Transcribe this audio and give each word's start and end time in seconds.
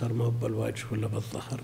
صار 0.00 0.12
ما 0.12 0.24
هو 0.24 0.30
بالوجه 0.30 0.84
ولا 0.92 1.06
بالظهر. 1.06 1.60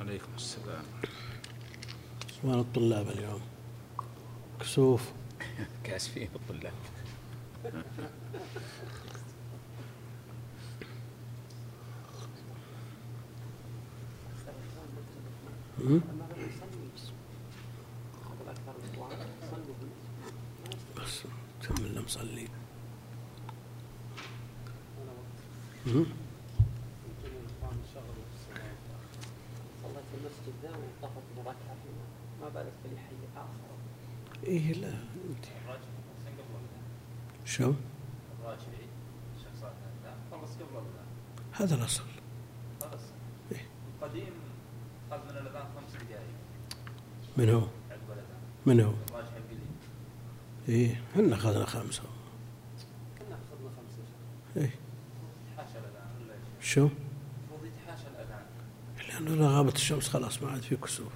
عليكم 0.00 0.28
السلام. 0.36 0.84
وين 2.44 2.60
الطلاب 2.60 3.08
اليوم. 3.08 3.40
كسوف. 4.60 5.12
كاسفين 5.84 6.28
الطلاب. 6.34 6.72
هم؟ 15.80 16.23
إيه 34.44 34.72
لا. 34.72 34.88
انت 34.88 35.44
شو؟ 37.44 37.72
هذا 41.52 41.74
قبل 41.74 41.74
الأصل. 41.74 42.02
إيه. 43.52 43.66
القديم 44.02 44.32
اخذ 45.10 45.24
من 45.24 45.30
الاذان 45.30 45.66
خمس 45.76 46.02
دقائق 46.02 46.22
من 47.36 47.50
هو؟ 47.50 47.66
من 48.66 48.80
هو؟ 48.80 48.92
إيه 50.68 51.02
إحنا 51.12 51.34
أخذنا 51.34 51.66
خمسة 51.66 52.02
كنا 53.18 53.34
أخذنا 53.36 53.70
خمسة 53.76 54.02
إيه 54.56 54.70
يتحاشى 55.52 55.78
الاذان 55.78 56.08
ولا 56.24 56.34
إيش؟ 56.34 56.63
شو؟ 56.74 56.88
إذا 59.20 59.48
غابت 59.48 59.74
الشمس 59.74 60.08
خلاص 60.08 60.42
ما 60.42 60.50
عاد 60.50 60.62
في 60.62 60.76
كسوف 60.76 61.12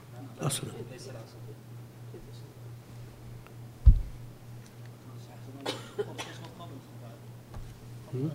هم؟ 8.15 8.31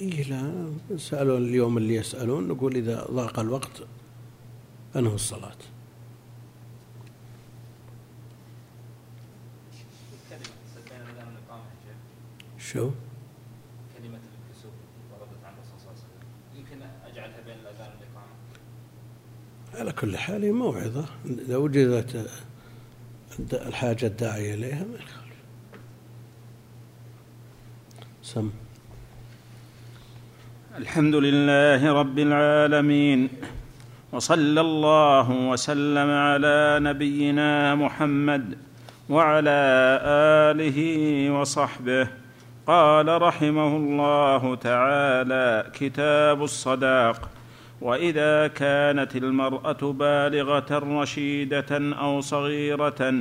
إيه 0.00 0.22
لا. 0.22 0.72
سألون 0.96 1.42
اليوم 1.42 1.78
اللي 1.78 1.94
يسألون 1.94 2.48
نقول 2.48 2.76
إذا 2.76 3.06
ضاق 3.10 3.38
الوقت 3.40 3.82
أنهوا 4.96 5.14
الصلاة. 5.14 5.56
شو 12.58 12.90
كلمه 13.98 14.16
الكسوف 14.16 14.72
وردت 15.12 15.44
عن 15.44 15.52
الرسول 15.54 15.78
صلى 15.80 15.90
الله 15.90 15.96
عليه 15.96 16.04
وسلم 16.06 16.22
يمكن 16.56 16.86
اجعلها 17.04 17.39
على 19.74 19.92
كل 19.92 20.16
حال 20.16 20.52
موعظة. 20.54 21.04
إذا 21.24 21.56
وجدت 21.56 22.30
الحاجة 23.52 24.06
الداعية 24.06 24.54
إليها 24.54 24.84
ما 24.84 24.94
يخالف. 24.94 25.40
سم. 28.22 28.50
الحمد 30.76 31.14
لله 31.14 31.92
رب 31.92 32.18
العالمين 32.18 33.28
وصلى 34.12 34.60
الله 34.60 35.30
وسلم 35.30 36.10
على 36.10 36.78
نبينا 36.82 37.74
محمد 37.74 38.58
وعلى 39.08 39.58
آله 40.50 41.30
وصحبه. 41.30 42.08
قال 42.66 43.22
رحمه 43.22 43.76
الله 43.76 44.54
تعالى 44.54 45.70
كتاب 45.74 46.42
الصداق. 46.42 47.30
وإذا 47.80 48.46
كانت 48.46 49.16
المرأة 49.16 49.92
بالغة 49.92 51.00
رشيدة 51.02 51.96
أو 51.98 52.20
صغيرة 52.20 53.14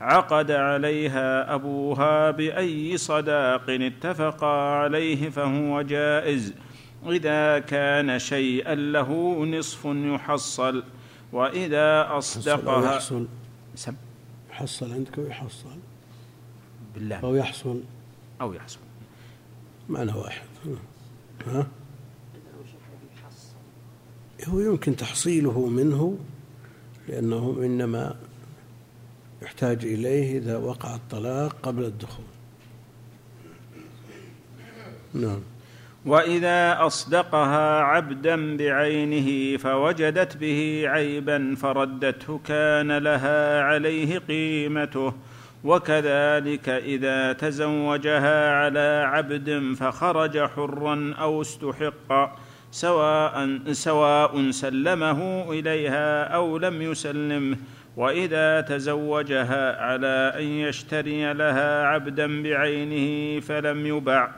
عقد 0.00 0.50
عليها 0.50 1.54
أبوها 1.54 2.30
بأي 2.30 2.96
صداق 2.96 3.70
اتفقا 3.70 4.46
عليه 4.46 5.30
فهو 5.30 5.82
جائز. 5.82 6.54
إذا 7.08 7.58
كان 7.58 8.18
شيئا 8.18 8.74
له 8.74 9.44
نصف 9.44 9.84
يحصل. 9.84 10.84
وإذا 11.32 12.18
اصدقها 12.18 12.94
يحصل. 12.94 13.26
سم. 13.74 13.94
يحصل 14.50 14.92
عندك 14.92 15.18
ويحصل 15.18 15.68
بالله. 16.94 17.16
أو 17.16 17.34
يحصل. 17.34 17.80
أو 18.40 18.52
يحصل. 18.52 18.78
معنى 19.88 20.12
واحد. 20.12 20.46
ها؟ 21.46 21.66
هو 24.48 24.60
يمكن 24.60 24.96
تحصيله 24.96 25.66
منه 25.66 26.18
لأنه 27.08 27.56
إنما 27.62 28.14
يحتاج 29.42 29.84
إليه 29.84 30.38
إذا 30.38 30.56
وقع 30.56 30.94
الطلاق 30.94 31.56
قبل 31.62 31.84
الدخول. 31.84 32.24
نعم. 35.14 35.40
وإذا 36.06 36.86
أصدقها 36.86 37.80
عبدا 37.80 38.56
بعينه 38.56 39.56
فوجدت 39.56 40.36
به 40.36 40.82
عيبا 40.86 41.54
فردته 41.58 42.40
كان 42.44 42.98
لها 42.98 43.62
عليه 43.62 44.18
قيمته. 44.18 45.12
وكذلك 45.64 46.68
إذا 46.68 47.32
تزوجها 47.32 48.52
على 48.54 49.04
عبد 49.06 49.74
فخرج 49.76 50.38
حرا 50.38 51.14
أو 51.18 51.40
استحق. 51.40 52.41
سواء 52.72 53.58
سواء 53.72 54.50
سلمه 54.50 55.52
إليها 55.52 56.24
أو 56.24 56.58
لم 56.58 56.82
يسلمه 56.82 57.56
وإذا 57.96 58.60
تزوجها 58.60 59.82
على 59.82 60.32
أن 60.36 60.44
يشتري 60.44 61.32
لها 61.32 61.86
عبدا 61.86 62.42
بعينه 62.42 63.40
فلم 63.40 63.86
يبع 63.86 64.30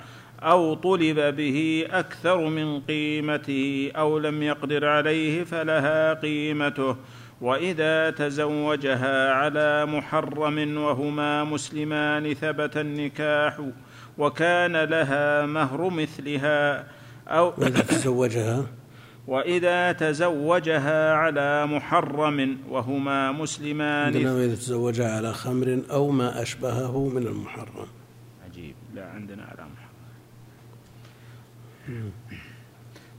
أو 0.43 0.75
طلب 0.75 1.37
به 1.37 1.87
أكثر 1.91 2.47
من 2.49 2.81
قيمته 2.81 3.91
أو 3.97 4.19
لم 4.19 4.43
يقدر 4.43 4.87
عليه 4.87 5.45
فلها 5.45 6.15
قيمته. 6.15 6.97
وإذا 7.41 8.11
تزوجها 8.11 9.33
على 9.33 9.87
محرم 9.87 10.77
وهما 10.77 11.45
مسلمان 11.45 12.35
ثبت 12.35 12.77
النكاح 12.77 13.61
وكان 14.19 14.77
لها 14.77 15.47
مهر 15.47 15.91
مثلها 15.91 16.85
أو 17.29 17.53
وإذا 17.59 17.81
تزوجها. 17.81 18.67
وإذا 19.27 19.93
تزوجها 19.93 21.15
على 21.15 21.67
محرم 21.67 22.59
وهما 22.71 23.33
مسلمان. 23.33 24.15
عندنا 24.15 24.33
وإذا 24.35 24.55
تزوجها 24.55 25.17
على 25.17 25.33
خمر 25.33 25.81
أو 25.91 26.11
ما 26.11 26.43
أشبهه 26.43 27.09
من 27.09 27.27
المحرم. 27.27 27.87
عجيب. 28.45 28.75
لا 28.95 29.11
عندنا 29.11 29.43
على 29.43 29.63
محرم. 29.63 29.95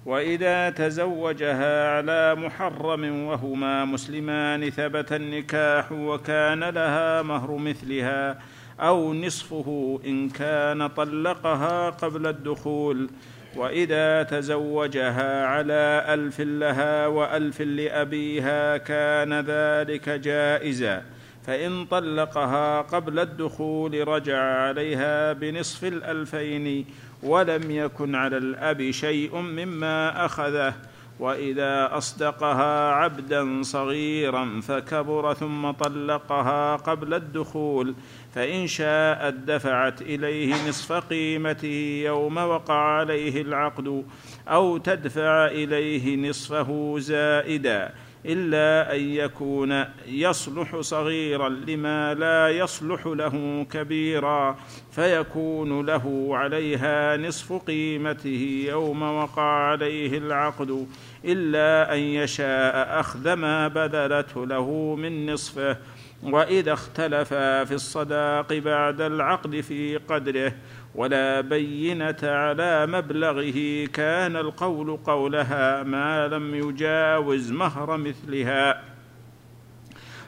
وإذا 0.06 0.70
تزوجها 0.70 1.98
على 1.98 2.36
محرم 2.36 3.24
وهما 3.24 3.86
مسلمان 3.86 4.70
ثبت 4.70 5.14
النكاح 5.14 5.92
وكان 5.92 6.64
لها 6.64 7.22
مهر 7.22 7.58
مثلها 7.58 8.40
أو 8.80 9.14
نصفه 9.14 10.00
إن 10.06 10.30
كان 10.30 10.88
طلقها 10.88 11.90
قبل 11.90 12.28
الدخول. 12.28 13.10
وإذا 13.56 14.24
تزوجها 14.24 15.46
على 15.46 16.06
ألف 16.08 16.42
لها 16.42 17.08
وألف 17.08 17.62
لأبيها 17.62 18.78
كان 18.78 19.34
ذلك 19.34 20.10
جائزا 20.10 21.04
فإن 21.48 21.86
طلقها 21.86 22.82
قبل 22.82 23.20
الدخول 23.20 24.08
رجع 24.08 24.38
عليها 24.38 25.34
بنصف 25.34 25.84
الألفين 25.84 26.86
ولم 27.24 27.72
يكن 27.72 28.16
على 28.16 28.38
الأب 28.38 28.92
شيء 28.92 29.36
مما 29.36 30.26
أخذه. 30.26 30.74
وإذا 31.20 31.98
أصدقها 31.98 32.92
عبدا 32.92 33.62
صغيرا 33.64 34.62
فكبر 34.62 35.34
ثم 35.34 35.72
طلقها 35.72 36.76
قبل 36.76 37.14
الدخول 37.14 37.96
فإن 38.36 38.68
شاءت 38.68 39.34
دفعت 39.34 40.02
إليه 40.02 40.70
نصف 40.70 40.92
قيمته 40.92 42.02
يوم 42.06 42.38
وقع 42.38 42.76
عليه 42.76 43.42
العقد 43.42 44.06
أو 44.48 44.78
تدفع 44.78 45.46
إليه 45.46 46.30
نصفه 46.30 46.96
زائدا. 47.00 47.94
إلا 48.26 48.96
أن 48.96 49.00
يكون 49.02 49.86
يصلح 50.08 50.80
صغيرا 50.80 51.50
لما 51.50 52.14
لا 52.14 52.50
يصلح 52.50 53.06
له 53.06 53.66
كبيرا 53.72 54.58
فيكون 54.92 55.86
له 55.86 56.30
عليها 56.32 57.18
نصف 57.18 57.54
قيمته 57.54 58.66
يوم 58.70 59.02
وقع 59.02 59.44
عليه 59.44 60.18
العقد 60.18 60.88
إلا 61.26 61.94
أن 61.94 62.00
يشاء 62.00 63.00
أخذ 63.00 63.34
ما 63.34 63.68
بذلته 63.68 64.46
له 64.46 64.96
من 64.96 65.34
نصفه 65.34 65.78
وإذا 66.24 66.74
اختلفا 66.74 67.64
في 67.64 67.74
الصداق 67.74 68.54
بعد 68.54 69.02
العقد 69.02 69.62
في 69.62 69.98
قدره 69.98 70.54
ولا 70.96 71.42
بينة 71.42 72.18
على 72.24 72.88
مبلغه. 72.88 73.86
كان 73.86 74.36
القول 74.36 74.98
قولها 74.98 75.84
ما 75.84 76.28
لم 76.28 76.56
يجاوز 76.56 77.52
مهر 77.52 77.98
مثلها. 77.98 78.82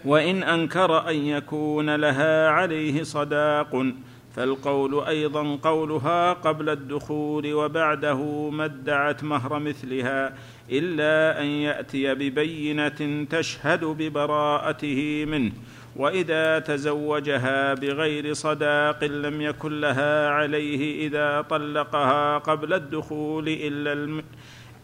وإن 0.06 0.44
أنكر 0.44 1.10
أن 1.10 1.16
يكون 1.16 1.96
لها 1.96 2.50
عليه 2.50 3.04
صداق 3.04 3.86
فالقول 4.36 5.04
أيضا 5.04 5.56
قولها 5.56 6.34
قبل 6.34 6.70
الدخول 6.70 7.54
وبعده 7.54 8.50
ما 8.50 8.66
ادعت 8.66 9.24
مهر 9.24 9.60
مثلها 9.60 10.34
إلا 10.72 11.42
أن 11.42 11.46
يأتي 11.46 12.14
ببينة 12.14 13.26
تشهد 13.30 13.86
ببراءته 13.86 15.26
منه. 15.28 15.52
وإذا 15.98 16.60
تزوجها 16.60 17.74
بغير 17.74 18.34
صداق 18.34 19.04
لم 19.04 19.42
يكن 19.42 19.82
لها 19.82 20.30
عليه 20.30 21.08
إذا 21.08 21.42
طلقها 21.42 22.38
قبل 22.38 22.74
الدخول 22.74 23.48
إلا 23.48 24.24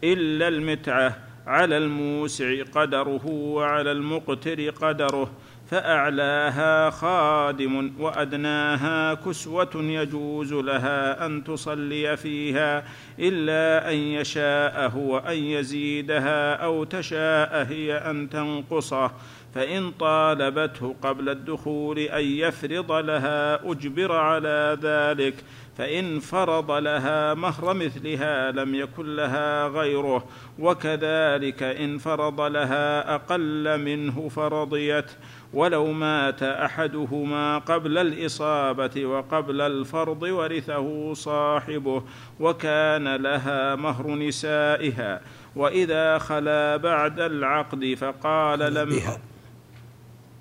إلا 0.04 0.48
المتعة 0.48 1.16
على 1.46 1.76
الموسع 1.76 2.62
قدره 2.62 3.26
وعلى 3.26 3.92
المقتر 3.92 4.70
قدره. 4.70 5.30
فأعلاها 5.70 6.90
خادم 6.90 7.92
وأدناها 7.98 9.14
كسوة 9.14 9.70
يجوز 9.74 10.52
لها 10.52 11.26
أن 11.26 11.44
تصلي 11.44 12.16
فيها 12.16 12.84
إلا 13.18 13.90
أن 13.90 13.96
يشاء 13.96 14.88
هو 14.88 15.18
أن 15.18 15.36
يزيدها 15.36 16.54
أو 16.54 16.84
تشاء 16.84 17.66
هي 17.68 17.94
أن 17.96 18.30
تنقصه. 18.30 19.10
فإن 19.54 19.90
طالبته 19.90 20.94
قبل 21.02 21.28
الدخول 21.28 21.98
أن 21.98 22.24
يفرض 22.24 22.92
لها 22.92 23.70
أجبر 23.70 24.12
على 24.12 24.78
ذلك 24.82 25.34
فإن 25.78 26.18
فرض 26.20 26.70
لها 26.70 27.34
مهر 27.34 27.74
مثلها 27.74 28.50
لم 28.50 28.74
يكن 28.74 29.16
لها 29.16 29.68
غيره. 29.68 30.26
وكذلك 30.58 31.62
إن 31.62 31.98
فرض 31.98 32.40
لها 32.40 33.14
أقل 33.14 33.80
منه 33.80 34.28
فرضيت. 34.28 35.10
ولو 35.54 35.92
مات 35.92 36.42
أحدهما 36.42 37.58
قبل 37.58 37.98
الإصابة 37.98 39.06
وقبل 39.06 39.60
الفرض 39.60 40.22
ورثه 40.22 41.14
صاحبه 41.14 42.02
وكان 42.40 43.16
لها 43.16 43.74
مهر 43.74 44.14
نسائها. 44.14 45.20
وإذا 45.56 46.18
خلا 46.18 46.76
بعد 46.76 47.20
العقد 47.20 47.94
فقال 47.94 48.58
لم 48.58 48.88
بها. 48.88 49.18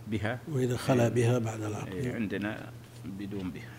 بها؟ 0.07 0.39
وإذا 0.51 0.77
خلا 0.77 1.09
بها 1.09 1.39
بعد 1.39 1.61
العقد. 1.61 1.93
إيه، 1.93 2.15
عندنا 2.15 2.57
بدون 3.05 3.49
بها. 3.49 3.73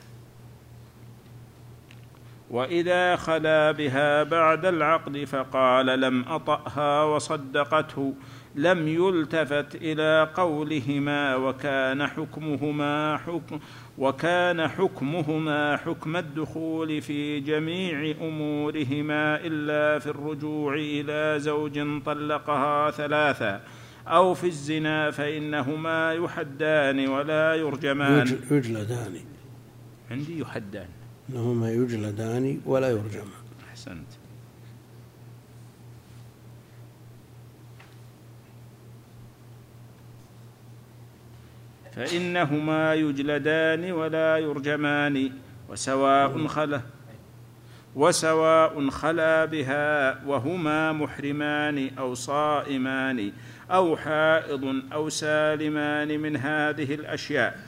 وإذا 2.51 3.17
خلا 3.17 3.73
بها 3.73 4.23
بعد 4.23 4.65
العقد 4.67 5.25
فقال 5.25 5.87
لم 5.87 6.25
أطأها 6.29 7.05
وصدقته. 7.05 8.15
لم 8.57 8.89
يلتفت 8.89 9.75
إلى 9.75 10.31
قولهما 10.35 11.37
وكان 11.37 12.07
حكمهما 12.07 13.17
حكم 13.17 13.59
وكان 13.99 14.69
حكمهما 14.69 15.77
حكم 15.77 16.17
الدخول 16.17 17.03
في 17.03 17.41
جميع 17.41 18.15
أمورهما 18.21 19.37
إلا 19.41 19.99
في 19.99 20.07
الرجوع 20.07 20.75
إلى 20.75 21.41
زوج 21.41 22.03
طلقها 22.07 22.91
ثلاثا 22.91 23.61
أو 24.07 24.35
في 24.35 24.47
الزنا 24.47 25.11
فإنهما 25.11 26.13
يحدان 26.13 27.09
ولا 27.09 27.55
يرجمان. 27.55 28.27
يجل- 28.27 28.39
يجلدان. 28.57 29.15
عندي 30.11 30.39
يحدان. 30.41 30.89
إنهما 31.31 31.71
يجلدان 31.73 32.61
ولا 32.67 32.91
يرجمان. 32.91 33.43
أحسنت. 33.71 34.07
فإنهما 41.97 42.95
يجلدان 42.95 43.93
ولا 43.93 44.39
يرجمان 44.39 45.33
وسواء 45.69 46.47
خلا 46.47 46.81
وسواء 47.95 48.91
خلا 48.91 49.45
بها 49.45 50.25
وهما 50.27 50.93
محرمان 50.93 51.91
أو 51.99 52.15
صائمان 52.15 53.33
أو 53.71 53.97
حائض 53.97 54.83
أو 54.93 55.09
سالمان 55.09 56.21
من 56.21 56.37
هذه 56.37 56.95
الأشياء. 56.95 57.59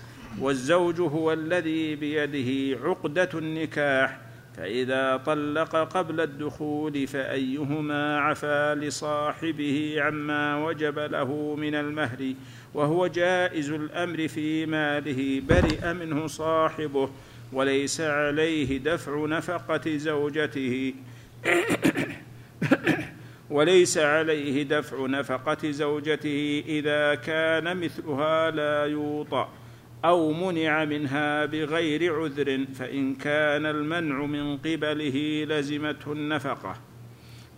والزوج 0.41 1.01
هو 1.01 1.33
الذي 1.33 1.97
بيده 1.97 2.79
عقدة 2.85 3.29
النكاح 3.35 4.19
فإذا 4.57 5.17
طلق 5.17 5.77
قبل 5.77 6.21
الدخول 6.21 7.07
فأيهما 7.07 8.19
عفا 8.19 8.75
لصاحبه 8.75 9.97
عما 9.99 10.65
وجب 10.65 10.99
له 10.99 11.55
من 11.59 11.75
المهر 11.75 12.35
وهو 12.77 13.07
جائز 13.07 13.71
الأمر 13.71 14.29
في 14.29 14.67
ماله 14.67 15.43
برئ 15.49 15.93
منه 15.93 16.27
صاحبه 16.27 17.11
وليس 17.53 18.01
عليه 18.01 18.79
دفع 18.79 19.27
نفقة 19.27 19.97
زوجته. 19.97 20.95
وليس 23.51 23.99
عليه 23.99 24.63
دفع 24.63 25.07
نفقة 25.07 25.71
زوجته 25.71 26.65
إذا 26.69 27.15
كان 27.15 27.77
مثلها 27.77 28.51
لا 28.51 28.85
يوطأ 28.87 29.49
أو 30.05 30.33
منع 30.33 30.85
منها 30.85 31.45
بغير 31.45 32.15
عذر 32.15 32.65
فإن 32.75 33.15
كان 33.15 33.67
المنع 33.67 34.27
من 34.27 34.57
قبله 34.57 35.47
لزمته 35.49 36.13
النفقة. 36.13 36.77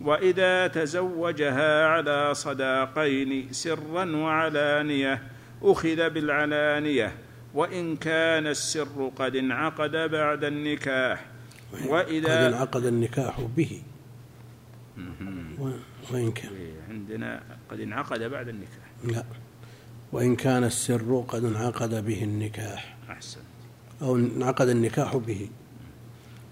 وإذا 0.01 0.67
تزوجها 0.67 1.85
على 1.87 2.33
صداقين 2.33 3.53
سرا 3.53 4.15
وعلانية 4.15 5.23
أخذ 5.61 6.09
بالعلانية 6.09 7.15
وإن 7.53 7.95
كان 7.95 8.47
السر 8.47 9.11
قد 9.15 9.35
انعقد 9.35 9.91
بعد 9.91 10.43
النكاح. 10.43 11.25
قد 11.73 11.87
وإذا 11.87 12.47
انعقد 12.47 12.85
النكاح 12.85 13.41
به. 13.57 13.81
وإن 16.11 16.31
كان 16.31 16.51
عندنا 16.89 17.41
قد 17.71 17.79
انعقد 17.79 18.21
بعد 18.23 18.47
النكاح. 18.47 18.87
لا. 19.03 19.23
وإن 20.11 20.35
كان 20.35 20.63
السر 20.63 21.25
قد 21.27 21.43
انعقد 21.45 22.05
به 22.05 22.23
النكاح. 22.23 22.97
أحسن 23.09 23.41
أو 24.01 24.15
انعقد 24.15 24.67
النكاح 24.69 25.17
به. 25.17 25.49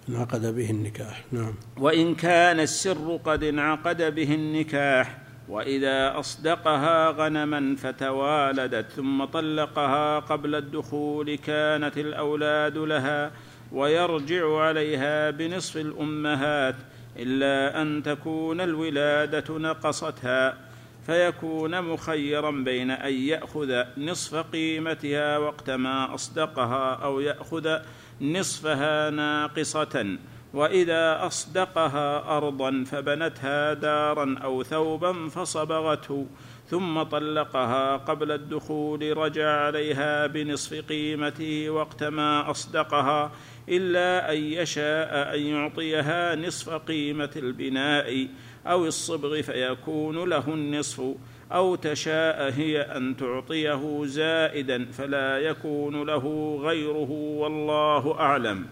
انعقد 0.09 0.55
به 0.55 0.69
النكاح. 0.69 1.23
نعم. 1.31 1.55
وإن 1.77 2.15
كان 2.15 2.59
السر 2.59 3.19
قد 3.25 3.43
انعقد 3.43 4.15
به 4.15 4.33
النكاح 4.33 5.17
وإذا 5.49 6.19
أصدقها 6.19 7.09
غنما 7.11 7.75
فتوالدت 7.75 8.91
ثم 8.91 9.25
طلقها 9.25 10.19
قبل 10.19 10.55
الدخول 10.55 11.35
كانت 11.35 11.97
الأولاد 11.97 12.77
لها 12.77 13.31
ويرجع 13.71 14.57
عليها 14.57 15.29
بنصف 15.29 15.77
الأمهات 15.77 16.75
إلا 17.17 17.81
أن 17.81 18.03
تكون 18.03 18.61
الولادة 18.61 19.57
نقصتها 19.57 20.57
فيكون 21.05 21.81
مخيرا 21.81 22.51
بين 22.51 22.91
أن 22.91 23.13
يأخذ 23.13 23.83
نصف 23.97 24.35
قيمتها 24.35 25.37
وقت 25.37 25.69
ما 25.69 26.13
أصدقها 26.15 26.93
أو 26.93 27.19
يأخذ 27.19 27.79
نصفها 28.21 29.09
ناقصة 29.09 30.17
وإذا 30.53 31.25
أصدقها 31.25 32.37
ارضا 32.37 32.83
فبنتها 32.83 33.73
دارا 33.73 34.35
أو 34.43 34.63
ثوبا 34.63 35.29
فصبغته 35.29 36.27
ثم 36.69 37.03
طلقها 37.03 37.97
قبل 37.97 38.31
الدخول 38.31 39.17
رجع 39.17 39.49
عليها 39.49 40.27
بنصف 40.27 40.73
قيمته 40.73 41.69
وقت 41.69 42.03
ما 42.03 42.51
أصدقها 42.51 43.31
إلا 43.69 44.33
أن 44.33 44.37
يشاء 44.37 45.35
أن 45.35 45.41
يعطيها 45.41 46.35
نصف 46.35 46.69
قيمة 46.69 47.31
البناء 47.35 48.27
أو 48.67 48.85
الصبغ 48.85 49.41
فيكون 49.41 50.29
له 50.29 50.47
النصف. 50.47 51.01
أو 51.51 51.75
تشاء 51.75 52.51
هي 52.53 52.81
أن 52.81 53.17
تعطيه 53.17 54.05
زائدا 54.05 54.85
فلا 54.91 55.37
يكون 55.37 56.03
له 56.03 56.57
غيره 56.61 57.11
والله 57.11 58.19
أعلم. 58.19 58.65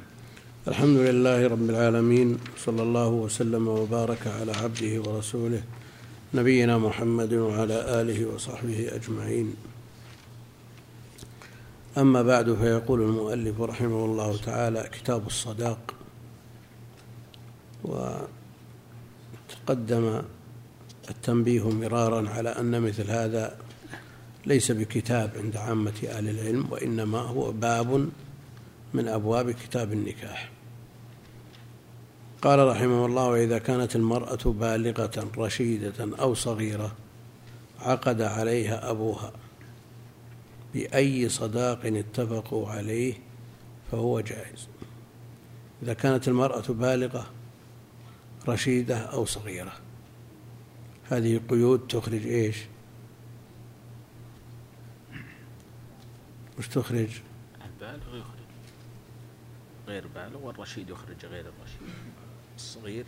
الحمد 0.68 0.98
لله 0.98 1.48
رب 1.48 1.70
العالمين 1.70 2.38
صلى 2.58 2.84
الله 2.84 3.08
وسلم 3.10 3.68
وبارك 3.68 4.28
على 4.28 4.52
عبده 4.52 5.02
ورسوله 5.02 5.64
نبينا 6.34 6.78
محمد 6.78 7.34
وعلى 7.34 8.02
آله 8.02 8.26
وصحبه 8.26 8.90
أجمعين. 8.96 9.56
أما 11.98 12.22
بعد 12.22 12.54
فيقول 12.54 13.02
المؤلف 13.02 13.62
رحمه 13.62 14.06
الله 14.06 14.38
تعالى 14.38 14.90
كتاب 14.92 15.28
الصداق 15.28 15.94
وتقدم 19.64 20.22
التنبيه 21.10 21.70
مرارا 21.70 22.30
على 22.30 22.50
أن 22.50 22.82
مثل 22.82 23.12
هذا 23.12 23.58
ليس 24.46 24.72
بكتاب 24.72 25.32
عند 25.38 25.58
عامة 25.58 25.94
أهل 26.10 26.30
العلم 26.30 26.68
وإنما 26.72 27.20
هو 27.20 27.52
باب 27.52 28.10
من 28.94 29.08
أبواب 29.08 29.52
كتاب 29.52 29.94
النكاح. 29.94 30.52
قال 32.42 32.68
رحمه 32.68 33.06
الله 33.06 33.28
وإذا 33.28 33.58
كانت 33.58 33.96
المرأة 33.96 34.40
بالغة 34.46 35.28
رشيدة 35.38 36.18
أو 36.20 36.34
صغيرة 36.34 36.96
عقد 37.80 38.22
عليها 38.22 38.92
أبوها 38.92 39.32
بأي 40.74 41.30
صداق 41.30 41.80
اتفقوا 41.86 42.70
عليه 42.70 43.14
فهو 43.92 44.20
جائز. 44.20 44.68
إذا 45.84 45.94
كانت 45.94 46.28
المرأة 46.28 46.64
بالغة 46.70 47.26
رشيدة 48.48 48.98
أو 48.98 49.26
صغيرة 49.26 49.85
هذه 51.10 51.42
قيود 51.50 51.88
تخرج 51.88 52.28
إيش؟ 52.28 52.58
وش 56.60 56.68
تخرج. 56.68 57.22
البالغ 57.66 58.18
يخرج. 58.18 58.46
غير 59.88 60.08
بالغ 60.08 60.46
والرشيد 60.46 60.90
يخرج 60.90 61.26
غير 61.26 61.46
الرشيد. 61.46 61.96
الصغير 62.56 63.06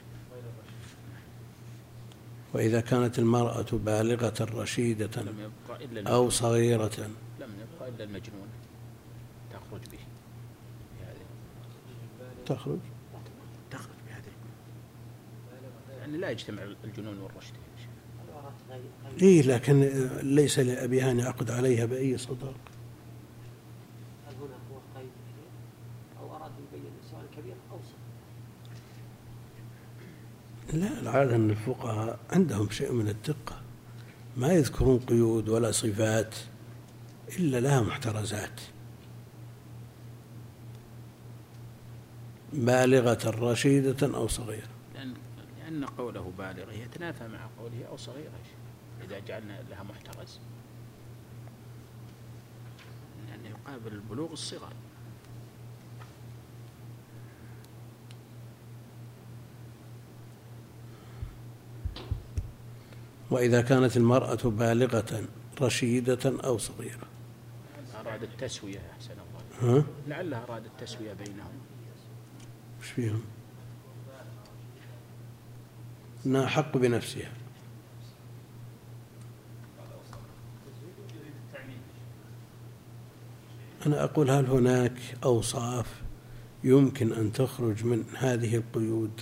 وإذا 2.53 2.81
كانت 2.81 3.19
المرأة 3.19 3.65
بالغة 3.71 4.33
رشيدة 4.41 5.21
لم 5.21 5.39
يبقى 5.39 5.85
إلا 5.85 6.09
أو. 6.09 6.29
صغيرة. 6.29 7.09
لم 7.39 7.49
يبقى 7.61 7.89
إلا 7.89 8.03
المجنون. 8.03 8.47
تخرج 9.53 9.81
به. 9.91 9.99
تخرج. 12.45 12.79
تخرج 13.71 13.95
بهذه. 14.07 14.31
يعني 15.99 16.17
لا 16.17 16.29
يجتمع 16.29 16.63
الجنون 16.83 17.19
والرشد 17.19 17.53
يا 17.53 17.81
شيخ. 17.81 17.89
العورات 18.29 18.53
غير 18.53 18.53
غير 18.53 18.56
إيه 19.21 19.41
لكن 19.41 19.79
ليس 20.23 20.59
لأبيها 20.59 21.11
أن 21.11 21.19
يعقد 21.19 21.51
عليها 21.51 21.85
بأي 21.85 22.17
صداق. 22.17 22.55
هل 24.27 24.35
هنا 24.35 24.57
هو 24.71 24.77
قيد 24.95 25.09
أو 26.19 26.35
أراد 26.35 26.51
يبين 26.51 26.91
سواء 27.11 27.25
كبير 27.37 27.55
أو 27.71 27.79
صغير 30.71 30.81
لا 30.81 30.99
العادة 30.99 31.35
أن 31.35 31.49
الفقهاء 31.49 32.19
عندهم 32.31 32.69
شيء 32.69 32.91
من 32.91 33.07
الدقة. 33.07 33.61
ما 34.37 34.53
يذكرون 34.53 34.99
قيود 34.99 35.49
ولا 35.49 35.71
صفات 35.71 36.35
إلا 37.39 37.59
لها 37.59 37.81
محترزات. 37.81 38.61
بالغة 42.53 43.29
رشيدة 43.29 44.15
أو 44.15 44.27
صغيرة. 44.27 44.67
لأن 44.95 45.13
لأن 45.63 45.85
قوله 45.85 46.31
بالغة 46.37 46.71
يتنافى 46.71 47.27
مع 47.27 47.47
قوله 47.59 47.85
أو 47.89 47.97
صغيرة. 47.97 48.17
يا 48.19 48.43
شيخ. 48.43 48.56
إذا 49.07 49.19
جعلنا 49.19 49.61
لها 49.69 49.83
محترز. 49.83 50.39
لأن 53.27 53.45
يقابل 53.45 53.93
البلوغ 53.93 54.31
الصغر 54.31 54.73
وإذا 63.31 63.61
كانت 63.61 63.97
المرأة 63.97 64.35
بالغة 64.43 65.23
رشيدة 65.61 66.19
أو 66.43 66.57
صغيرة. 66.57 67.07
أراد 67.95 68.23
التسوية 68.23 68.91
أحسن 68.91 69.11
الله. 69.11 69.77
ها؟ 69.79 69.83
لعلها 70.07 70.43
أراد 70.43 70.65
التسوية 70.65 71.13
بينهم. 71.13 71.51
وش 72.81 72.87
فيهم؟ 72.87 73.21
أنها 76.25 76.45
أحق 76.45 76.77
بنفسها. 76.77 77.31
أنا 83.85 84.03
أقول 84.03 84.31
هل 84.31 84.45
هناك 84.45 84.93
أوصاف 85.23 86.01
يمكن 86.63 87.13
أن 87.13 87.33
تخرج 87.33 87.85
من 87.85 88.03
هذه 88.17 88.55
القيود؟ 88.55 89.21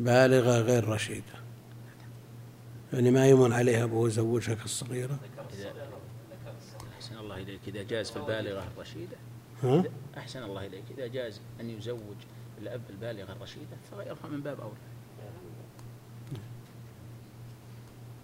بالغة 0.00 0.60
غير 0.60 0.88
رشيدة. 0.88 1.42
يعني 2.92 3.10
ما 3.10 3.28
يمن 3.28 3.52
عليها 3.52 3.84
أبوه 3.84 4.08
يزوجها 4.08 4.64
الصغيرة. 4.64 5.18
أحسن 6.96 7.18
الله 7.18 7.36
إليك 7.36 7.60
إذا 7.68 7.82
جاز 7.82 8.10
في 8.10 8.16
البالغة 8.16 8.64
الرشيدة. 8.76 9.16
ها؟ 9.62 9.84
أحسن 10.16 10.42
الله 10.42 10.66
إليك 10.66 10.84
إذا 10.98 11.06
جاز 11.06 11.40
أن 11.60 11.70
يزوج 11.70 12.16
الأب 12.62 12.80
البالغة 12.90 13.32
الرشيدة 13.32 13.76
فغيرها 13.90 14.28
من 14.32 14.40
باب 14.40 14.60
أولى 14.60 14.72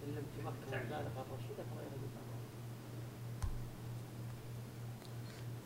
ان 0.07 0.15
لم 0.15 0.23
تمكن 0.37 0.77
البالغه 0.77 1.25
الرشيده 1.29 1.63
فغير 1.75 1.89
مبالغ 1.97 2.09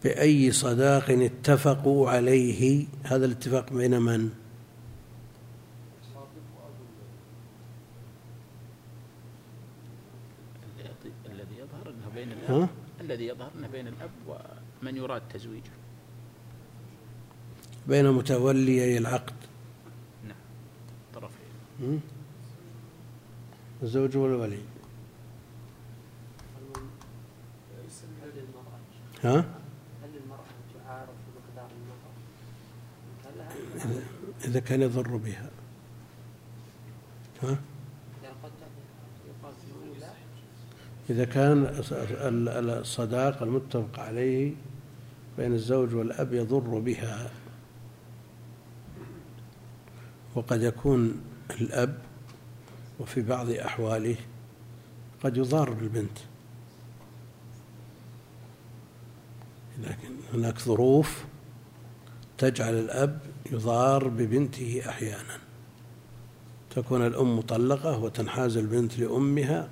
بأي 0.03 0.51
صداق 0.51 1.09
اتفقوا 1.09 2.09
عليه 2.09 2.85
هذا 3.03 3.25
الاتفاق 3.25 3.73
بين 3.73 4.01
من؟ 4.01 4.29
الذي- 11.31 11.59
يظهر 11.59 11.89
أنه 11.89 12.09
بين 12.15 12.31
ها؟ 12.31 12.57
الأب 12.57 12.69
الذي 13.01 13.27
يظهر 13.27 13.51
أنه 13.57 13.67
بين 13.67 13.87
الأب 13.87 14.09
ومن 14.27 14.97
يراد 14.97 15.21
تزويجه 15.33 15.71
بين 17.87 18.11
متوليي 18.11 18.97
العقد 18.97 19.33
نعم 20.27 20.35
طرفين? 21.15 22.01
الزوج 23.83 24.17
والولي 24.17 24.57
ها؟ 29.23 29.45
إذا 34.45 34.59
كان 34.59 34.81
يضر 34.81 35.17
بها 35.17 35.49
ها؟ 37.43 37.57
إذا 41.09 41.25
كان 41.25 41.65
ال- 42.11 42.49
ال- 42.49 42.69
الصداق 42.69 43.43
المتفق 43.43 43.99
عليه 43.99 44.53
بين 45.37 45.53
الزوج 45.53 45.95
والأب 45.95 46.33
يضر 46.33 46.79
بها 46.79 47.31
وقد 50.35 50.61
يكون 50.61 51.21
الأب 51.61 51.97
وفي 52.99 53.21
بعض 53.21 53.49
أحواله 53.49 54.15
قد 55.23 55.37
يضار 55.37 55.69
بالبنت. 55.69 56.17
لكن 59.83 60.09
هناك 60.33 60.59
ظروف 60.59 61.23
تجعل 62.37 62.73
الأب 62.73 63.19
يضار 63.51 64.07
ببنته 64.07 64.81
أحيانا. 64.89 65.37
تكون 66.75 67.07
الأم 67.07 67.37
مطلقة 67.37 67.99
وتنحاز 67.99 68.57
البنت 68.57 68.99
لأمها 68.99 69.69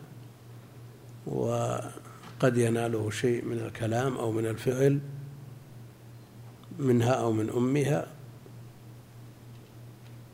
وقد 1.27 2.57
يناله 2.57 3.09
شيء 3.09 3.45
من 3.45 3.59
الكلام 3.59 4.17
أو 4.17 4.31
من 4.31 4.45
الفعل 4.45 4.99
منها 6.79 7.11
أو 7.11 7.31
من 7.31 7.49
أمها 7.49 8.07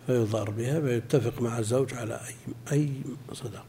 فيضار 0.07 0.49
بها 0.49 0.81
فيتفق 0.81 1.41
مع 1.41 1.59
الزوج 1.59 1.93
على 1.93 2.19
أي 2.27 2.35
أي 2.71 2.91
صداق 3.33 3.65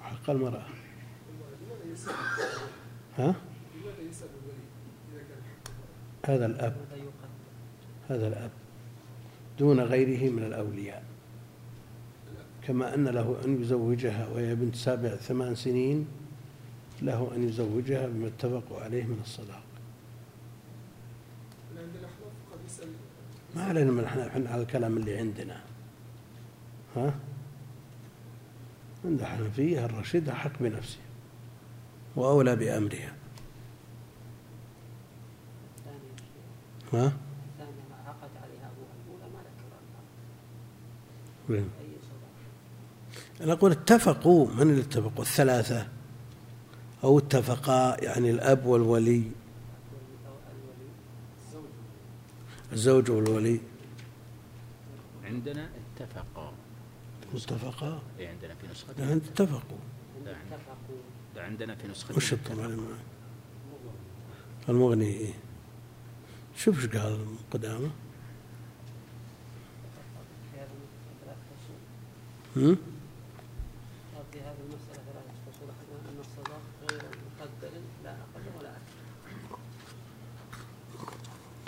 حق؟ 0.00 0.30
المرأة 0.30 0.66
ها؟ 3.18 3.34
هذا 6.26 6.46
الأب 6.46 6.76
هذا 8.08 8.28
الأب 8.28 8.50
دون 9.58 9.80
غيره 9.80 10.30
من 10.30 10.42
الأولياء 10.42 11.04
كما 12.62 12.94
أن 12.94 13.08
له 13.08 13.36
أن 13.44 13.62
يزوجها 13.62 14.28
وهي 14.28 14.54
بنت 14.54 14.76
سابع 14.76 15.08
ثمان 15.08 15.54
سنين 15.54 16.06
له 17.02 17.30
أن 17.36 17.48
يزوجها 17.48 18.06
بما 18.06 18.26
اتفقوا 18.26 18.80
عليه 18.80 19.04
من 19.04 19.20
الصداق. 19.22 19.62
ما 23.56 23.64
علينا 23.64 23.90
من 23.90 24.04
إحنا 24.04 24.50
على 24.50 24.62
الكلام 24.62 24.96
اللي 24.96 25.18
عندنا. 25.18 25.60
ها؟ 26.96 27.14
عند 29.04 29.20
الحنفية 29.20 29.84
الرشيد 29.84 30.28
أحق 30.28 30.52
بنفسه 30.60 30.98
وأولى 32.16 32.56
بأمرها. 32.56 33.14
ها؟ 36.92 37.12
عقد 38.06 38.30
عليها 38.42 38.70
الأولى 39.06 39.32
ما 39.34 39.40
أنا 43.40 43.52
أقول 43.52 43.72
اتفقوا. 43.72 44.48
من 44.48 44.62
اللي 44.62 44.80
اتفقوا؟ 44.80 45.22
الثلاثة. 45.22 45.88
أو 47.04 47.18
اتفقا 47.18 48.04
يعني 48.04 48.30
الأب 48.30 48.66
والولي. 48.66 49.22
الزوج 52.72 53.10
والولي. 53.10 53.60
عندنا 55.24 55.70
اتفقا. 55.96 56.52
اتفقا 57.34 58.02
إيه 58.18 58.28
عندنا 58.28 58.54
في 58.54 58.66
نسخة. 58.70 59.16
اتفقوا. 59.16 59.78
عندنا. 61.36 61.74
في 61.74 61.88
نسخة. 61.88 62.16
وش 62.16 62.32
الطبع؟ 62.32 62.70
المغني 64.68 65.06
إيه؟ 65.06 65.34
شوف 66.56 66.84
إيش 66.84 66.96
قال 66.96 67.26
قدامه. 67.50 67.90
هم؟ 72.56 72.76
قال 74.14 74.24
في 74.32 74.40
هذه 74.40 74.56
المسألة 74.60 75.02
ثلاثة 75.08 75.32
فصول 75.46 75.68
أحدها 75.70 76.10
أن 76.12 76.20
الصداق 76.20 76.62
غير 76.90 77.02
مقدر 77.40 77.70
لا 78.04 78.10
أقل 78.10 78.58
ولا 78.58 78.70
أكثر 78.70 79.02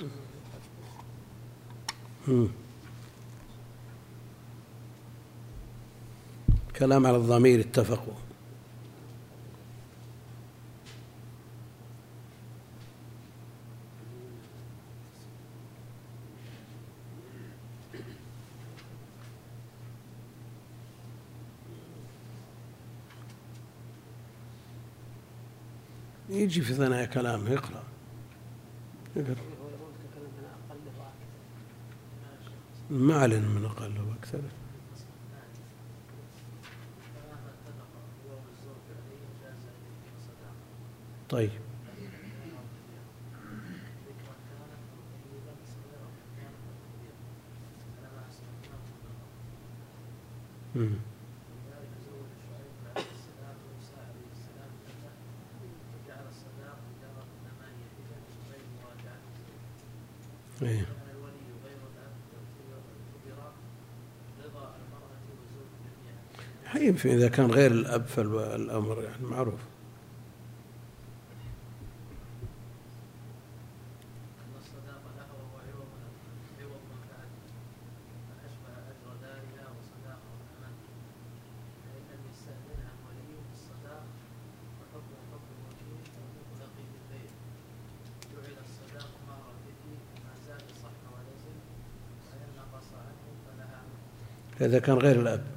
هم. 0.01 0.11
كلام 6.77 7.07
على 7.07 7.17
الضمير 7.17 7.61
اتفقوا. 7.61 8.15
يجي 26.29 26.61
في 26.61 26.75
ثنايا 26.75 27.05
كلامه 27.05 27.55
اقرأ. 27.55 27.83
اقرأ 29.17 29.35
هو 29.63 29.69
يقول 29.69 29.93
تكلم 30.11 30.31
عن 30.39 30.45
أقل 30.45 30.79
وأكثر 30.99 31.15
ما 32.95 33.15
علينا 33.15 33.49
من 33.49 33.65
أقل 33.65 34.01
وأكثر 34.01 34.41
طيب 41.29 41.51
مم. 50.75 50.99
إيه. 60.63 60.94
حين 66.85 66.97
إذا 67.05 67.29
كان 67.29 67.51
غير 67.51 67.71
الأب 67.71 68.07
فالأمر 68.07 69.03
يعني 69.03 69.27
معروف. 69.31 69.61
إذا 94.61 94.79
كان 94.79 94.97
غير 94.99 95.21
الأب. 95.21 95.54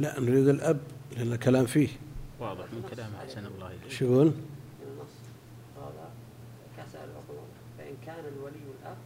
لا 0.00 0.20
نريد 0.20 0.48
الأب 0.48 0.80
لأن 1.16 1.32
الكلام 1.32 1.66
فيه. 1.66 1.88
واضح. 2.40 2.64
من 2.72 2.88
كلام 2.90 3.10
أحسن 3.14 3.46
الله 3.46 3.66
إليك. 3.66 3.90
شو 3.90 4.04
يقول؟ 4.04 4.26
من 4.26 4.32
النص 4.82 5.14
قال 5.76 5.92
كسأل 6.76 7.08
العقل 7.10 7.46
فإن 7.78 7.94
كان 8.06 8.24
الولي 8.36 8.64
الأب 8.80 8.96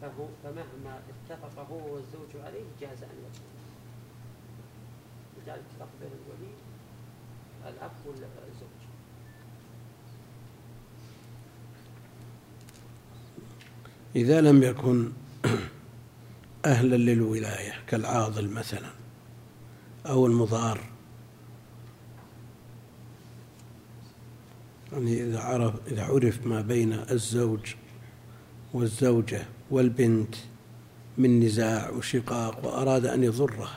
فهو 0.00 0.26
فمهما 0.44 1.00
اتفق 1.08 1.66
هو 1.70 1.94
والزوج 1.94 2.44
عليه 2.44 2.64
جاز 2.80 3.02
أن 3.02 3.18
يكون. 3.18 3.48
يجعل 5.42 5.58
اتفاق 5.58 5.88
بين 6.00 6.10
الولي 6.10 6.54
الأب 7.68 7.90
والزوج. 8.06 8.78
إذا 14.16 14.40
لم 14.40 14.62
يكن 14.62 15.12
أهلا 16.64 16.96
للولاية 16.96 17.72
كالعاضل 17.86 18.48
مثلا 18.50 18.88
أو 20.06 20.26
المضار. 20.26 20.80
يعني 24.92 25.22
إذا 25.22 25.40
عرف 25.40 25.74
إذا 25.86 26.04
عرف 26.04 26.46
ما 26.46 26.60
بين 26.60 26.92
الزوج 26.92 27.74
والزوجة 28.74 29.46
والبنت 29.70 30.34
من 31.18 31.40
نزاع 31.40 31.90
وشقاق 31.90 32.66
وأراد 32.66 33.06
أن 33.06 33.24
يضره. 33.24 33.70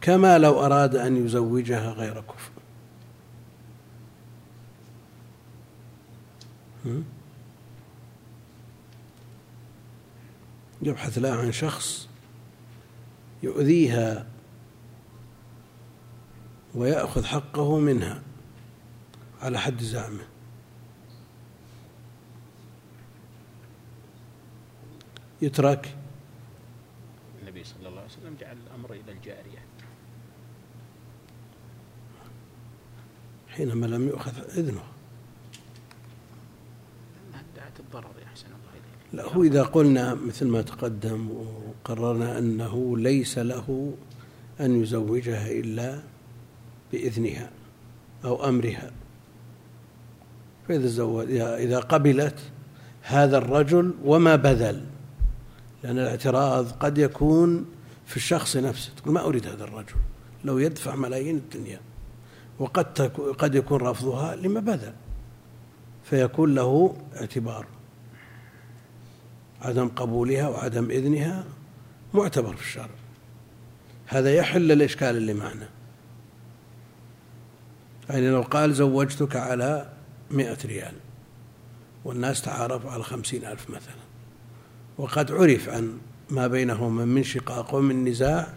كما 0.00 0.38
لو 0.38 0.66
أراد 0.66 0.96
أن 0.96 1.26
يزوجها 1.26 1.92
غير 1.92 2.18
هم؟ 6.86 7.04
يبحث 10.82 11.18
لها 11.18 11.36
عن 11.36 11.52
شخص 11.52 12.09
يؤذيها 13.42 14.26
ويأخذ 16.74 17.24
حقه 17.24 17.78
منها 17.78 18.22
على 19.42 19.58
حد 19.58 19.80
زعمه. 19.82 20.26
يترك 25.42 25.96
النبي 27.42 27.64
صلى 27.64 27.88
الله 27.88 28.00
عليه 28.00 28.10
وسلم 28.10 28.36
جعل 28.40 28.56
الأمر 28.66 28.92
إلى 28.92 29.12
الجارية. 29.12 29.64
حينما 33.48 33.86
لم 33.86 34.08
يؤخذ 34.08 34.38
إذنه. 34.38 34.82
الضرر 37.80 38.10
يا 38.20 38.26
أحسن 38.26 38.46
الله 38.46 38.72
إليك. 38.72 39.14
لا 39.26 39.34
هو 39.34 39.42
إذا 39.42 39.62
قلنا 39.62 40.14
مثل 40.14 40.46
ما 40.46 40.62
تقدم 40.62 41.28
وقررنا 41.30 42.38
أنه 42.38 42.98
ليس 42.98 43.38
له 43.38 43.92
أن 44.60 44.82
يزوجها 44.82 45.50
إلا 45.50 46.00
بإذنها 46.92 47.50
أو 48.24 48.48
أمرها. 48.48 48.90
فإذا 50.68 50.86
زوج 50.86 51.30
إذا 51.40 51.78
قبلت 51.78 52.38
هذا 53.02 53.38
الرجل 53.38 53.94
وما 54.04 54.36
بذل 54.36 54.84
لأن 55.82 55.98
الاعتراض 55.98 56.70
قد 56.70 56.98
يكون 56.98 57.66
في 58.06 58.16
الشخص 58.16 58.56
نفسه. 58.56 58.92
تقول 58.96 59.14
ما 59.14 59.24
أريد 59.24 59.46
هذا 59.46 59.64
الرجل 59.64 59.96
لو 60.44 60.58
يدفع 60.58 60.94
ملايين 60.94 61.36
الدنيا 61.36 61.80
وقد 62.58 63.00
قد 63.38 63.54
يكون 63.54 63.80
رفضها 63.80 64.36
لما 64.36 64.60
بذل. 64.60 64.92
فيكون 66.04 66.54
له 66.54 66.96
اعتبار. 67.16 67.66
عدم 69.62 69.88
قبولها 69.88 70.48
وعدم 70.48 70.90
إذنها 70.90 71.44
معتبر 72.14 72.56
في 72.56 72.62
الشرع. 72.62 72.88
هذا 74.06 74.34
يحل 74.34 74.72
الإشكال 74.72 75.16
اللي 75.16 75.34
معنا. 75.34 75.68
يعني 78.10 78.30
لو 78.30 78.42
قال 78.42 78.74
زوجتك 78.74 79.36
على 79.36 79.92
مئة 80.30 80.58
ريال 80.64 80.94
والناس 82.04 82.42
تعارفوا 82.42 82.90
على 82.90 83.02
خمسين 83.02 83.44
ألف 83.44 83.70
مثلا 83.70 84.00
وقد 84.98 85.32
عرف 85.32 85.68
عن 85.68 85.98
ما 86.30 86.46
بينهما 86.46 87.04
من 87.04 87.22
شقاق 87.22 87.74
ومن 87.74 88.04
نزاع 88.04 88.54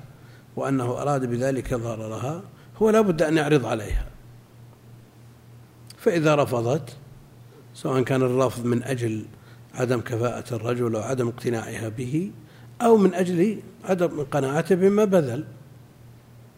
وأنه 0.55 0.85
أراد 0.85 1.25
بذلك 1.25 1.73
ضررها 1.73 2.43
هو 2.81 2.89
لا 2.89 3.01
بد 3.01 3.21
أن 3.21 3.37
يعرض 3.37 3.65
عليها. 3.65 4.05
فإذا 5.97 6.35
رفضت 6.35 6.97
سواء 7.73 8.01
كان 8.01 8.21
الرفض 8.21 8.65
من 8.65 8.83
أجل 8.83 9.25
عدم 9.73 9.99
كفاءة 10.01 10.55
الرجل 10.55 10.95
أو 10.95 11.01
عدم 11.01 11.27
اقتناعها 11.27 11.89
به 11.89 12.31
أو 12.81 12.97
من 12.97 13.13
أجل 13.13 13.59
عدم 13.83 14.23
قناعته 14.23 14.75
بما 14.75 15.05
بذل. 15.05 15.43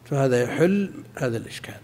فهذا 0.05 0.43
يحل 0.43 0.91
هذا 1.15 1.37
الإشكال. 1.37 1.79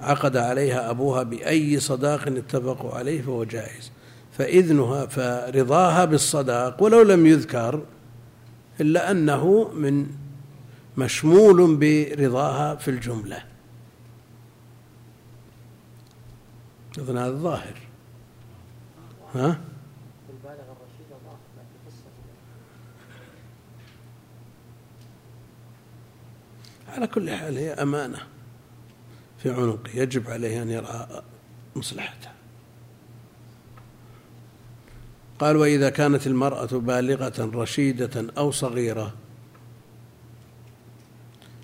عقد 0.00 0.36
عليها 0.36 0.90
أبوها 0.90 1.22
بأي 1.22 1.80
صداق 1.80 2.28
اتفقوا 2.28 2.94
عليه 2.94 3.22
فهو 3.22 3.44
جائز. 3.44 3.92
فإذنها 4.38 5.06
فرضاها 5.06 6.04
بالصداق 6.04 6.82
ولو 6.82 7.02
لم 7.02 7.26
يذكر 7.26 7.82
إلا 8.80 9.10
أنه 9.10 9.68
من 9.74 10.06
مشمول 10.96 11.76
برضاها 11.76 12.74
في 12.74 12.88
الجملة. 12.88 13.51
أظن 16.98 17.18
هذا 17.18 17.30
الظاهر. 17.30 17.74
ها؟ 19.34 19.60
على 26.88 27.06
كل 27.06 27.30
حال 27.30 27.56
هي 27.56 27.72
أمانة 27.72 28.18
في 29.38 29.50
عنقه 29.50 29.90
يجب 29.94 30.30
عليه 30.30 30.62
أن 30.62 30.70
يرعى 30.70 31.06
مصلحتها 31.76 32.32
قال 35.38 35.56
وإذا 35.56 35.90
كانت 35.90 36.26
المرأة 36.26 36.66
بالغة 36.66 37.50
رشيدة 37.54 38.32
أو 38.38 38.50
صغيرة 38.50 39.14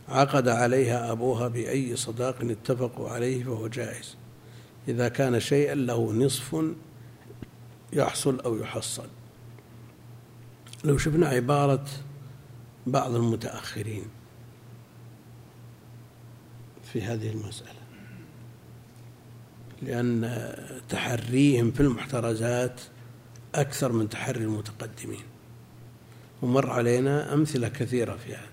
عقد 0.09 0.49
عليها 0.49 1.13
أبوها 1.13 1.49
بأي 1.49 1.97
صداق 1.97 2.37
اتفقوا 2.43 3.11
عليه 3.11 3.45
فهو 3.45 3.69
جائز. 3.69 4.17
إذا 4.89 5.09
كان 5.09 5.41
شيئا 5.41 5.75
له 5.75 6.13
نصف 6.13 6.57
يحصل 7.93 8.41
أو 8.41 8.57
يحصل. 8.57 9.09
لو 10.85 10.99
شفنا 10.99 11.29
عبارة 11.29 11.87
بعض 12.87 13.15
المتأخرين 13.15 14.05
في 16.93 17.03
هذه 17.03 17.31
المسألة 17.31 17.79
لأن 19.83 20.53
تحريهم 20.89 21.71
في 21.71 21.81
المحترزات 21.81 22.81
أكثر 23.55 23.93
من 23.93 24.09
تحري 24.09 24.45
المتقدمين. 24.45 25.25
ومر 26.43 26.71
علينا 26.71 27.35
أمثلة 27.35 27.69
كثيرة 27.69 28.17
في 28.17 28.35
هذا. 28.35 28.49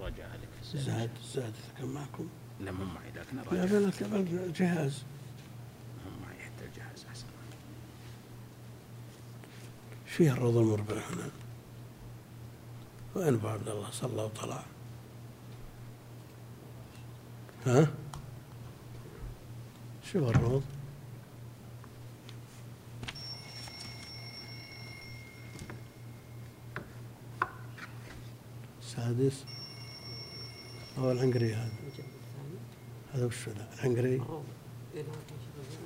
راجع 0.00 0.24
عليك 0.24 0.48
في 0.60 0.74
السنة. 0.74 0.98
زاد 0.98 1.10
زاد 1.34 1.52
كان 1.78 1.88
معكم؟ 1.88 2.28
لا 2.64 2.72
مو 2.72 2.84
معي 2.84 3.10
لكن 3.10 3.36
لا 3.36 3.42
بل 3.42 3.90
بل 4.00 4.52
جهاز. 4.52 5.02
مو 6.04 6.26
معي 6.26 6.38
حتى 6.38 6.64
الجهاز 6.64 7.04
أحسن 7.08 7.26
فيه 10.06 10.32
الروض 10.32 10.56
المربع 10.56 10.94
هنا. 10.94 11.30
وين 13.14 13.34
أبو 13.34 13.48
عبد 13.48 13.68
الله؟ 13.68 13.90
صلى 13.90 14.10
الله 14.10 14.24
وطلع. 14.24 14.64
ها؟ 17.66 17.90
شو 20.12 20.30
الروض 20.30 20.62
سادس. 28.80 29.44
هو 30.98 31.12
العنقري 31.12 31.54
هذا. 31.54 31.81
هذا 33.12 33.26
وش 33.26 33.48
ذا 33.48 33.68
العنقري 33.74 34.18
أوه. 34.18 34.42
ما 34.94 35.02
كان 35.02 35.38
شيء 35.38 35.52
بالجلد. 35.56 35.82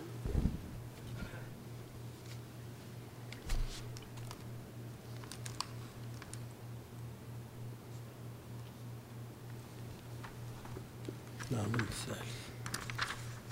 لا 11.51 11.63
من 11.63 11.75
الثالث 11.81 12.37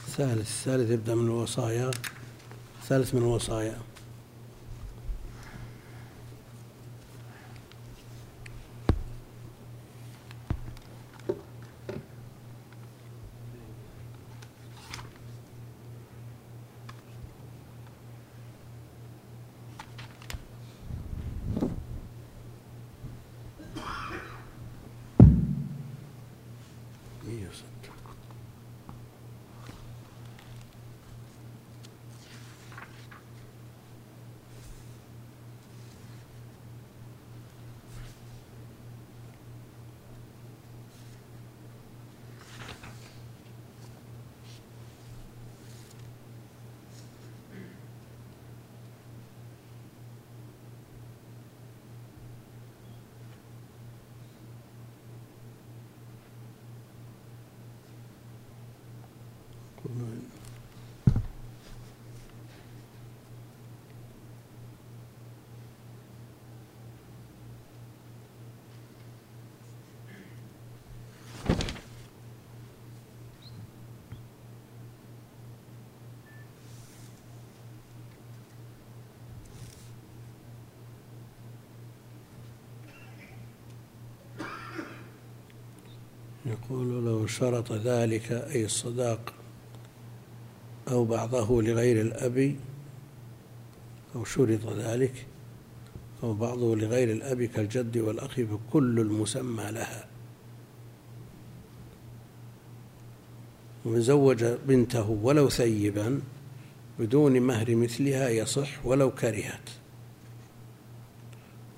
الثالث 0.08 0.40
الثالث 0.40 0.90
يبدأ 0.90 1.14
من 1.14 1.26
الوصايا 1.26 1.90
الثالث 2.82 3.14
من 3.14 3.20
الوصايا 3.22 3.78
يقول 86.54 87.04
لو 87.04 87.26
شرط 87.26 87.72
ذلك 87.72 88.32
أي 88.32 88.64
الصداق 88.64 89.34
أو 90.90 91.04
بعضه 91.04 91.62
لغير 91.62 92.00
الأب 92.00 92.56
أو 94.14 94.24
شرط 94.24 94.66
ذلك 94.78 95.26
أو 96.22 96.34
بعضه 96.34 96.76
لغير 96.76 97.12
الأب 97.12 97.42
كالجد 97.42 97.98
والأخ 97.98 98.34
فكل 98.34 99.00
المسمى 99.00 99.64
لها. 99.70 100.06
ومن 103.84 104.00
زوج 104.00 104.44
بنته 104.44 105.10
ولو 105.10 105.48
ثيبا 105.48 106.20
بدون 106.98 107.40
مهر 107.40 107.74
مثلها 107.74 108.28
يصح 108.28 108.86
ولو 108.86 109.10
كرهت. 109.10 109.70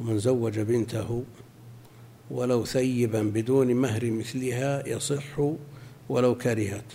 ومن 0.01 0.19
زوج 0.19 0.59
بنته 0.59 1.25
ولو 2.31 2.65
ثيبا 2.65 3.23
بدون 3.23 3.75
مهر 3.75 4.11
مثلها 4.11 4.89
يصح 4.89 5.41
ولو 6.09 6.35
كرهت 6.35 6.93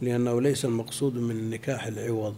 لأنه 0.00 0.40
ليس 0.40 0.64
المقصود 0.64 1.16
من 1.16 1.36
النكاح 1.36 1.86
العوض. 1.86 2.34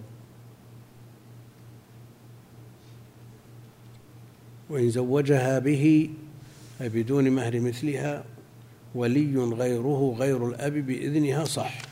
وإن 4.71 4.91
زوجها 4.91 5.59
به 5.59 6.11
أي 6.81 6.89
بدون 6.89 7.31
مهر 7.31 7.61
مثلها 7.61 8.25
ولي 8.95 9.37
غيره 9.37 10.17
غير 10.19 10.49
الأب 10.49 10.73
بإذنها 10.73 11.45
صح 11.45 11.83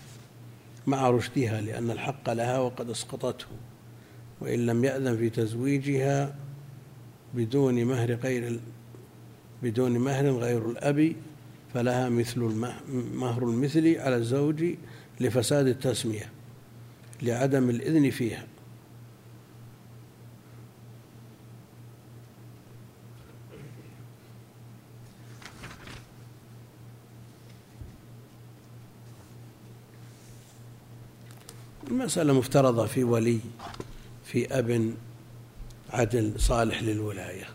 مع 0.87 1.11
رشدها 1.11 1.61
لأن 1.61 1.91
الحق 1.91 2.31
لها 2.31 2.59
وقد 2.59 2.91
أسقطته 2.91 3.47
وإن 4.41 4.67
لم 4.67 4.85
يأذن 4.85 5.17
في 5.17 5.31
تزويجها 5.31 6.35
بدون 7.35 7.85
مهر 7.85 8.13
غير 8.13 8.61
بدون 9.65 9.99
مهر 9.99 10.31
غير 10.31 10.71
الأب 10.71 11.13
فلها 11.75 12.09
مثل 12.09 12.41
مهر 13.15 13.43
المثل 13.43 13.97
على 13.99 14.17
الزوج 14.17 14.65
لفساد 15.21 15.67
التسمية 15.67 16.31
لعدم 17.23 17.71
الإذن 17.71 18.11
فيها. 18.11 18.47
المسألة 31.91 32.33
مفترضة 32.33 32.87
في 32.87 33.05
ولي 33.05 33.41
في 34.25 34.59
أب 34.59 34.95
عدل 35.91 36.33
صالح 36.41 36.83
للولاية. 36.83 37.54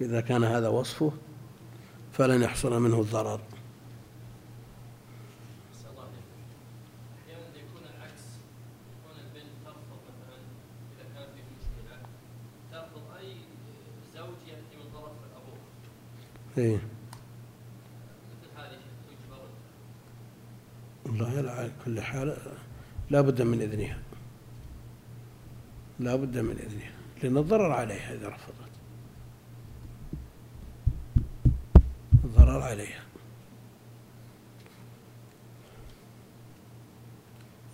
إذا 0.00 0.20
كان 0.20 0.44
هذا 0.44 0.68
وصفه 0.68 1.12
فلن 2.12 2.42
يحصل 2.42 2.80
منه 2.80 3.00
الضرر. 3.00 3.40
إيه. 16.58 16.78
والله 21.06 21.50
على 21.50 21.70
كل 21.84 22.00
حال 22.00 22.36
لا 23.10 23.20
بد 23.20 23.42
من 23.42 23.62
إذنها. 23.62 23.98
لا 26.00 26.16
بد 26.16 26.38
من 26.38 26.58
إذنها. 26.58 26.92
لأن 27.22 27.36
الضرر 27.36 27.72
عليها 27.72 28.14
إذا 28.14 28.28
رفضت. 28.28 28.77
الضرر 32.58 32.62
عليها. 32.62 33.02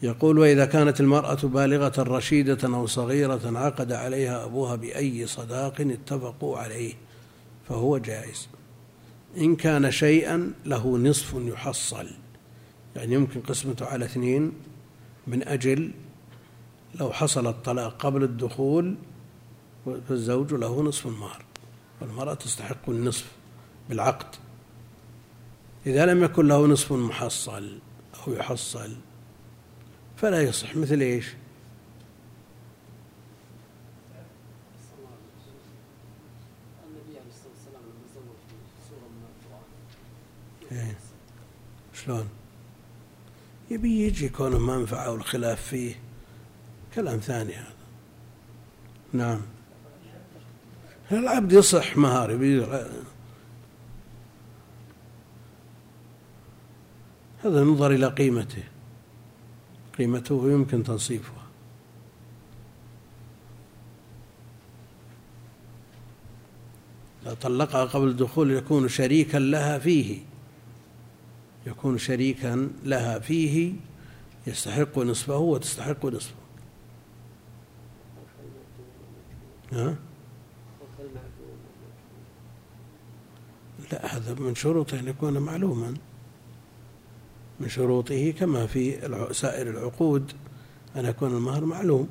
يقول 0.03 0.39
وإذا 0.39 0.65
كانت 0.65 1.01
المرأة 1.01 1.35
بالغة 1.35 1.93
رشيدة 1.99 2.59
أو 2.65 2.87
صغيرة 2.87 3.59
عقد 3.59 3.93
عليها 3.93 4.45
أبوها 4.45 4.77
بأي 4.77 5.27
صداق 5.27 5.81
اتفقوا 5.81 6.59
عليه 6.59 6.95
فهو 7.69 7.99
جائز. 7.99 8.49
إن 9.37 9.57
كان 9.57 9.91
شيئا 9.91 10.53
له 10.67 10.99
نصف 10.99 11.35
يحصل. 11.35 12.11
يعني 12.97 13.15
يمكن 13.15 13.41
قسمته 13.41 13.87
على 13.87 14.05
اثنين 14.05 14.53
من 15.27 15.49
أجل 15.49 15.91
لو 16.95 17.13
حصل 17.13 17.47
الطلاق 17.47 17.97
قبل 18.07 18.23
الدخول 18.23 18.95
فالزوج 20.09 20.55
له 20.55 20.83
نصف 20.83 21.07
المهر 21.07 21.45
والمرأة 22.01 22.35
تستحق 22.35 22.91
النصف 22.91 23.33
بالعقد. 23.89 24.44
إذا 25.87 26.07
لم 26.07 26.25
يكن 26.25 26.47
له 26.47 26.67
نصف 26.67 26.93
محصل 26.93 27.79
أو 28.27 28.33
يحصل 28.33 28.97
فلا 30.17 30.43
يصح. 30.43 30.77
مثل 30.77 31.01
إيش؟ 31.01 31.27
إيه. 40.73 40.97
شلون؟ 41.95 42.29
يبي 43.71 44.07
يجي 44.07 44.29
كونه 44.29 44.59
منفعة 44.59 45.11
والخلاف 45.11 45.63
فيه. 45.63 45.95
كلام 46.95 47.19
ثاني 47.19 47.55
هذا. 47.55 47.75
نعم. 49.13 49.41
العبد 51.13 51.53
يصح 51.53 51.97
مهار 51.97 52.31
يبي 52.31 52.67
هذا 57.45 57.65
نظر 57.65 57.91
إلى 57.91 58.07
قيمته. 58.07 58.63
قيمته 59.99 60.51
يمكن 60.51 60.83
تنصيفها. 60.83 61.45
إذا 67.23 67.35
طلقها 67.35 67.85
قبل 67.85 68.09
الدخول 68.09 68.51
يكون 68.51 68.89
شريكا 68.89 69.39
لها 69.39 69.79
فيه. 69.79 70.19
يكون 71.67 71.99
شريكا 71.99 72.71
لها 72.85 73.19
فيه. 73.19 73.73
يستحق 74.47 74.99
نصفه 74.99 75.37
وتستحق 75.37 76.07
نصفه. 76.07 76.35
ها؟ 79.73 79.97
لا 83.93 84.17
هذا 84.17 84.35
من 84.35 84.55
شروطه 84.55 85.01
أن 85.01 85.09
يكون 85.09 85.39
معلوما. 85.39 85.95
من 87.61 87.69
شروطه 87.69 88.31
كما 88.31 88.67
في 88.67 89.01
سائر 89.33 89.71
العقود. 89.71 90.33
أن 90.97 91.05
يكون 91.05 91.37
المهر 91.37 91.65
معلوم. 91.65 92.09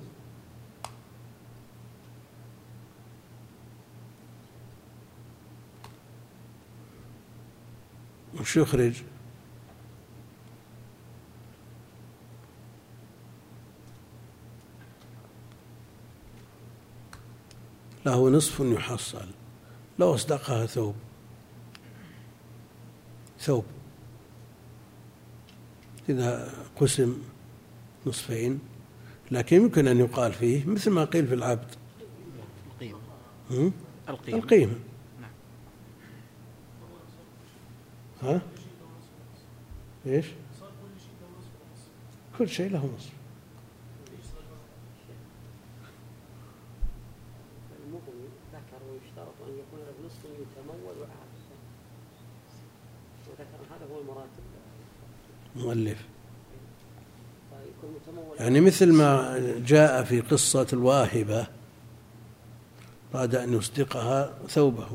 وش 8.39 8.57
يخرج؟ 8.57 9.03
له 18.05 18.29
نصف 18.29 18.59
يحصل. 18.59 19.27
لو 19.99 20.15
أصدقها 20.15 20.65
ثوب. 20.65 20.95
ثوب. 23.39 23.65
إذا 26.09 26.53
قسم 26.79 27.17
نصفين 28.05 28.59
لكن 29.31 29.55
يمكن 29.55 29.87
أن 29.87 29.99
يقال 29.99 30.33
فيه 30.33 30.65
مثل 30.65 30.91
ما 30.91 31.05
قيل 31.05 31.27
في 31.27 31.33
العبد 31.33 31.75
القيمة؟ 32.71 32.99
القيمة 34.09 34.37
القيمة 34.37 34.75
نعم. 35.21 35.31
ها؟ 38.21 38.41
إيش؟ 40.05 40.25
كل 42.37 42.49
شيء 42.49 42.71
له 42.71 42.89
نصف 42.97 43.13
المغني 47.85 48.27
ذكر 48.53 48.81
ويشترط 48.91 49.35
أن 49.47 49.53
يكون 49.53 49.79
له 49.79 50.05
نصف 50.05 50.25
يتمول 50.25 50.97
وعاد 50.97 51.33
وذكر 53.27 53.75
هذا 53.75 53.93
هو 53.93 54.01
المراتب 54.01 54.42
مؤلف. 55.55 55.97
فيكون 57.49 57.95
متمول 57.95 58.37
يعني 58.39 58.61
مثل 58.61 58.93
ما 58.93 59.39
جاء 59.65 60.03
في 60.03 60.21
قصة 60.21 60.67
الواهبة 60.73 61.47
أراد 63.15 63.35
أن 63.35 63.53
يصدقها 63.53 64.33
ثوبه. 64.49 64.87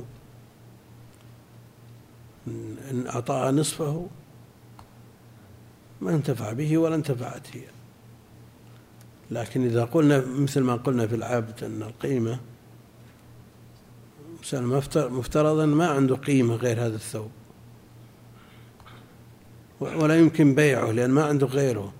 إن 2.90 3.06
أعطاها 3.06 3.50
نصفه 3.50 4.06
ما 6.00 6.14
انتفع 6.14 6.52
به 6.52 6.78
ولا 6.78 6.94
انتفعت 6.94 7.56
هي. 7.56 7.62
لكن 9.30 9.64
إذا 9.64 9.84
قلنا 9.84 10.24
مثل 10.26 10.60
ما 10.60 10.76
قلنا 10.76 11.06
في 11.06 11.14
العبد 11.14 11.64
أن 11.64 11.82
القيمة 11.82 12.38
مفترضا 14.94 15.66
ما 15.66 15.86
عنده 15.86 16.16
قيمة 16.16 16.54
غير 16.54 16.86
هذا 16.86 16.94
الثوب. 16.94 17.30
ولا 19.80 20.18
يمكن 20.18 20.54
بيعه 20.54 20.90
لأن 20.90 21.10
ما 21.10 21.24
عنده 21.24 21.46
غيره. 21.46 21.92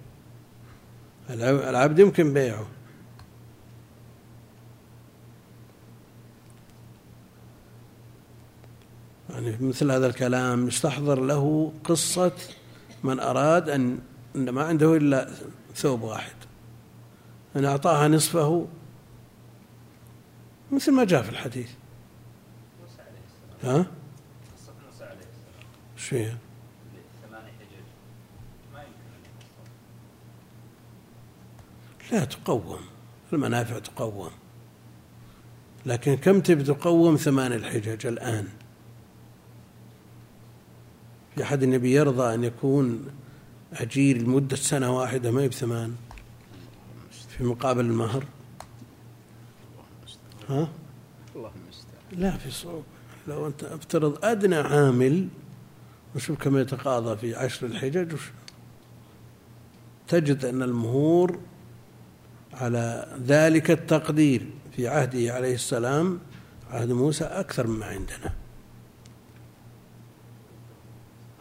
الع- 1.30 1.70
العبد 1.70 1.98
يمكن 1.98 2.32
بيعه. 2.32 2.66
يعني 9.30 9.56
مثل 9.60 9.90
هذا 9.90 10.06
الكلام 10.06 10.68
يستحضر 10.68 11.20
له 11.20 11.72
قصة 11.84 12.32
من 13.04 13.20
أراد 13.20 13.68
أن 13.68 13.98
ما 14.36 14.62
عنده 14.64 14.96
إلا 14.96 15.30
ثوب 15.76 16.02
واحد. 16.02 16.32
أن 17.56 17.64
أعطاها 17.64 18.08
نصفه. 18.08 18.66
مثل 20.72 20.92
ما 20.92 21.04
جاء 21.04 21.22
في 21.22 21.28
الحديث. 21.30 21.70
ها؟ 23.64 23.76
قصة 23.76 24.72
موسى 24.86 25.04
عليه 25.04 25.14
السلام. 25.14 25.66
شو 25.96 26.16
هي؟ 26.16 26.32
ثمانية 27.28 27.46
حجج 27.52 27.84
ما 28.72 28.78
يمكن 28.80 28.88
أن 29.14 29.22
يحصل 29.24 29.68
لا 32.12 32.24
تقوم. 32.24 32.80
المنافع 33.32 33.78
تقوم. 33.78 34.30
لكن 35.86 36.14
كم 36.14 36.40
تبي 36.40 36.62
تقوم؟ 36.62 37.16
ثمان 37.16 37.52
الحجج 37.52 38.06
الآن. 38.06 38.48
في 41.34 41.42
أحد 41.42 41.62
النبي 41.62 41.92
يرضى 41.92 42.34
أن 42.34 42.44
يكون 42.44 43.06
أجير 43.72 44.22
لمدة 44.22 44.56
سنة 44.56 44.98
واحدة 44.98 45.30
ما 45.30 45.46
بثمان؟ 45.46 45.94
في 47.28 47.44
مقابل 47.44 47.84
المهر؟ 47.84 48.24
ها؟ 50.48 50.68
لا 52.12 52.30
في 52.36 52.50
صعوبة 52.50 52.84
لو 53.28 53.46
أنت 53.46 53.64
أفترض 53.64 54.24
أدنى 54.24 54.56
عامل 54.56 55.28
وشوف 56.16 56.38
كم 56.38 56.56
يتقاضى 56.58 57.16
في 57.16 57.34
عشر 57.34 57.66
الحجج 57.66 58.16
تجد 60.08 60.44
أن 60.44 60.62
المهور 60.62 61.38
على 62.60 63.16
ذلك 63.26 63.70
التقدير 63.70 64.46
في 64.76 64.88
عهده 64.88 65.34
عليه 65.34 65.54
السلام 65.54 66.20
عهد 66.70 66.90
موسى 66.90 67.24
أكثر 67.24 67.66
مما 67.66 67.86
عندنا. 67.86 68.34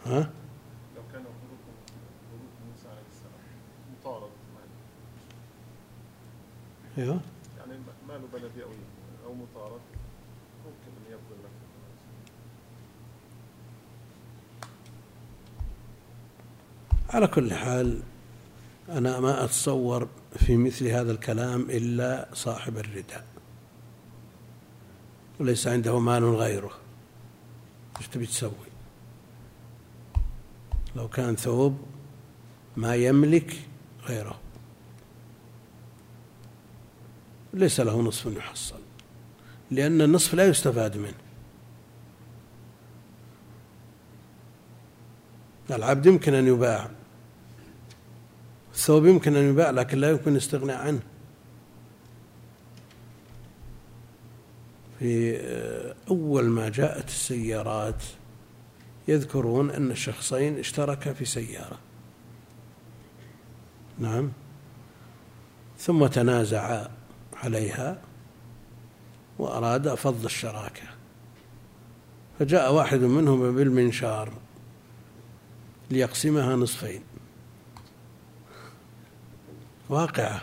ها؟ 0.06 0.30
لو 0.96 1.02
كان 1.12 1.22
موسى 2.68 2.88
عليه 2.88 3.06
السلام 3.12 3.40
مطارد 4.00 4.30
أيوه. 6.98 7.20
يعني 7.58 7.72
ماله 8.08 8.26
بلدي 8.32 8.62
أو 8.62 8.68
أو 9.26 9.34
مطارد؟ 9.34 9.80
ممكن 10.64 10.90
أن 10.96 11.12
يبذل 11.12 11.42
له 11.42 11.48
على 17.10 17.26
كل 17.26 17.54
حال 17.54 18.02
أنا 18.88 19.20
ما 19.20 19.44
أتصور 19.44 20.08
في 20.36 20.56
مثل 20.56 20.86
هذا 20.86 21.12
الكلام 21.12 21.60
إلا 21.70 22.28
صاحب 22.32 22.78
الرداء. 22.78 23.26
وليس 25.40 25.66
عنده 25.68 25.98
مال 25.98 26.24
غيره. 26.24 26.70
إيش 27.98 28.08
تبي 28.08 28.26
تسوي؟ 28.26 28.52
لو 30.96 31.08
كان 31.08 31.36
ثوب 31.36 31.78
ما 32.76 32.94
يملك 32.94 33.56
غيره. 34.04 34.40
ليس 37.54 37.80
له 37.80 38.00
نصف 38.00 38.26
يحصل. 38.36 38.80
لأن 39.70 40.00
النصف 40.00 40.34
لا 40.34 40.46
يستفاد 40.46 40.96
منه. 40.96 41.14
العبد 45.70 46.06
يمكن 46.06 46.34
أن 46.34 46.46
يباع. 46.46 46.90
الثوب 48.78 49.06
يمكن 49.06 49.36
أن 49.36 49.50
يباع 49.50 49.70
لكن 49.70 49.98
لا 49.98 50.10
يمكن 50.10 50.32
الاستغناء 50.32 50.76
عنه. 50.76 51.00
في 54.98 55.36
أول 56.10 56.44
ما 56.44 56.68
جاءت 56.68 57.08
السيارات 57.08 58.02
يذكرون 59.08 59.70
أن 59.70 59.90
الشخصين 59.90 60.58
اشتركا 60.58 61.12
في 61.12 61.24
سيارة. 61.24 61.78
نعم. 63.98 64.30
ثم 65.78 66.06
تنازعا 66.06 66.90
عليها 67.34 68.00
وأراد 69.38 69.94
فض 69.94 70.24
الشراكة. 70.24 70.88
فجاء 72.38 72.74
واحد 72.74 73.00
منهم 73.00 73.54
بالمنشار 73.54 74.32
ليقسمها 75.90 76.56
نصفين. 76.56 77.02
واقعة. 79.88 80.42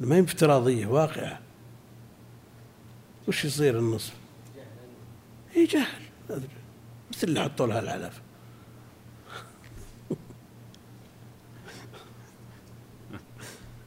ما 0.00 0.16
هي 0.16 0.20
افتراضية 0.20 0.86
واقعة. 0.86 1.40
وش 3.28 3.44
يصير 3.44 3.78
النصف؟ 3.78 4.14
إي 5.56 5.64
جهل. 5.64 6.02
مثل 7.10 7.28
اللي 7.28 7.40
حطوا 7.40 7.66
لها 7.66 7.80
العلف 7.80 8.20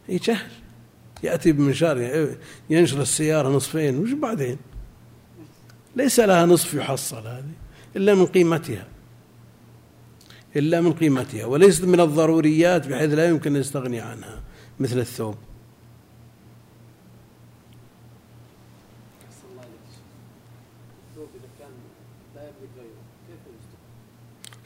إي 0.10 0.18
جهل. 0.18 0.52
يأتي 1.24 1.52
بمنشار 1.52 2.36
ينشر 2.70 3.02
السيارة 3.02 3.50
نصفين. 3.50 3.98
وش 3.98 4.12
بعدين؟ 4.12 4.58
ليس 5.96 6.20
لها 6.20 6.46
نصف 6.46 6.74
يحصل 6.74 7.28
هذه 7.28 7.52
إلا 7.96 8.16
من 8.16 8.26
قيمتها. 8.26 8.88
إلا 10.56 10.82
من 10.82 10.94
قيمتها. 10.94 11.46
وليست 11.46 11.84
من 11.84 12.00
الضروريات 12.00 12.88
بحيث 12.88 13.14
لا 13.14 13.30
يمكن 13.30 13.56
أن 13.56 13.62
يستغني 13.62 14.00
عنها. 14.00 14.49
مثل 14.80 15.00
الثوب؟ 15.00 15.36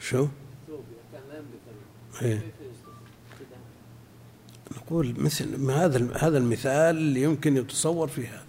شو؟ 0.00 0.28
إيه؟ 2.22 2.52
نقول 4.76 5.14
مثل 5.20 5.70
هذا 5.70 6.16
هذا 6.16 6.38
المثال 6.38 6.96
اللي 6.96 7.22
يمكن 7.22 7.56
يتصور 7.56 8.08
في 8.08 8.26
هذا 8.26 8.44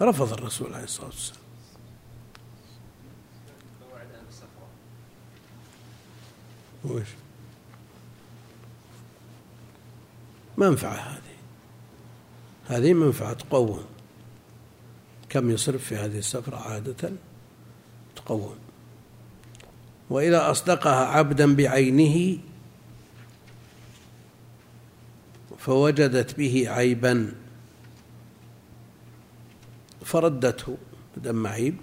رفض 0.00 0.32
الرسول 0.32 0.74
عليه 0.74 0.84
الصلاة 0.84 1.06
والسلام 1.06 1.42
وش 6.84 7.08
منفعة 10.62 10.94
هذه. 10.94 11.36
هذه 12.66 12.94
منفعة 12.94 13.32
تقوم. 13.32 13.84
كم 15.28 15.50
يصرف 15.50 15.84
في 15.84 15.96
هذه 15.96 16.18
السفرة 16.18 16.56
عادة؟ 16.56 17.12
تقوم. 18.16 18.56
وإذا 20.10 20.50
أصدقها 20.50 21.06
عبدا 21.06 21.54
بعينه 21.54 22.38
فوجدت 25.58 26.38
به 26.38 26.64
عيبا 26.68 27.34
فردته 30.04 30.76
دم 31.16 31.46
عيب 31.46 31.76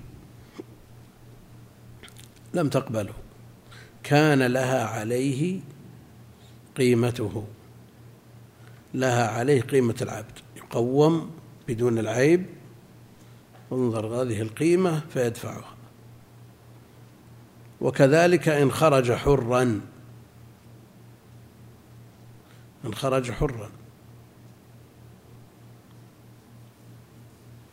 لم 2.53 2.69
تقبله. 2.69 3.13
كان 4.03 4.43
لها 4.43 4.83
عليه 4.83 5.59
قيمته. 6.77 7.47
لها 8.93 9.27
عليه 9.27 9.61
قيمة 9.61 9.95
العبد. 10.01 10.39
يقوم 10.57 11.31
بدون 11.67 11.99
العيب. 11.99 12.45
انظر 13.71 14.05
هذه 14.07 14.41
القيمة 14.41 14.99
فيدفعها. 14.99 15.75
وكذلك 17.81 18.49
إن 18.49 18.71
خرج 18.71 19.11
حرا. 19.11 19.81
إن 22.85 22.95
خرج 22.95 23.31
حرا. 23.31 23.69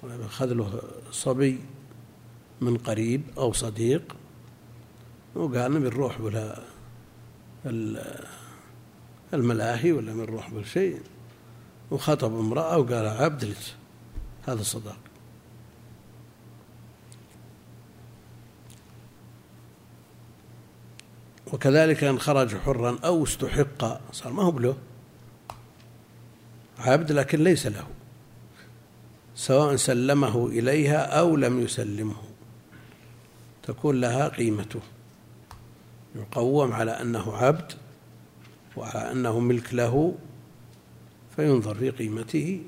طيب 0.03 0.21
أخذ 0.21 0.53
له 0.53 0.81
صبي 1.11 1.61
من 2.61 2.77
قريب 2.77 3.23
أو 3.39 3.53
صديق. 3.53 4.17
وقال 5.35 5.73
نبي 5.73 5.89
نروح 5.89 6.21
الملاهي 9.37 9.93
ولا 9.93 10.13
بنروح 10.13 10.51
بالشيء 10.51 11.01
وخطب 11.91 12.39
امرأة 12.39 12.79
وقال 12.79 13.07
عبد 13.07 13.55
هذا 14.47 14.63
صداق. 14.63 14.97
وكذلك 21.53 22.05
إن 22.05 22.19
خرج 22.19 22.57
حرا 22.57 22.99
أو 23.05 23.25
استحق 23.25 24.13
صار 24.13 24.33
ما 24.33 24.43
هو 24.43 24.51
بله 24.51 24.77
عبد 26.79 27.13
لكن 27.13 27.45
ليس 27.45 27.67
له 27.67 27.87
سواء 29.35 29.77
سلمه 29.77 30.47
إليها 30.47 31.19
أو 31.19 31.37
لم 31.37 31.61
يسلمه. 31.61 32.17
تكون 33.63 34.01
لها 34.01 34.29
قيمته. 34.29 34.81
يقوم 36.15 36.73
على 36.73 36.91
أنه 36.91 37.37
عبد 37.37 37.73
وعلى 38.77 39.13
أنه 39.13 39.39
ملك 39.39 39.75
له 39.75 40.15
فينظر 41.37 41.75
في 41.75 41.91
قيمته 41.91 42.63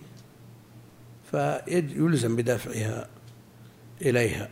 فيلزم 1.31 2.37
بدفعها 2.37 3.09
إليها. 4.03 4.49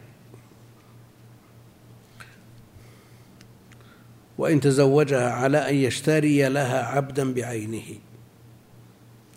وإن 4.39 4.61
تزوجها 4.61 5.31
على 5.31 5.71
أن 5.71 5.75
يشتري 5.75 6.49
لها 6.49 6.83
عبدا 6.83 7.33
بعينه. 7.35 7.99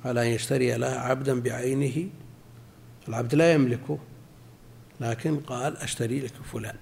على 0.06 0.22
أن 0.22 0.28
يشتري 0.28 0.78
لها 0.78 1.00
عبدا 1.00 1.42
بعينه. 1.42 2.10
العبد 3.08 3.36
لا 3.36 3.54
يملكه 3.54 4.00
لكن 5.02 5.40
قال 5.40 5.78
أشتري 5.78 6.20
لك 6.20 6.34
فلان. 6.54 6.76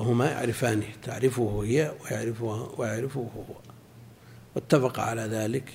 وهما 0.00 0.30
يعرفانه 0.30 0.86
تعرفه 1.02 1.62
هي 1.64 1.94
ويعرفه 2.00 2.74
ويعرفه 2.76 3.20
هو. 3.20 3.54
واتفق 4.54 5.00
على 5.00 5.22
ذلك 5.22 5.72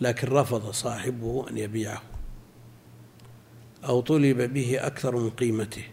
لكن 0.00 0.28
رفض 0.28 0.70
صاحبه 0.70 1.46
أن 1.50 1.58
يبيعه. 1.58 2.02
أو 3.84 4.00
طلب 4.00 4.54
به 4.54 4.86
أكثر 4.86 5.16
من 5.16 5.30
قيمته. 5.30 5.84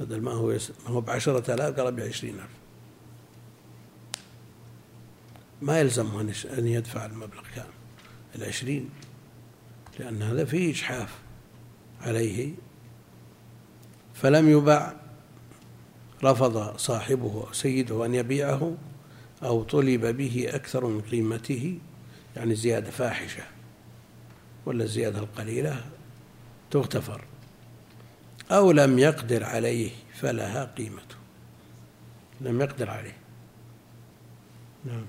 بدل 0.00 0.20
ما 0.20 0.32
هو 0.32 0.50
يس... 0.50 0.72
ما 0.84 0.90
هو 0.90 1.00
بعشرة 1.00 1.54
آلاف 1.54 1.80
قال 1.80 1.94
بعشرين 1.94 2.34
ألف 2.34 2.48
ما 5.62 5.80
يلزمه 5.80 6.20
أن 6.58 6.66
يدفع 6.66 7.06
المبلغ 7.06 7.42
كامل. 7.54 7.68
العشرين 8.36 8.90
لأن 9.98 10.22
هذا 10.22 10.44
فيه 10.44 10.70
إجحاف 10.70 11.18
عليه. 12.00 12.52
فلم 14.14 14.48
يبع 14.48 14.97
رفض 16.24 16.76
صاحبه 16.76 17.44
أو 17.48 17.52
سيده 17.52 18.06
أن 18.06 18.14
يبيعه 18.14 18.76
أو 19.42 19.62
طلب 19.62 20.06
به 20.06 20.46
أكثر 20.48 20.86
من 20.86 21.00
قيمته 21.00 21.78
يعني 22.36 22.54
زيادة 22.54 22.90
فاحشة 22.90 23.42
ولا 24.66 24.84
الزيادة 24.84 25.18
القليلة 25.18 25.84
تغتفر. 26.70 27.24
أو 28.50 28.72
لم 28.72 28.98
يقدر 28.98 29.44
عليه 29.44 29.90
فلها 30.14 30.64
قيمته. 30.64 31.16
لم 32.40 32.60
يقدر 32.60 32.90
عليه. 32.90 33.16
نعم 34.84 35.06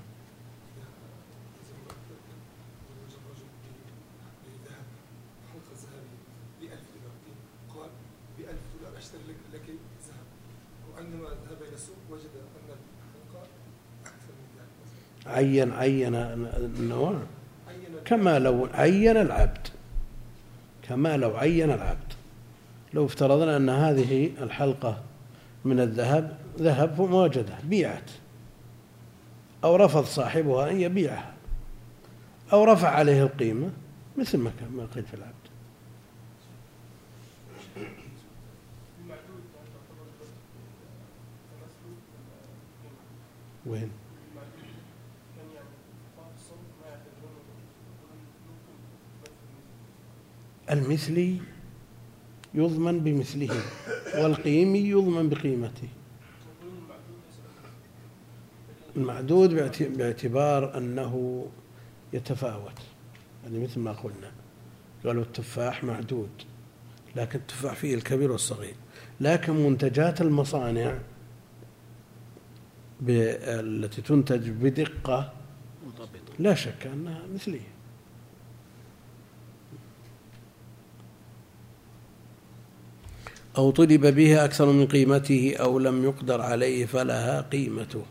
حلقة 5.52 5.72
ذهبية 5.82 6.20
بألف 6.60 6.86
دولار 6.94 7.14
قال 7.74 7.90
بألف 8.38 8.60
دولار 8.78 8.98
أشتري 8.98 9.22
لك 9.28 9.36
لك 9.54 9.66
ذهب 10.08 10.26
وعندما 10.92 11.28
ذهب 11.28 11.62
إلى 11.62 11.74
السوق 11.74 11.96
وجد 12.10 12.30
أن 12.36 12.66
الحلقة 12.66 13.46
أكثر 14.06 14.32
من 14.40 14.48
ذلك 14.58 14.72
مثلا 14.82 15.19
عين 15.30 15.72
عين 15.72 16.14
النوع. 16.14 17.14
كما 18.04 18.38
لو 18.38 18.68
عين 18.74 19.16
العبد 19.16 19.68
كما 20.88 21.16
لو 21.16 21.36
عين 21.36 21.70
العبد. 21.70 22.12
لو 22.94 23.06
افترضنا 23.06 23.56
أن 23.56 23.68
هذه 23.68 24.30
الحلقة 24.42 25.02
من 25.64 25.80
الذهب 25.80 26.38
ذهب 26.58 27.00
وجدها 27.00 27.58
بيعت. 27.64 28.10
أو 29.64 29.76
رفض 29.76 30.04
صاحبها 30.04 30.70
أن 30.70 30.80
يبيعها. 30.80 31.34
أو 32.52 32.64
رفع 32.64 32.88
عليه 32.88 33.22
القيمة 33.22 33.70
مثل 34.18 34.38
ما 34.38 34.52
ما 34.76 34.86
قيل 34.94 35.04
في 35.04 35.14
العبد. 35.14 35.34
وين؟ 43.66 43.90
المثلي 50.70 51.36
يضمن 52.54 53.00
بمثله 53.00 53.50
والقيمي 54.18 54.78
يضمن 54.78 55.28
بقيمته. 55.28 55.88
المعدود 58.96 59.54
باعت- 59.54 59.82
باعتبار 59.82 60.78
أنه 60.78 61.46
يتفاوت. 62.12 62.78
يعني 63.44 63.58
مثل 63.58 63.80
ما 63.80 63.92
قلنا 63.92 64.32
قالوا 65.04 65.22
التفاح 65.22 65.84
معدود 65.84 66.30
لكن 67.16 67.38
التفاح 67.38 67.74
فيه 67.74 67.94
الكبير 67.94 68.32
والصغير. 68.32 68.74
لكن 69.20 69.52
منتجات 69.52 70.20
المصانع 70.20 70.98
التي 73.08 74.02
تنتج 74.02 74.50
بدقة 74.50 75.32
لا 76.38 76.54
شك 76.54 76.86
أنها 76.86 77.22
مثلية. 77.34 77.79
أو 83.58 83.70
طلب 83.70 84.06
به 84.06 84.44
أكثر 84.44 84.66
من 84.66 84.86
قيمته 84.86 85.56
أو 85.60 85.78
لم 85.78 86.04
يقدر 86.04 86.40
عليه 86.40 86.86
فلها 86.86 87.40
قيمته. 87.40 88.02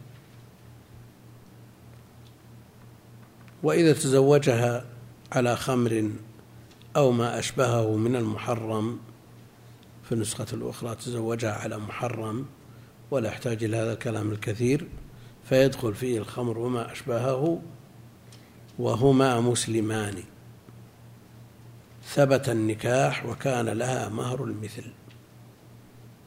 وإذا 3.63 3.93
تزوجها 3.93 4.85
على 5.31 5.55
خمر 5.55 6.09
أو 6.95 7.11
ما 7.11 7.39
أشبهه 7.39 7.95
من 7.95 8.15
المحرم 8.15 8.99
في 10.03 10.11
النسخة 10.11 10.45
الأخرى 10.53 10.95
تزوجها 10.95 11.53
على 11.53 11.77
محرم 11.77 12.45
ولا 13.11 13.29
يحتاج 13.29 13.63
إلى 13.63 13.77
هذا 13.77 13.93
الكلام 13.93 14.31
الكثير 14.31 14.87
فيدخل 15.43 15.95
فيه 15.95 16.17
الخمر 16.17 16.57
وما 16.57 16.91
أشبهه 16.91 17.61
وهما 18.79 19.41
مسلمان. 19.41 20.23
ثبت 22.05 22.49
النكاح 22.49 23.25
وكان 23.25 23.69
لها 23.69 24.09
مهر 24.09 24.43
المثل. 24.43 24.83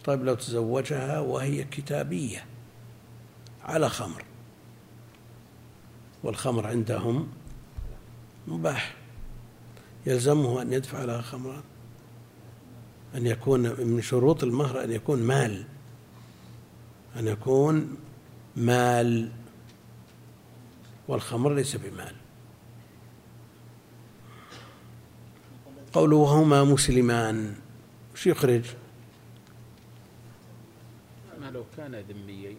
طيب 0.04 0.24
لو 0.24 0.34
تزوجها 0.34 1.20
وهي 1.20 1.64
كتابية 1.64 2.44
على 3.64 3.88
خمر. 3.88 4.24
والخمر 6.22 6.66
عندهم 6.66 7.28
مباح. 8.48 8.96
يلزمه 10.06 10.62
أن 10.62 10.72
يدفع 10.72 11.04
لها 11.04 11.20
خمرا. 11.20 11.62
أن 13.14 13.26
يكون 13.26 13.60
من 13.80 14.02
شروط 14.02 14.42
المهر 14.42 14.84
أن 14.84 14.92
يكون 14.92 15.18
مال. 15.18 15.64
أن 17.16 17.28
يكون 17.28 17.96
مال. 18.56 19.32
والخمر 21.08 21.54
ليس 21.54 21.76
بمال. 21.76 22.14
قوله 25.92 26.16
وهما 26.16 26.64
مسلمان. 26.64 27.54
وش 28.14 28.26
يخرج؟ 28.26 28.64
لو 31.52 31.64
كان 31.76 31.94
ذميين. 31.94 32.58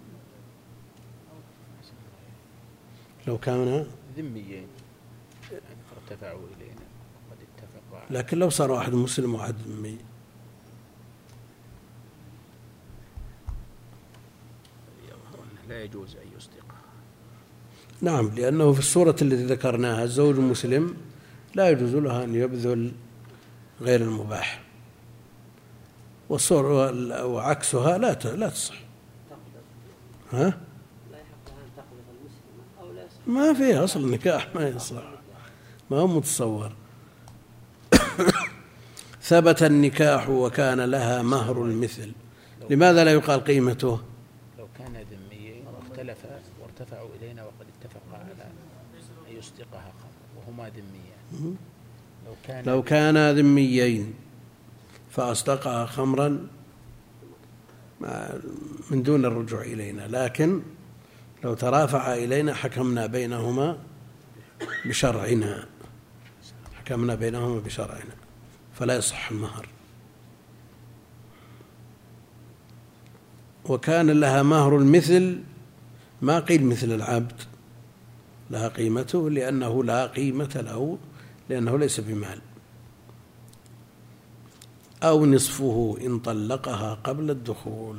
لو 3.28 3.38
كان 3.38 3.88
ذميين. 4.18 4.68
ارتفعوا 5.98 6.48
إلينا. 6.58 6.86
وقد 7.30 7.38
اتفقوا 7.42 8.18
لكن 8.18 8.40
لو 8.40 8.50
صار 8.50 8.72
واحد 8.72 8.94
مسلم 8.94 9.36
وواحد 9.36 9.56
ذمي. 9.68 9.98
لا 15.70 15.84
يجوز 15.84 16.16
أن 16.16 16.28
يصدق. 16.38 16.66
نعم 18.02 18.30
لأنه 18.36 18.74
في 18.74 18.80
الصورة 18.80 19.16
التي 19.22 19.46
ذكرناها 19.46 20.04
الزوج 20.04 20.36
المسلم 20.36 20.98
لا 21.56 21.70
يجوز 21.70 21.96
له 21.96 22.24
أن 22.24 22.36
يبذل 22.36 22.92
غير 23.82 24.02
المباح. 24.02 24.64
والصورة 26.34 27.26
وعكسها 27.26 27.98
لا 27.98 28.14
لا 28.24 28.50
تصح. 28.50 28.76
ها؟ 30.32 30.58
ما 33.28 33.54
في 33.54 33.78
أصل 33.78 34.12
نكاح 34.12 34.48
ما 34.56 34.68
يصح 34.68 35.04
ما 35.92 35.98
هو 35.98 36.08
متصور. 36.08 36.72
ثبت 39.30 39.64
النكاح 39.64 40.30
وكان 40.30 40.82
لها 40.82 41.22
مهر 41.22 41.64
المثل. 41.64 42.12
لماذا 42.70 43.04
لا 43.04 43.12
يقال 43.12 43.44
قيمته؟ 43.44 44.00
لو 44.60 44.68
كان 44.78 44.94
ذميين 45.12 45.64
واختلفا 45.68 46.40
وارتفعوا 46.62 47.10
إلينا 47.20 47.44
وقد 47.44 47.66
اتفقا 47.82 48.18
على 48.18 48.44
أن 49.32 49.38
يصدقها 49.38 49.94
وهما 50.38 50.70
ذميان 50.70 51.56
لو 52.26 52.34
كان 52.48 52.66
لو 52.66 52.84
كانا 52.84 53.34
ذميين. 53.34 54.14
فأصدقها 55.16 55.86
خمرا 55.86 56.48
من 58.92 59.04
دون 59.04 59.26
الرجوع 59.26 59.62
إلينا. 59.62 60.08
لكن 60.08 60.62
لو 61.44 61.54
ترافع 61.54 62.14
إلينا 62.14 62.54
حكمنا 62.54 63.06
بينهما 63.06 63.78
بشرعنا. 64.86 65.68
حكمنا 66.74 67.16
بينهما 67.16 67.60
بشرعنا. 67.60 68.16
فلا 68.74 68.96
يصح 68.96 69.32
المهر. 69.32 69.68
وكان 73.66 74.10
لها 74.10 74.44
مهر 74.44 74.78
المثل 74.78 75.44
ما 76.22 76.40
قيل 76.40 76.66
مثل 76.66 76.92
العبد. 76.92 77.42
لها 78.52 78.68
قيمته 78.68 79.30
لأنه 79.30 79.84
لا 79.84 80.06
قيمة 80.08 80.62
له 80.66 80.98
لأنه 81.50 81.78
ليس 81.78 82.00
بمال. 82.00 82.42
أو 85.04 85.26
نصفه 85.26 85.98
إن 86.06 86.20
طلقها 86.20 86.98
قبل 87.04 87.32
الدخول. 87.32 87.98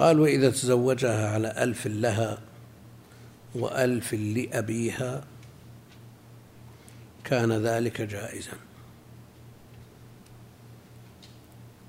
قال 0.00 0.20
وإذا 0.20 0.50
تزوجها 0.50 1.30
على 1.30 1.62
ألف 1.62 1.86
لها 1.86 2.38
وألف 3.54 4.14
لأبيها 4.14 5.24
كان 7.24 7.52
ذلك 7.52 8.00
جائزا. 8.00 8.52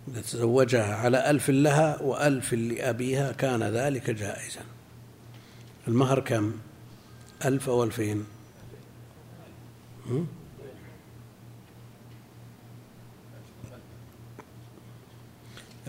إذا 0.08 0.22
تزوجها 0.22 0.96
على 0.96 1.30
ألف 1.30 1.50
لها 1.50 2.02
وألف 2.02 2.54
لأبيها 2.54 3.32
كان 3.32 3.64
ذلك 3.64 4.10
جائزا. 4.10 4.62
المهر 5.88 6.20
كم؟ 6.20 6.54
ألف 7.46 7.70
أو 7.70 7.84
ألفين؟ 7.84 8.26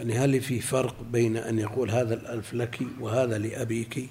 يعني 0.03 0.19
هل 0.19 0.41
في 0.41 0.61
فرق 0.61 1.03
بين 1.03 1.37
أن 1.37 1.59
يقول 1.59 1.91
هذا 1.91 2.15
الألف 2.15 2.55
لك 2.55 2.83
وهذا 3.01 3.39
لأبيك؟ 3.39 4.11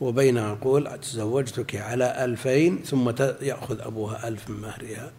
وبين 0.00 0.38
أن 0.38 0.52
يقول 0.52 1.00
تزوجتك 1.00 1.76
على 1.76 2.24
ألفين 2.24 2.78
ثم 2.78 3.12
يأخذ 3.42 3.80
أبوها 3.80 4.28
ألف 4.28 4.50
من 4.50 4.60
مهرها. 4.60 5.12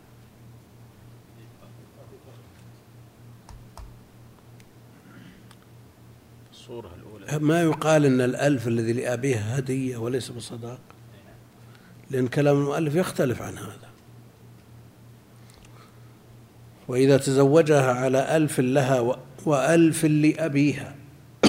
الصورة 6.52 6.92
الأولى. 6.96 7.46
ما 7.46 7.62
يقال 7.62 8.06
أن 8.06 8.22
الألف 8.22 8.68
الذي 8.68 8.94
لأبيها 8.94 9.60
هدية 9.60 9.98
وليس 9.98 10.30
بصداق؟ 10.30 10.80
لأن 12.12 12.28
كلام 12.28 12.58
المؤلف 12.58 12.96
يختلف 12.96 13.42
عن 13.42 13.58
هذا. 13.58 13.95
وإذا 16.88 17.18
تزوجها 17.18 17.94
على 17.94 18.38
ألف 18.38 18.60
لها 18.60 19.18
وألف 19.46 20.06
لأبيها. 20.06 20.96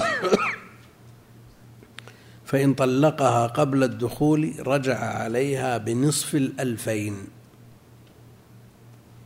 فإن 2.45 2.73
طلقها 2.73 3.47
قبل 3.47 3.83
الدخول 3.83 4.67
رجع 4.67 4.99
عليها 4.99 5.77
بنصف 5.77 6.35
الألفين. 6.35 7.27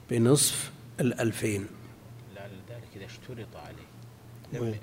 بنصف 0.09 0.71
الألفين. 0.99 1.67
لعل 2.35 2.51
ذلك 2.69 2.87
إذا 2.95 3.05
اشترط 3.05 3.55
عليه. 3.55 3.91
لم؟ 4.53 4.75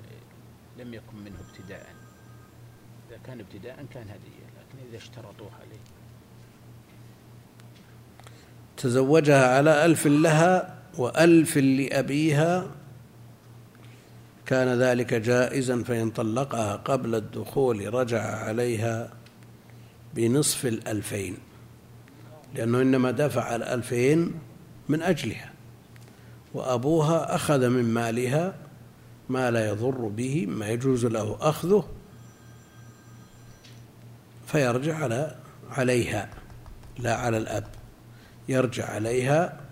لم 0.79 0.93
يكن 0.93 1.17
منه 1.25 1.35
ابتداء. 1.49 1.85
إذا 3.09 3.17
كان 3.25 3.39
ابتداء 3.39 3.85
كان 3.93 4.03
هدية 4.03 4.45
لكن 4.57 4.89
إذا 4.89 4.97
اشترطوه 4.97 5.49
عليه. 5.61 5.79
تزوجها 8.77 9.57
على 9.57 9.85
ألف 9.85 10.07
لها 10.07 10.78
وألف 10.99 11.57
لأبيها 11.57 12.67
كان 14.45 14.79
ذلك 14.79 15.13
جائزا 15.13 15.83
فإن 15.83 16.11
طلقها 16.11 16.75
قبل 16.75 17.15
الدخول 17.15 17.93
رجع 17.93 18.21
عليها 18.21 19.09
بنصف 20.15 20.65
الألفين 20.65 21.37
لأنه 22.55 22.81
إنما 22.81 23.11
دفع 23.11 23.55
الألفين 23.55 24.33
من 24.89 25.01
أجلها 25.01 25.53
وأبوها 26.53 27.35
أخذ 27.35 27.69
من 27.69 27.93
مالها 27.93 28.55
ما 29.29 29.51
لا 29.51 29.69
يضر 29.69 30.07
به 30.07 30.45
ما 30.45 30.69
يجوز 30.69 31.05
له 31.05 31.37
أخذه 31.41 31.87
فيرجع 34.47 34.97
على 34.97 35.35
عليها 35.71 36.29
لا 36.99 37.15
على 37.15 37.37
الأب 37.37 37.67
يرجع 38.49 38.89
عليها 38.89 39.68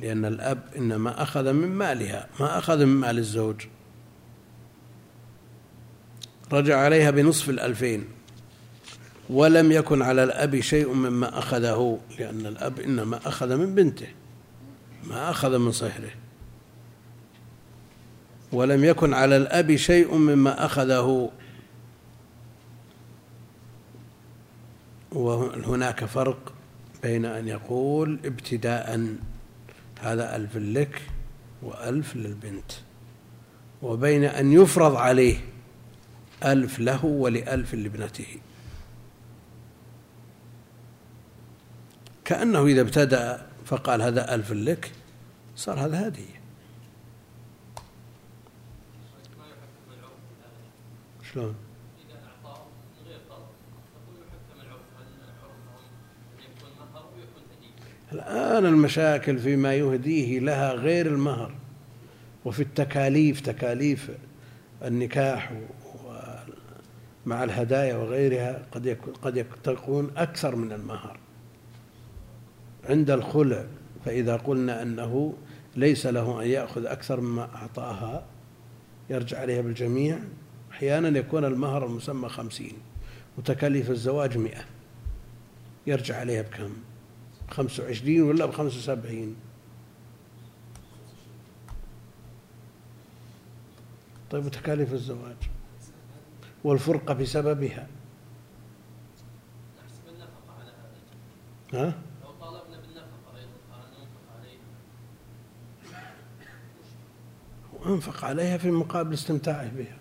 لأن 0.00 0.24
الأب 0.24 0.62
إنما 0.76 1.22
أخذ 1.22 1.52
من 1.52 1.68
مالها 1.68 2.26
ما 2.40 2.58
أخذ 2.58 2.78
من 2.84 2.96
مال 2.96 3.18
الزوج. 3.18 3.66
رجع 6.52 6.78
عليها 6.78 7.10
بنصف 7.10 7.50
الألفين. 7.50 8.04
ولم 9.30 9.72
يكن 9.72 10.02
على 10.02 10.24
الأب 10.24 10.60
شيء 10.60 10.92
مما 10.92 11.38
أخذه 11.38 12.00
لأن 12.18 12.46
الأب 12.46 12.80
إنما 12.80 13.28
أخذ 13.28 13.56
من 13.56 13.74
بنته 13.74 14.08
ما 15.04 15.30
أخذ 15.30 15.58
من 15.58 15.72
صهره. 15.72 16.10
ولم 18.52 18.84
يكن 18.84 19.14
على 19.14 19.36
الأب 19.36 19.76
شيء 19.76 20.14
مما 20.14 20.64
أخذه. 20.64 21.30
وهناك 25.12 26.04
فرق 26.04 26.52
بين 27.02 27.24
أن 27.24 27.48
يقول 27.48 28.18
ابتداء 28.24 29.16
هذا 30.02 30.36
ألف 30.36 30.56
لك 30.56 31.02
وألف 31.62 32.16
للبنت. 32.16 32.72
وبين 33.82 34.24
أن 34.24 34.52
يفرض 34.52 34.96
عليه 34.96 35.36
ألف 36.44 36.78
له 36.78 37.04
ولألف 37.04 37.74
لابنته. 37.74 38.40
كأنه 42.24 42.66
إذا 42.66 42.80
ابتدأ 42.80 43.46
فقال 43.66 44.02
هذا 44.02 44.34
ألف 44.34 44.52
لك 44.52 44.92
صار 45.56 45.80
هذا 45.80 46.08
هدية 46.08 46.40
شلون؟ 51.32 51.54
إذا 52.08 52.18
أعطاه 52.26 52.62
من 52.64 53.06
غير 53.08 53.20
طلب 53.28 53.46
تقول 53.94 54.16
يحكم 54.26 54.60
العرف 54.60 54.88
هل 54.98 55.06
عرفهم 55.22 55.60
أن 56.38 56.44
يكون 56.44 56.70
مهر 56.78 57.04
ويكون 57.14 57.42
هدية 57.52 57.74
الآن 58.12 58.66
المشاكل 58.66 59.38
فيما 59.38 59.74
يهديه 59.74 60.38
لها 60.38 60.72
غير 60.72 61.06
المهر 61.06 61.54
وفي 62.44 62.62
التكاليف 62.62 63.40
تكاليف 63.40 64.10
النكاح 64.84 65.52
مع 67.26 67.44
الهدايا 67.44 67.96
وغيرها 67.96 68.62
قد 68.72 68.96
قد 69.22 69.46
تكون 69.64 70.10
أكثر 70.16 70.56
من 70.56 70.72
المهر. 70.72 71.18
عند 72.88 73.10
الخلع 73.10 73.64
فإذا 74.04 74.36
قلنا 74.36 74.82
أنه 74.82 75.34
ليس 75.76 76.06
له 76.06 76.42
أن 76.42 76.48
يأخذ 76.48 76.86
أكثر 76.86 77.20
مما 77.20 77.48
أعطاها 77.54 78.24
يرجع 79.10 79.40
عليها 79.40 79.60
بالجميع 79.60 80.18
أحيانا 80.70 81.18
يكون 81.18 81.44
المهر 81.44 81.86
المسمى 81.86 82.28
خمسين 82.28 82.72
وتكاليف 83.38 83.90
الزواج 83.90 84.38
مئة 84.38 84.64
يرجع 85.86 86.16
عليها 86.16 86.42
بكم؟ 86.42 86.72
خمسة 87.50 87.82
وعشرين 87.84 88.22
ولا 88.22 88.46
بخمسة 88.46 88.78
وسبعين 88.78 89.36
طيب 94.30 94.46
وتكاليف 94.46 94.92
الزواج 94.92 95.36
والفرقة 96.64 97.14
بسببها 97.14 97.88
ها؟ 101.72 101.94
لو 102.22 102.30
طالبنا 102.40 102.76
بالنفقة 102.76 103.30
عليها 103.32 103.48
وأنفق 107.72 108.24
عليها 108.24 108.58
في 108.58 108.70
مقابل 108.70 109.14
استمتاعه 109.14 109.68
بها 109.68 109.98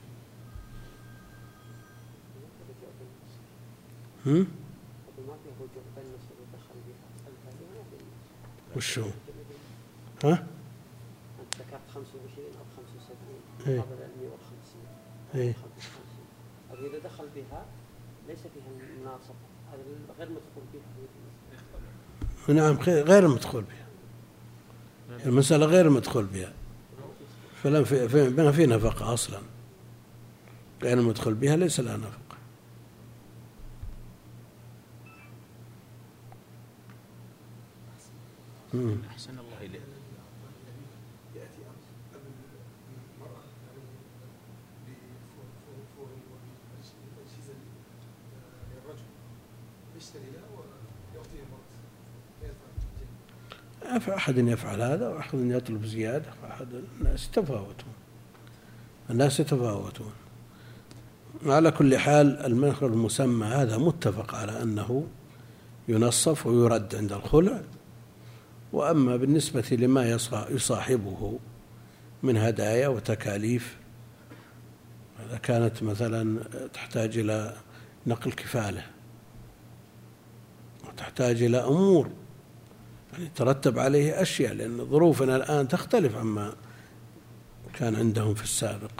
هم؟ 4.26 4.34
ما 4.36 4.46
في 5.44 5.50
رجوع 5.60 5.84
بالنص 5.96 6.26
اللي 6.32 6.46
دخل 6.54 6.80
بها 6.88 7.06
الفاتحة 7.28 7.60
ما 7.62 8.59
في 8.74 8.78
وشو؟ 8.78 9.10
ها؟ 10.24 10.48
أنت 11.40 11.56
ذكرت 11.56 11.82
25 11.94 12.48
أو 12.60 12.66
75 12.78 13.68
إيه. 13.68 13.80
مقابل 13.80 13.94
ال 13.94 14.22
150 14.22 14.42
إيه. 15.36 15.54
55 15.54 15.64
أو 16.72 16.76
إذا 16.76 17.00
دخل 17.10 17.26
بها 17.36 17.66
ليس 18.28 18.40
فيها 18.40 18.90
المناصب 18.96 19.36
هذا 19.72 19.82
غير 20.20 20.30
مدخول 20.30 20.64
بها 20.74 20.82
نعم 22.56 22.78
غير 22.88 23.26
المدخول 23.26 23.64
بها 23.64 23.86
المسألة 25.26 25.66
غير 25.66 25.86
المدخول 25.86 26.26
بها 26.26 26.54
فلم 27.64 27.84
في 27.84 28.10
في 28.10 28.30
ما 28.30 28.52
في 28.52 28.66
نفقة 28.66 29.14
أصلا 29.14 29.40
غير 30.84 30.98
المدخول 30.98 31.34
بها 31.34 31.56
ليس 31.56 31.80
لها 31.80 31.98
نفقة 31.98 32.29
المرأة 38.74 39.66
لا 39.66 39.80
يدفع 53.96 54.16
أحد 54.16 54.38
يفعل 54.38 54.82
هذا 54.82 55.08
وأحد 55.08 55.40
يطلب 55.40 55.86
زيادة 55.86 56.34
وأحد 56.44 56.68
الناس 56.74 57.28
يتفاوتون. 57.28 57.94
الناس 59.10 59.40
يتفاوتون. 59.40 60.12
على 61.46 61.72
كل 61.72 61.98
حال 61.98 62.46
المهر 62.46 62.86
المسمى 62.86 63.46
هذا 63.46 63.78
متفق 63.78 64.36
على 64.36 64.62
أنه 64.62 65.08
ينصف 65.88 66.48
ويرد 66.48 66.96
عند 66.96 67.14
الخلع. 67.14 67.62
وأما 68.74 69.16
بالنسبة 69.16 69.64
لما 69.72 70.18
يصا- 70.18 70.50
يصاحبه 70.52 71.40
من 72.24 72.38
هدايا 72.38 72.88
وتكاليف 72.88 73.78
إذا 75.30 75.38
كانت 75.38 75.84
مثلا 75.84 76.44
تحتاج 76.74 77.18
إلى 77.18 77.56
نقل 78.08 78.32
كفالة 78.32 78.86
وتحتاج 80.88 81.44
إلى 81.44 81.58
أمور 81.58 82.10
يعني 83.14 83.30
ترتب 83.36 83.80
عليه 83.80 84.22
أشياء 84.22 84.54
لأن 84.54 84.86
ظروفنا 84.86 85.36
الآن 85.36 85.68
تختلف 85.68 86.16
عما 86.16 86.54
كان 87.74 87.96
عندهم 87.96 88.34
في 88.36 88.44
السابق 88.44 88.92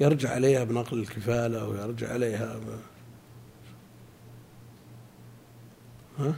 يرجع 0.00 0.30
عليها 0.30 0.64
بنقل 0.64 0.98
الكفالة 0.98 1.60
أو 1.62 1.74
يرجع 1.74 2.12
عليها 2.12 2.56
ب... 2.56 2.62
ها؟ 6.18 6.34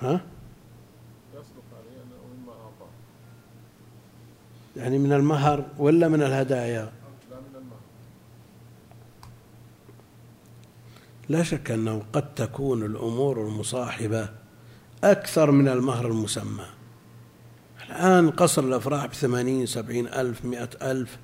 ها؟ 0.00 0.20
يصدق 1.34 1.62
عليه 1.78 2.02
أنه 2.02 2.16
ومما 2.24 2.52
أعطاه 2.52 2.90
يعني 4.76 4.98
من 4.98 5.12
المهر 5.12 5.64
ولا 5.78 6.08
من 6.08 6.22
الهدايا؟ 6.22 6.92
لا 11.28 11.42
شك 11.42 11.70
أنه 11.70 12.02
قد 12.12 12.34
تكون 12.34 12.82
الأمور 12.82 13.46
المصاحبة 13.46 14.28
أكثر 15.04 15.50
من 15.50 15.68
المهر 15.68 16.06
المسمى. 16.06 16.64
الآن 17.86 18.30
قصر 18.30 18.64
الأفراح 18.64 19.06
بثمانين 19.06 19.66
سبعين 19.66 20.06
ألف 20.06 20.44
مئة 20.44 20.90
ألف 20.90 21.18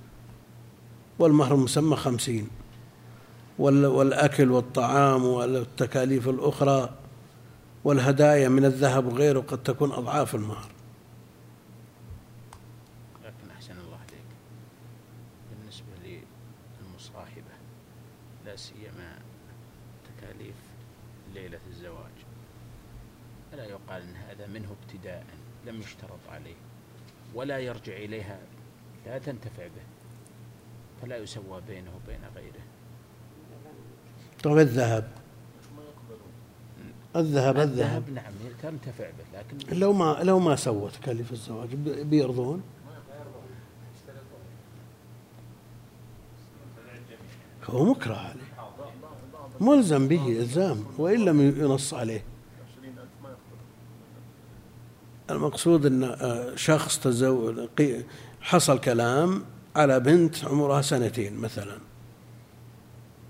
والمهر 1.18 1.54
المسمى 1.54 1.96
خمسين. 1.96 2.48
وال- 3.58 3.86
والأكل 3.86 4.50
والطعام 4.50 5.24
والتكاليف 5.24 6.28
الأخرى 6.28 6.94
والهدايا 7.84 8.48
من 8.48 8.64
الذهب 8.64 9.06
وغيره 9.06 9.40
قد 9.40 9.62
تكون 9.62 9.92
أضعاف 9.92 10.34
المهر 10.34 10.70
لكن 13.24 13.50
أحسن 13.56 13.72
الله 13.72 13.96
عليك 13.96 14.26
بالنسبة 15.50 15.86
للمصاحبة 16.04 17.54
لا 18.46 18.56
سيما 18.56 19.18
تكاليف 20.18 20.54
ليلة 21.34 21.58
الزواج 21.70 22.12
ألا 23.52 23.64
يقال 23.64 24.02
أن 24.02 24.14
هذا 24.16 24.46
منه 24.46 24.68
ابتداء 24.82 25.24
لم 25.66 25.80
يشترط 25.80 26.20
عليه 26.32 26.56
ولا 27.36 27.58
يرجع 27.58 27.92
إليها 27.96 28.38
لا 29.06 29.18
تنتفع 29.18 29.66
به 29.66 29.82
فلا 31.02 31.16
يسوى 31.16 31.60
بينه 31.68 31.90
وبين 31.96 32.20
غيره. 32.36 32.64
طيب 34.42 34.58
الذهب. 34.58 35.12
الذهب 37.16 37.56
الذهب. 37.58 38.10
نعم 38.10 38.32
تنتفع 38.62 39.04
به 39.10 39.38
لكن 39.38 39.78
لو 39.78 39.92
ما 39.92 40.18
لو 40.22 40.38
ما 40.38 40.56
سوى 40.56 40.90
تكاليف 40.90 41.32
الزواج 41.32 41.74
بي- 41.74 42.04
بيرضون؟ 42.04 42.62
هو 47.64 47.84
مكره 47.84 48.14
عليه 48.14 48.40
ملزم 49.60 50.08
به 50.08 50.28
إلزام 50.28 50.84
وإن 50.98 51.24
لم 51.24 51.40
ينص 51.40 51.94
عليه 51.94 52.24
عشرين 52.70 52.98
ألف 52.98 53.08
ما 53.22 53.28
يقبلون 53.28 53.60
المقصود 55.30 55.86
أن 55.86 56.04
آه، 56.04 56.56
شخص 56.56 56.98
تزوج 56.98 57.68
حصل 58.40 58.78
كلام 58.78 59.44
على 59.76 60.00
بنت 60.00 60.44
عمرها 60.44 60.82
سنتين 60.82 61.36
مثلا. 61.36 61.78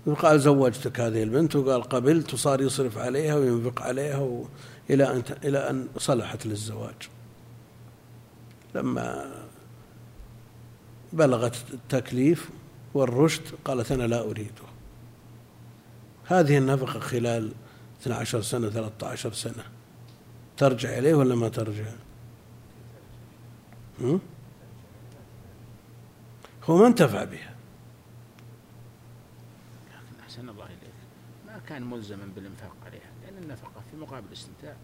وقال 0.05 0.39
زوجتك 0.39 0.99
هذه 0.99 1.23
البنت 1.23 1.55
وقال 1.55 1.83
قبلت 1.83 2.33
وصار 2.33 2.61
يصرف 2.61 2.97
عليها 2.97 3.35
وينفق 3.35 3.81
عليها. 3.81 4.43
إلى 4.89 5.11
أن 5.11 5.23
إلى 5.43 5.69
أن 5.69 5.87
صلحت 5.97 6.45
للزواج. 6.45 7.09
لما 8.75 9.31
بلغت 11.13 11.55
التكليف 11.73 12.49
والرشد 12.93 13.43
قالت 13.65 13.91
أنا 13.91 14.07
لا 14.07 14.21
أريده. 14.21 14.67
هذه 16.25 16.57
النفقة 16.57 16.99
خلال 16.99 17.51
12 18.01 18.41
سنة 18.41 18.69
13 18.69 19.33
سنة. 19.33 19.76
ترجع 20.57 20.97
إليه 20.97 21.13
ولا 21.15 21.35
ما 21.35 21.49
ترجع؟ 21.49 21.91
هم؟ 24.01 24.21
هو 26.63 26.77
ما 26.77 26.87
انتفع 26.87 27.23
بها. 27.23 27.55
لكن 29.87 30.19
أحسن 30.23 30.49
الله 30.49 30.65
إليك. 30.65 30.93
ما 31.47 31.59
كان 31.67 31.83
ملزما 31.83 32.25
بالإنفاق 32.35 32.75
عليها 32.85 33.11
لأن 33.23 33.43
النفقة 33.43 33.81
في 33.91 33.97
مقابل 33.97 34.27
الاستمتاع 34.27 34.75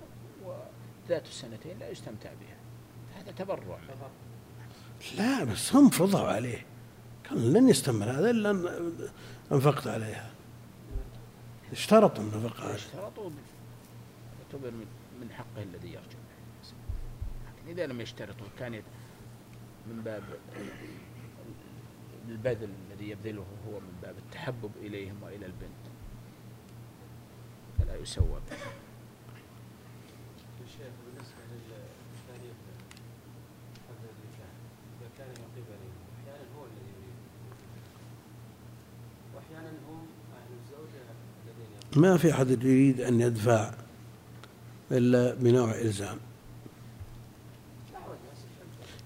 وذات 0.43 1.27
السنتين 1.27 1.79
لا 1.79 1.89
يستمتع 1.89 2.29
بها. 2.29 2.57
هذا 3.21 3.31
تبرع. 3.31 3.79
لا 5.17 5.43
بس 5.43 5.75
هم 5.75 5.89
فرضوا 5.89 6.27
عليه. 6.27 6.65
كان 7.23 7.53
لن 7.53 7.69
يستمر 7.69 8.11
هذا 8.11 8.29
إلا 8.29 8.51
أن 8.51 8.93
أنفقت 9.51 9.87
عليها. 9.87 10.31
اشترطوا 11.71 12.23
النفقة. 12.23 12.63
عليه. 12.63 12.75
اشترطوا 12.75 13.29
يعتبر 14.39 14.71
من 14.71 14.85
من 15.23 15.31
حقه 15.31 15.63
الذي 15.63 15.87
يرجع 15.87 15.99
به. 16.07 16.69
لكن 17.47 17.69
إذا 17.69 17.87
لم 17.87 18.01
يشترطوا 18.01 18.47
كان 18.59 18.83
من 19.87 20.01
باب 20.01 20.23
البذل 22.27 22.69
الذي 22.91 23.09
يبذله 23.09 23.45
هو 23.67 23.79
من 23.79 23.99
باب 24.01 24.15
التحبب 24.17 24.71
إليهم 24.81 25.23
وإلى 25.23 25.45
البنت. 25.45 25.83
فلا 27.79 27.95
يسوى 27.95 28.25
به 28.25 28.57
الشيخ 30.65 30.93
بالنسبة 31.05 31.41
للتاريخ 31.51 32.57
قبل 33.89 34.05
النكاح 34.13 34.53
إذا 34.99 35.09
كان 35.17 35.27
من 35.27 35.47
قبله 35.55 35.81
أحيانا 36.19 36.45
هو 36.57 36.63
الذي 36.65 36.91
يريد. 36.95 37.17
وأحيانا 39.35 39.69
هم 39.89 40.07
أهل 40.33 40.51
الزوجة 40.63 41.03
الذين 41.45 42.03
ما 42.03 42.17
في 42.17 42.33
أحد 42.33 42.49
يريد 42.63 43.01
أن 43.01 43.21
يدفع 43.21 43.82
إلا 44.93 45.33
بنوع 45.33 45.71
إلزام. 45.71 46.17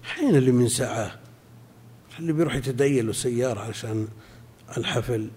حين 0.02 0.36
اللي 0.36 0.52
من 0.52 0.68
ساعة 0.68 1.18
اللي 2.18 2.32
بيروح 2.32 2.54
يتدين 2.54 3.06
له 3.06 3.12
سيارة 3.12 3.60
عشان 3.60 4.08
الحفل. 4.76 5.30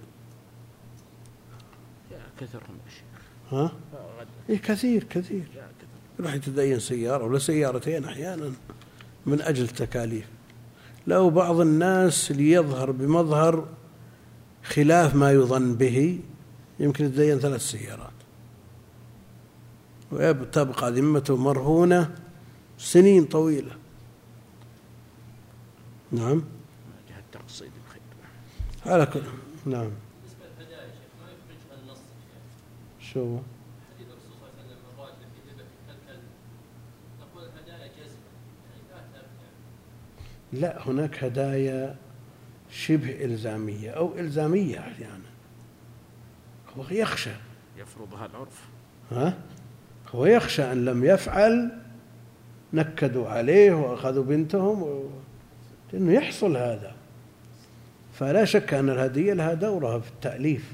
كثرهم 2.40 2.78
ها؟ 3.52 3.72
إيه 4.50 4.58
كثير 4.58 5.04
كثير. 5.04 5.44
يروح 6.20 6.34
يتدين 6.34 6.80
سيارة 6.80 7.24
ولا 7.24 7.40
سيارتين 7.40 8.06
أحيانا 8.06 8.52
من 9.26 9.42
أجل 9.42 9.64
التكاليف. 9.64 10.26
لو 11.08 11.30
بعض 11.30 11.60
الناس 11.60 12.32
ليظهر 12.32 12.92
بمظهر 12.92 13.68
خلاف 14.64 15.16
ما 15.16 15.32
يظن 15.32 15.76
به 15.76 16.20
يمكن 16.80 17.06
يتدين 17.06 17.40
ثلاث 17.40 17.62
سيارات. 17.62 18.11
وتبقى 20.12 20.92
ذمته 20.92 21.38
مرهونة 21.38 22.16
سنين 22.78 23.26
طويلة. 23.26 23.76
نعم. 26.12 26.44
التقصيد 27.36 27.72
بخير 27.88 28.02
على 28.94 29.06
كل 29.06 29.22
نعم. 29.66 29.90
بالنسبة 29.90 30.46
للهدايا 30.60 30.82
يا 30.82 30.88
شيخ 30.88 31.12
ما 31.22 31.28
يخرجها 31.32 31.84
النص 31.84 32.00
شو؟ 33.00 33.38
حديث 33.96 34.08
الرسول 34.08 34.32
صلى 34.32 34.48
الله 34.48 34.50
عليه 34.58 34.66
وسلم 34.66 34.80
الراجل 34.94 35.14
في 35.14 35.64
نقول 37.22 37.44
الهدايا 37.44 37.88
جزمه 37.88 38.30
يعني 40.52 40.62
لا 40.62 40.88
هناك 40.88 41.24
هدايا 41.24 41.98
شبه 42.72 43.26
إلزامية 43.26 43.90
أو 43.92 44.20
إلزامية 44.20 44.80
أحيانا. 44.80 45.32
هو 46.78 46.84
يخشى. 46.92 47.36
يفرضها 47.78 48.26
العرف. 48.26 48.70
ها؟ 49.12 49.38
هو 50.16 50.26
يخشى 50.26 50.72
أن 50.72 50.86
لم 50.86 51.04
يفعل 51.04 51.72
نكدوا 52.74 53.30
عليه 53.30 53.74
وأخذوا 53.74 54.24
بنتهم. 54.24 55.04
لأنه 55.94 56.14
يحصل 56.14 56.58
هذا 56.58 56.92
فلا 58.14 58.46
شك 58.46 58.74
أن 58.74 58.90
الهدية 58.90 59.34
لها 59.34 59.54
دورها 59.54 60.00
في 60.00 60.10
التأليف 60.10 60.74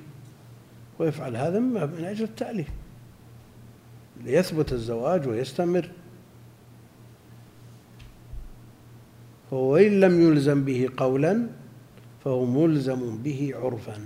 ويفعل 1.00 1.36
هذا 1.36 1.60
من 1.60 2.06
أجل 2.06 2.24
التأليف 2.24 2.68
ليثبت 4.24 4.74
الزواج 4.74 5.28
ويستمر 5.28 5.90
وإن 9.52 10.00
لم 10.00 10.22
يلزم 10.22 10.64
به 10.64 10.90
قولا 10.98 11.48
فهو 12.24 12.46
ملزم 12.46 13.18
به 13.18 13.54
عرفا 13.56 14.02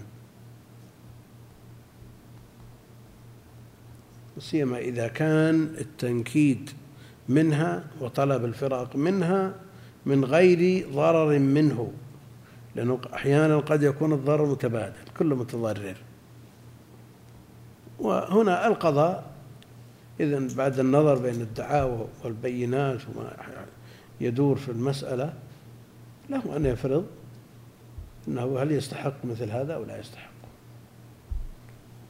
سيما 4.42 4.78
إذا 4.78 5.08
كان 5.08 5.76
التنكيد 5.78 6.70
منها 7.30 7.84
وطلب 8.00 8.46
الفراق 8.46 8.96
منها 8.96 9.54
من 10.06 10.26
غير 10.26 10.88
ضرر 10.94 11.40
منه 11.40 11.92
لأنه 12.76 13.00
أحيانا 13.14 13.58
قد 13.58 13.84
يكون 13.84 14.14
الضرر 14.14 14.46
متبادل 14.46 14.96
كل 15.18 15.26
متضرر. 15.26 15.96
وهنا 18.00 18.68
القضاء 18.68 19.32
إذا 20.20 20.48
بعد 20.56 20.80
النظر 20.80 21.18
بين 21.18 21.42
الدعاوى 21.42 22.08
والبينات 22.24 23.00
وما 23.16 23.34
يدور 24.22 24.56
في 24.56 24.70
المسألة 24.70 25.34
له 26.30 26.58
أن 26.58 26.66
يفرض 26.66 27.06
أنه 28.28 28.60
هل 28.60 28.72
يستحق 28.72 29.26
مثل 29.26 29.50
هذا 29.50 29.76
أو 29.76 29.84
لا 29.84 30.00
يستحق. 30.00 30.32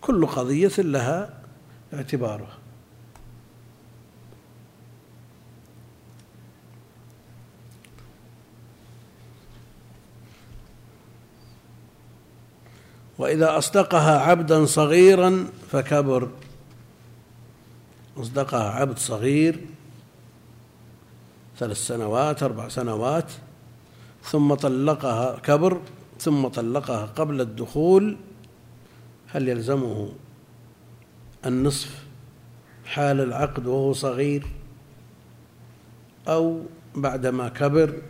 كل 0.01 0.25
قضية 0.25 0.71
لها 0.77 1.40
اعتباره. 1.93 2.47
وإذا 13.19 13.57
أصدقها 13.57 14.19
عبدا 14.19 14.65
صغيرا 14.65 15.47
فكبر. 15.71 16.29
أصدقها 18.17 18.69
عبد 18.69 18.97
صغير 18.97 19.59
ثلاث 21.57 21.77
سنوات 21.77 22.43
أربع 22.43 22.67
سنوات 22.67 23.31
ثم 24.23 24.53
طلقها 24.53 25.39
كبر 25.39 25.81
ثم 26.19 26.47
طلقها 26.47 27.05
قبل 27.05 27.41
الدخول 27.41 28.17
هل 29.27 29.49
يلزمه 29.49 30.09
النصف 31.45 32.03
حال 32.85 33.19
العقد 33.21 33.67
وهو 33.67 33.93
صغير 33.93 34.47
أو 36.27 36.63
بعدما 36.95 37.49
كبر. 37.49 38.01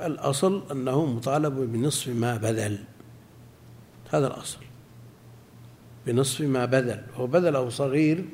الأصل 0.00 0.62
أنه 0.70 1.06
مطالب 1.06 1.54
بنصف 1.72 2.08
ما 2.08 2.36
بذل. 2.36 2.78
هذا 4.10 4.26
الأصل. 4.26 4.58
بنصف 6.06 6.40
ما 6.40 6.64
بذل. 6.64 7.02
هو 7.14 7.26
بذله 7.26 7.68
صغير 7.68 8.24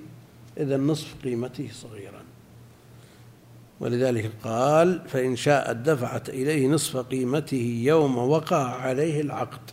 إذا 0.58 0.76
نصف 0.76 1.14
قيمته 1.24 1.68
صغيرا. 1.72 2.22
ولذلك 3.80 4.32
قال 4.44 5.08
فإن 5.08 5.36
شاءت 5.36 5.76
دفعت 5.76 6.28
إليه 6.28 6.68
نصف 6.68 6.96
قيمته 6.96 7.82
يوم 7.84 8.18
وقع 8.18 8.74
عليه 8.74 9.20
العقد. 9.20 9.70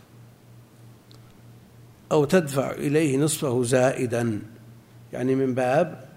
أو 2.12 2.24
تدفع 2.24 2.70
إليه 2.70 3.18
نصفه 3.18 3.62
زائدا 3.62 4.42
يعني 5.12 5.34
من 5.34 5.54
باب 5.54 6.08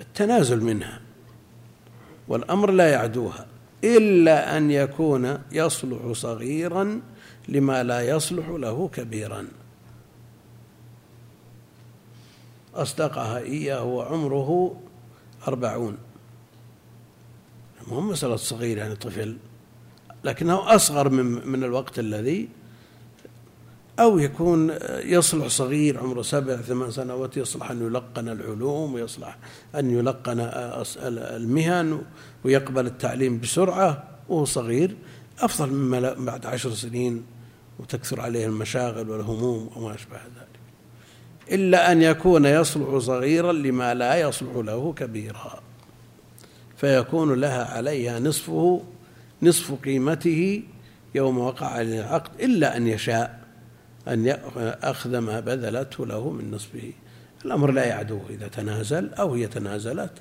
التنازل 0.00 0.64
منها. 0.64 1.00
والأمر 2.28 2.70
لا 2.70 2.90
يعدوها 2.90 3.46
إلا 3.84 4.56
أن 4.56 4.70
يكون 4.70 5.38
يصلح 5.52 6.12
صغيرا 6.12 7.00
لما 7.48 7.82
لا 7.82 8.00
يصلح 8.00 8.48
له 8.48 8.88
كبيرا. 8.88 9.46
أصدقها 12.74 13.38
إياه 13.38 13.84
وعمره 13.84 14.80
أربعون. 15.48 15.98
مو 17.88 18.00
مسألة 18.00 18.36
صغير 18.36 18.78
يعني 18.78 18.94
طفل 18.96 19.36
لكنه 20.24 20.74
أصغر 20.74 21.08
من 21.08 21.48
من 21.48 21.64
الوقت 21.64 21.98
الذي 21.98 22.48
أو 23.98 24.18
يكون 24.18 24.74
يصلح 25.04 25.46
صغير 25.46 25.98
عمره 25.98 26.22
سبع 26.22 26.56
ثمان 26.56 26.90
سنوات 26.90 27.36
يصلح 27.36 27.70
أن 27.70 27.86
يلقن 27.86 28.28
العلوم 28.28 28.94
ويصلح 28.94 29.38
أن 29.74 29.90
يلقن 29.90 30.40
المهن 31.06 32.02
ويقبل 32.44 32.86
التعليم 32.86 33.40
بسرعة 33.40 34.04
وهو 34.28 34.44
صغير 34.44 34.96
أفضل 35.40 35.72
مما 35.72 36.12
بعد 36.12 36.46
عشر 36.46 36.70
سنين 36.70 37.24
وتكثر 37.78 38.20
عليه 38.20 38.46
المشاغل 38.46 39.10
والهموم 39.10 39.70
وما 39.76 39.94
أشبه 39.94 40.16
ذلك. 40.16 40.48
إلا 41.52 41.92
أن 41.92 42.02
يكون 42.02 42.44
يصلح 42.44 42.98
صغيرا 42.98 43.52
لما 43.52 43.94
لا 43.94 44.20
يصلح 44.20 44.56
له 44.56 44.92
كبيرا. 44.92 45.60
فيكون 46.76 47.40
لها 47.40 47.64
عليها 47.64 48.20
نصفه 48.20 48.82
نصف 49.42 49.72
قيمته 49.84 50.62
يوم 51.14 51.38
وقع 51.38 51.66
عليه 51.66 52.00
العقد 52.00 52.40
إلا 52.40 52.76
أن 52.76 52.86
يشاء. 52.86 53.37
أن 54.08 54.28
أخذ 54.82 55.18
ما 55.18 55.40
بذلته 55.40 56.06
له 56.06 56.30
من 56.30 56.50
نصفه 56.50 56.92
الأمر 57.44 57.70
لا 57.70 57.84
يعدوه 57.84 58.22
إذا 58.30 58.48
تنازل 58.48 59.14
أو 59.14 59.34
هي 59.34 59.46
تنازلت. 59.46 60.12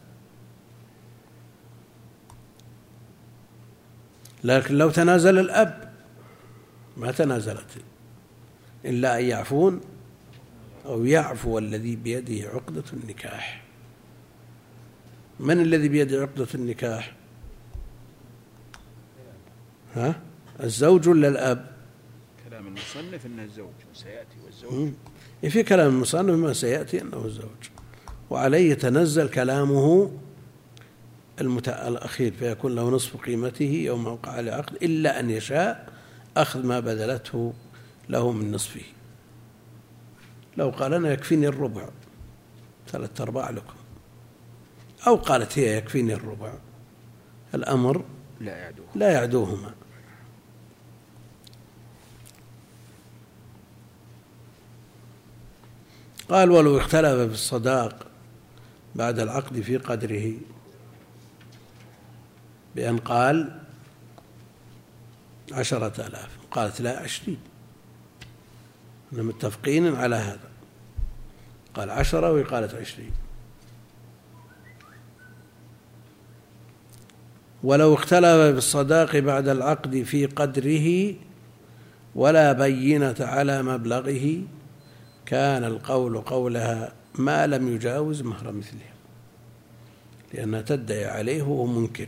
لكن 4.43 4.75
لو 4.75 4.89
تنازل 4.89 5.39
الأب 5.39 5.93
ما 6.97 7.11
تنازلت. 7.11 7.81
إلا 8.85 9.19
أن 9.19 9.25
يعفون 9.25 9.81
أو 10.85 11.05
يعفو 11.05 11.57
الذي 11.57 11.95
بيده 11.95 12.49
عقدة 12.49 12.83
النكاح. 12.93 13.63
من 15.39 15.61
الذي 15.61 15.89
بيده 15.89 16.21
عقدة 16.21 16.47
النكاح؟ 16.55 17.15
ها؟ 19.95 20.21
الزوج 20.63 21.07
ولا 21.07 21.27
الأب؟ 21.27 21.76
المصنف 22.77 23.25
أنه 23.25 23.43
الزوج 23.43 23.73
وسيأتي 23.91 24.37
والزوج. 24.45 24.89
في 25.49 25.63
كلام 25.63 25.87
المصنف 25.95 26.35
ما 26.35 26.53
سيأتي 26.53 27.01
أنه 27.01 27.25
الزوج. 27.25 27.69
وعليه 28.29 28.71
يتنزل 28.71 29.29
كلامه 29.29 30.11
المتع... 31.41 31.87
الأخير 31.87 32.33
فيكون 32.33 32.75
له 32.75 32.89
نصف 32.89 33.17
قيمته 33.17 33.63
يوم 33.63 34.07
وقع 34.07 34.39
العقد 34.39 34.75
إلا 34.75 35.19
أن 35.19 35.29
يشاء 35.29 35.93
أخذ 36.37 36.65
ما 36.65 36.79
بذلته 36.79 37.53
له 38.09 38.31
من 38.31 38.51
نصفه. 38.51 38.85
لو 40.57 40.69
قال 40.69 40.93
أنا 40.93 41.11
يكفيني 41.11 41.47
الربع 41.47 41.89
ثلاثة 42.87 43.23
أرباع 43.23 43.49
لكم. 43.49 43.73
أو 45.07 45.15
قالت 45.15 45.59
هي 45.59 45.77
يكفيني 45.77 46.13
الربع 46.13 46.53
الأمر 47.53 48.05
لا 48.39 48.57
يعدوه. 48.57 48.85
لا 48.95 49.11
يعدوهما. 49.11 49.73
قال 56.29 56.51
ولو 56.51 56.77
اختلف 56.77 57.07
في 57.07 57.33
الصداق 57.33 58.07
بعد 58.95 59.19
العقد 59.19 59.61
في 59.61 59.77
قدره. 59.77 60.33
بأن 62.75 62.97
قال 62.97 63.59
عشرة 65.51 66.07
آلاف 66.07 66.29
قالت 66.51 66.81
لا 66.81 66.99
عشرين. 66.99 67.39
متفقين 69.11 69.95
على 69.95 70.15
هذا. 70.15 70.49
قال 71.73 71.89
عشرة 71.89 72.31
وهي 72.31 72.43
قالت 72.43 72.75
عشرين. 72.75 73.11
ولو 77.63 77.93
اختلف 77.93 78.25
في 78.25 78.57
الصداق 78.57 79.17
بعد 79.17 79.47
العقد 79.47 80.03
في 80.03 80.25
قدره 80.25 81.15
ولا 82.15 82.51
بينة 82.51 83.15
على 83.19 83.63
مبلغه 83.63 84.41
كان 85.27 85.63
القول 85.63 86.21
قولها 86.21 86.93
ما 87.15 87.47
لم 87.47 87.75
يجاوز 87.75 88.21
مهر 88.21 88.51
مثلها 88.51 88.93
لأنها 90.33 90.61
تدعي 90.61 91.05
عليه 91.05 91.43
وهو 91.43 91.65
منكر. 91.65 92.07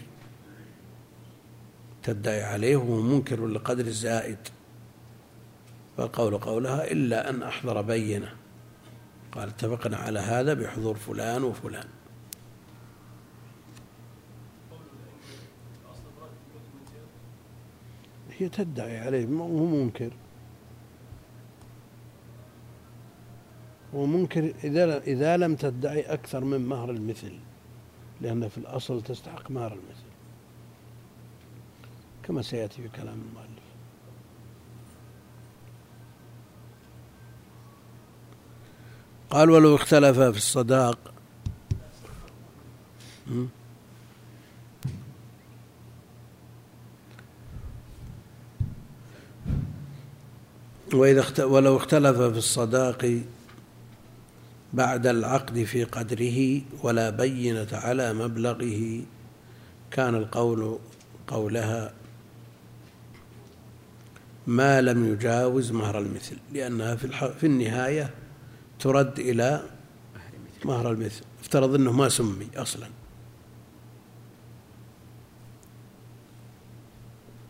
تدعي 2.03 2.43
عليه 2.43 2.75
وهو 2.75 3.01
منكر 3.01 3.47
لقدر 3.47 3.85
الزائد. 3.85 4.37
فالقول 5.97 6.37
قولها 6.37 6.91
إلا 6.91 7.29
أن 7.29 7.43
أحضر 7.43 7.81
بينة. 7.81 8.33
قال 9.31 9.49
اتفقنا 9.49 9.97
على 9.97 10.19
هذا 10.19 10.53
بحضور 10.53 10.95
فلان 10.95 11.43
وفلان. 11.43 11.87
هي 18.37 18.49
تدعي 18.49 18.99
عليه 18.99 19.25
وهو 19.25 19.65
منكر. 19.65 20.11
هو 23.95 24.05
منكر 24.05 24.53
إذا 24.63 24.97
إذا 24.97 25.37
لم 25.37 25.55
تدعي 25.55 26.01
أكثر 26.01 26.43
من 26.43 26.61
مهر 26.61 26.91
المثل 26.91 27.39
لأن 28.21 28.49
في 28.49 28.57
الأصل 28.57 29.01
تستحق 29.01 29.51
مهر 29.51 29.71
المثل. 29.71 30.09
كما 32.23 32.41
سيأتي 32.41 32.81
في 32.81 32.89
كلام 32.89 33.21
المؤلف. 33.29 33.49
قال 39.29 39.49
ولو 39.49 39.75
اختلف 39.75 40.19
في 40.19 40.37
الصداق 40.37 41.13
وإذا 50.93 51.45
ولو 51.45 51.77
اختلف 51.77 52.17
في 52.17 52.37
الصداق 52.37 53.21
بعد 54.73 55.07
العقد 55.07 55.63
في 55.63 55.83
قدره 55.83 56.61
ولا 56.83 57.09
بينة 57.09 57.67
على 57.71 58.13
مبلغه. 58.13 59.01
كان 59.91 60.15
القول 60.15 60.79
قولها 61.27 61.93
ما 64.47 64.81
لم 64.81 65.13
يجاوز 65.13 65.71
مهر 65.71 65.99
المثل 65.99 66.37
لأنها 66.53 66.95
في, 66.95 67.31
في 67.39 67.45
النهاية 67.45 68.13
ترد 68.79 69.19
إلى 69.19 69.63
مهر 70.65 70.91
المثل. 70.91 71.23
افترض 71.41 71.75
أنه 71.75 71.91
ما 71.91 72.09
سمي 72.09 72.47
أصلا. 72.55 72.87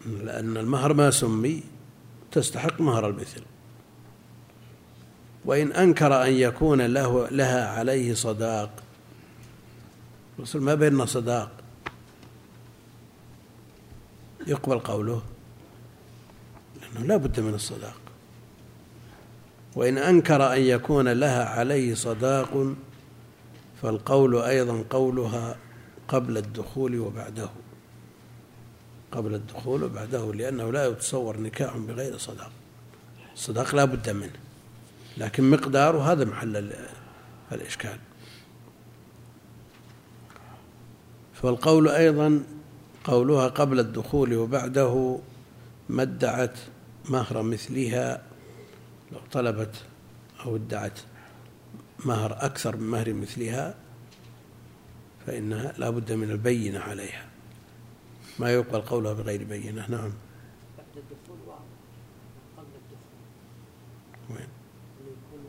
لأن 0.06 0.58
المهر 0.58 0.94
ما 0.94 1.12
سمي 1.12 1.64
تستحق 2.32 2.82
مهر 2.82 3.10
المثل. 3.10 3.42
وإن 5.46 5.72
أنكر 5.72 6.24
أن 6.24 6.34
يكون 6.34 6.82
له 6.82 7.28
لها 7.28 7.68
عليه 7.68 8.14
صداق. 8.14 8.70
وصل 10.40 10.62
ما 10.62 10.76
بيننا 10.76 11.06
صداق. 11.06 11.52
أنه 16.92 17.06
لا 17.06 17.18
بد 17.18 17.40
من 17.40 17.54
الصداق. 17.54 17.98
وإن 19.76 19.98
أنكر 19.98 20.54
أن 20.54 20.62
يكون 20.62 21.08
لها 21.08 21.46
عليه 21.46 21.96
صداق 21.96 22.74
فالقول 23.82 24.36
أيضا 24.36 24.84
قولها 24.90 25.58
قبل 26.08 26.38
الدخول 26.38 27.00
وبعده. 27.00 27.50
قبل 29.12 29.36
الدخول 29.36 29.84
وبعده 29.84 30.34
لأنه 30.34 30.72
لا 30.72 30.86
يتصور 30.86 31.40
نكاح 31.40 31.78
بغير 31.78 32.18
صداق. 32.18 32.52
الصداق 33.34 33.76
لا 33.76 33.86
بد 33.86 34.10
منه. 34.10 34.49
لكن 35.20 35.50
مقداره 35.50 36.12
هذا 36.12 36.26
محل 36.26 36.74
الإشكال. 37.52 37.98
فالقول 41.34 41.90
أيضا 41.90 42.44
قولها 43.04 43.48
قبل 43.48 43.80
الدخول 43.80 44.34
وبعده 44.34 45.20
ما 45.90 46.02
ادعت 46.02 46.60
مهر 47.10 47.42
مثلها 47.42 48.22
لو 49.12 49.20
طلبت 49.32 49.76
أو 50.46 50.56
ادعت 50.56 51.00
مهر 52.06 52.46
أكثر 52.46 52.78
من 52.78 52.90
مهر 52.90 53.14
مثلها 53.14 53.76
فإنها 55.28 55.74
لا 55.78 55.90
بد 55.90 56.12
من 56.12 56.32
البينة 56.32 56.80
عليها. 56.80 57.26
ما 58.40 58.52
يقبل 58.52 58.82
قولها 58.82 59.14
بغير 59.14 59.44
بينة. 59.44 59.86
نعم 59.90 60.12
بعد 60.78 60.96
الدخول 60.98 61.38
واضح 61.48 61.62
قبل 62.58 62.74
الدخول 62.82 63.20
وين 64.30 64.50
انه 65.00 65.10
يكون 65.12 65.44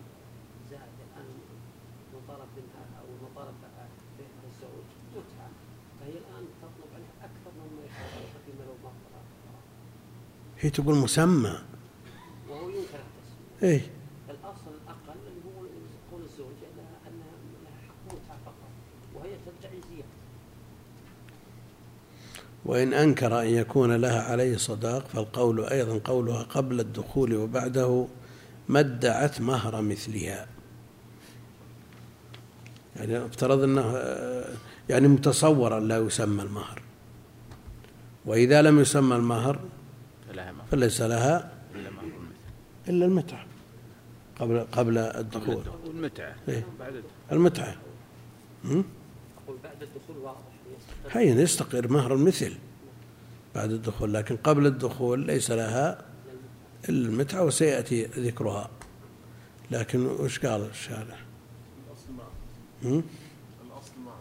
زائد 0.71 0.97
الان 1.07 1.29
مطالب 2.15 2.49
منها 2.57 2.85
أو 3.01 3.07
مطالب 3.27 3.55
بها 4.19 4.43
الزوج 4.49 4.87
متعه 5.13 5.51
فهي 6.01 6.11
الان 6.23 6.45
تطلب 6.63 6.91
عنها 6.95 7.15
أكثر 7.29 7.51
مما 7.59 7.83
يطلب 7.87 8.43
فيما 8.47 8.65
لو 8.69 8.75
ما 8.85 8.91
طلب 8.91 9.27
هي 10.61 10.71
تقول 10.71 10.95
مسمى. 10.95 11.59
وهو 12.49 12.69
ينكر 12.69 12.79
التسميه 12.81 13.71
إيه. 13.71 13.81
الأصل 14.31 14.71
الأقل 14.85 15.19
اللي 15.27 15.41
هو 15.47 15.61
قول 16.13 16.23
الزوج 16.23 16.57
انها 16.73 16.97
انها 17.09 17.35
لها 17.65 17.89
حق 17.89 18.15
متعه 18.15 18.39
فقط 18.45 18.71
وهي 19.15 19.31
تدعي 19.31 19.81
زياده 19.91 20.09
وإن 22.65 22.93
أنكر 22.95 23.41
أن 23.41 23.47
يكون 23.47 23.97
لها 23.97 24.23
عليه 24.23 24.57
صداق 24.57 25.09
فالقول 25.09 25.65
أيضا 25.65 26.01
قولها 26.05 26.43
قبل 26.43 26.81
الدخول 26.81 27.35
وبعده 27.35 28.07
ما 28.69 28.81
ادعت 28.81 29.41
مهر 29.41 29.83
مثلها. 29.83 30.47
يعني 32.97 33.25
افترض 33.27 33.63
أنه 33.63 33.97
يعني 34.89 35.09
متصورا 35.09 35.81
لا 35.81 35.99
يسمى 35.99 36.43
المهر. 36.43 36.83
وإذا 38.27 38.63
لم 38.63 38.81
يسمى 38.81 39.17
المهر 39.17 39.59
فليس 40.71 41.01
لها 41.01 41.53
إلا 41.75 41.91
مهر 41.91 42.05
المثل 42.05 42.89
إلا 42.89 43.07
المتعة 43.07 43.47
قبل 44.39 44.67
قبل 44.73 44.99
الدخول. 44.99 45.63
والمتعة 45.87 46.37
إيه. 46.49 46.67
بعد 46.79 46.95
الدخول. 46.95 47.13
المتعة 47.33 47.77
هم؟ 48.65 48.85
أقول 49.45 49.57
بعد 49.65 49.83
الدخول 49.83 50.17
واضح. 50.17 50.39
حين 51.09 51.39
يستقر 51.39 51.89
مهر 51.89 52.15
المثل 52.15 52.55
بعد 53.55 53.71
الدخول 53.71 54.15
لكن 54.15 54.37
قبل 54.37 54.67
الدخول 54.67 55.21
ليس 55.27 55.51
لها 55.51 56.05
إلا 56.89 57.09
المتعة 57.09 57.45
وسيأتي 57.45 58.05
ذكرها. 58.05 58.71
لكن 59.71 60.07
وش 60.07 60.39
قال 60.39 60.71
الشارع 60.71 61.19
الأصل 61.89 62.13
معه 62.19 62.31
هم؟ 62.83 63.03
الأصل 63.67 63.93
معه 64.07 64.21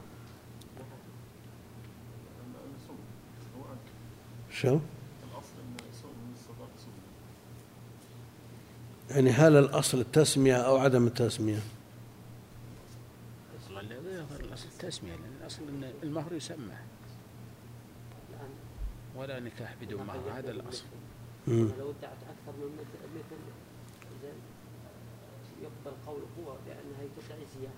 شو 4.52 4.68
الأصل 4.68 5.56
أن 5.60 5.76
يصوم 5.94 6.12
من 6.12 6.34
الصداق 6.34 6.70
صوم 6.78 6.94
يعني 9.10 9.30
هل 9.30 9.58
الأصل 9.58 10.00
التسمية 10.00 10.56
أو 10.56 10.78
عدم 10.78 11.08
التسمية؟ 11.08 11.60
أصلا 13.64 13.82
لا 13.82 13.96
يظهر 13.96 14.40
الأصل 14.40 14.68
التسمية 14.74 15.12
لأن 15.12 15.34
الأصل 15.42 15.62
أن 15.70 15.92
المهر 16.04 16.34
يسمى. 16.34 16.76
ولا 19.16 19.40
نكاح 19.40 19.76
بدون 19.82 20.04
مهر 20.04 20.20
هذا 20.34 20.52
الأصل. 20.52 20.84
لو 21.48 21.56
ادعت 21.60 22.18
أكثر 22.30 22.58
من 22.60 22.78
مثل 23.16 23.38
يقبل 25.62 25.98
قوله 26.08 26.26
هو 26.40 26.56
لانها 26.68 27.14
تدعي 27.18 27.46
زيادة. 27.60 27.76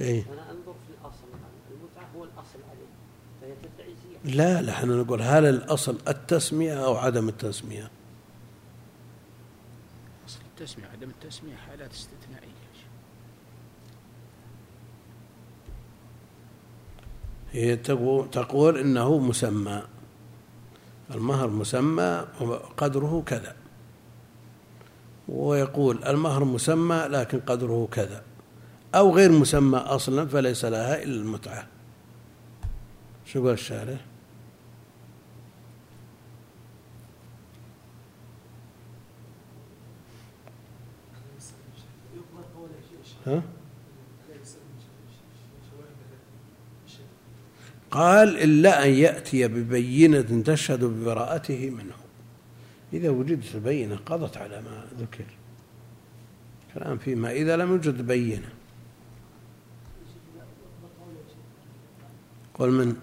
إيه. 0.00 0.24
أنا 0.32 0.50
أنظر 0.50 0.72
في 0.72 0.92
الأصل 1.00 1.24
الآن. 1.28 1.54
المتعة 1.70 2.10
هو 2.16 2.24
الأصل 2.24 2.58
عليه 2.70 2.86
فهي 3.40 3.52
تدعي 3.62 3.94
زيادة. 4.08 4.36
لا 4.36 4.62
لا 4.62 4.72
إحنا 4.72 4.96
نقول 4.96 5.22
هل 5.22 5.46
الأصل 5.46 5.98
التسمية 6.08 6.84
أو 6.84 6.96
عدم 6.96 7.28
التسمية؟ 7.28 7.90
التسمية 10.60 10.86
عدم 10.86 11.10
التسمية 11.10 11.56
حالات 11.56 11.90
استثنائية. 11.92 12.54
هي 17.52 17.76
تقو- 17.76 18.30
تقول 18.32 18.78
إنه 18.78 19.18
مسمى. 19.18 19.82
المهر 21.10 21.50
مسمى 21.50 22.26
وقدره 22.40 23.22
كذا. 23.26 23.56
ويقول 25.28 26.04
المهر 26.04 26.44
مسمى 26.44 26.96
لكن 26.96 27.40
قدره 27.40 27.88
كذا. 27.92 28.22
أو 28.94 29.14
غير 29.16 29.32
مسمى 29.32 29.78
أصلا 29.78 30.26
فليس 30.26 30.64
لها 30.64 31.02
إلا 31.02 31.22
المتعة. 31.22 31.66
شو 33.26 33.44
قال 33.44 33.52
الشارع 33.52 33.96
ها؟ 43.26 43.42
قال 47.90 48.28
إلا 48.42 48.84
أن 48.84 48.90
يأتي 48.90 49.48
ببينة 49.48 50.42
تشهد 50.42 50.84
ببراءته 50.84 51.70
منه. 51.70 51.94
إذا 52.92 53.10
وجدت 53.10 53.56
بينة 53.56 53.96
قضت 53.96 54.36
على 54.36 54.62
ما 54.62 54.86
ذكر. 54.98 55.24
كلام 56.74 56.98
فيما 56.98 57.30
إذا 57.30 57.56
لم 57.56 57.70
يوجد 57.70 58.06
بينة. 58.06 58.48
قل 62.54 62.70
من؟ 62.70 62.96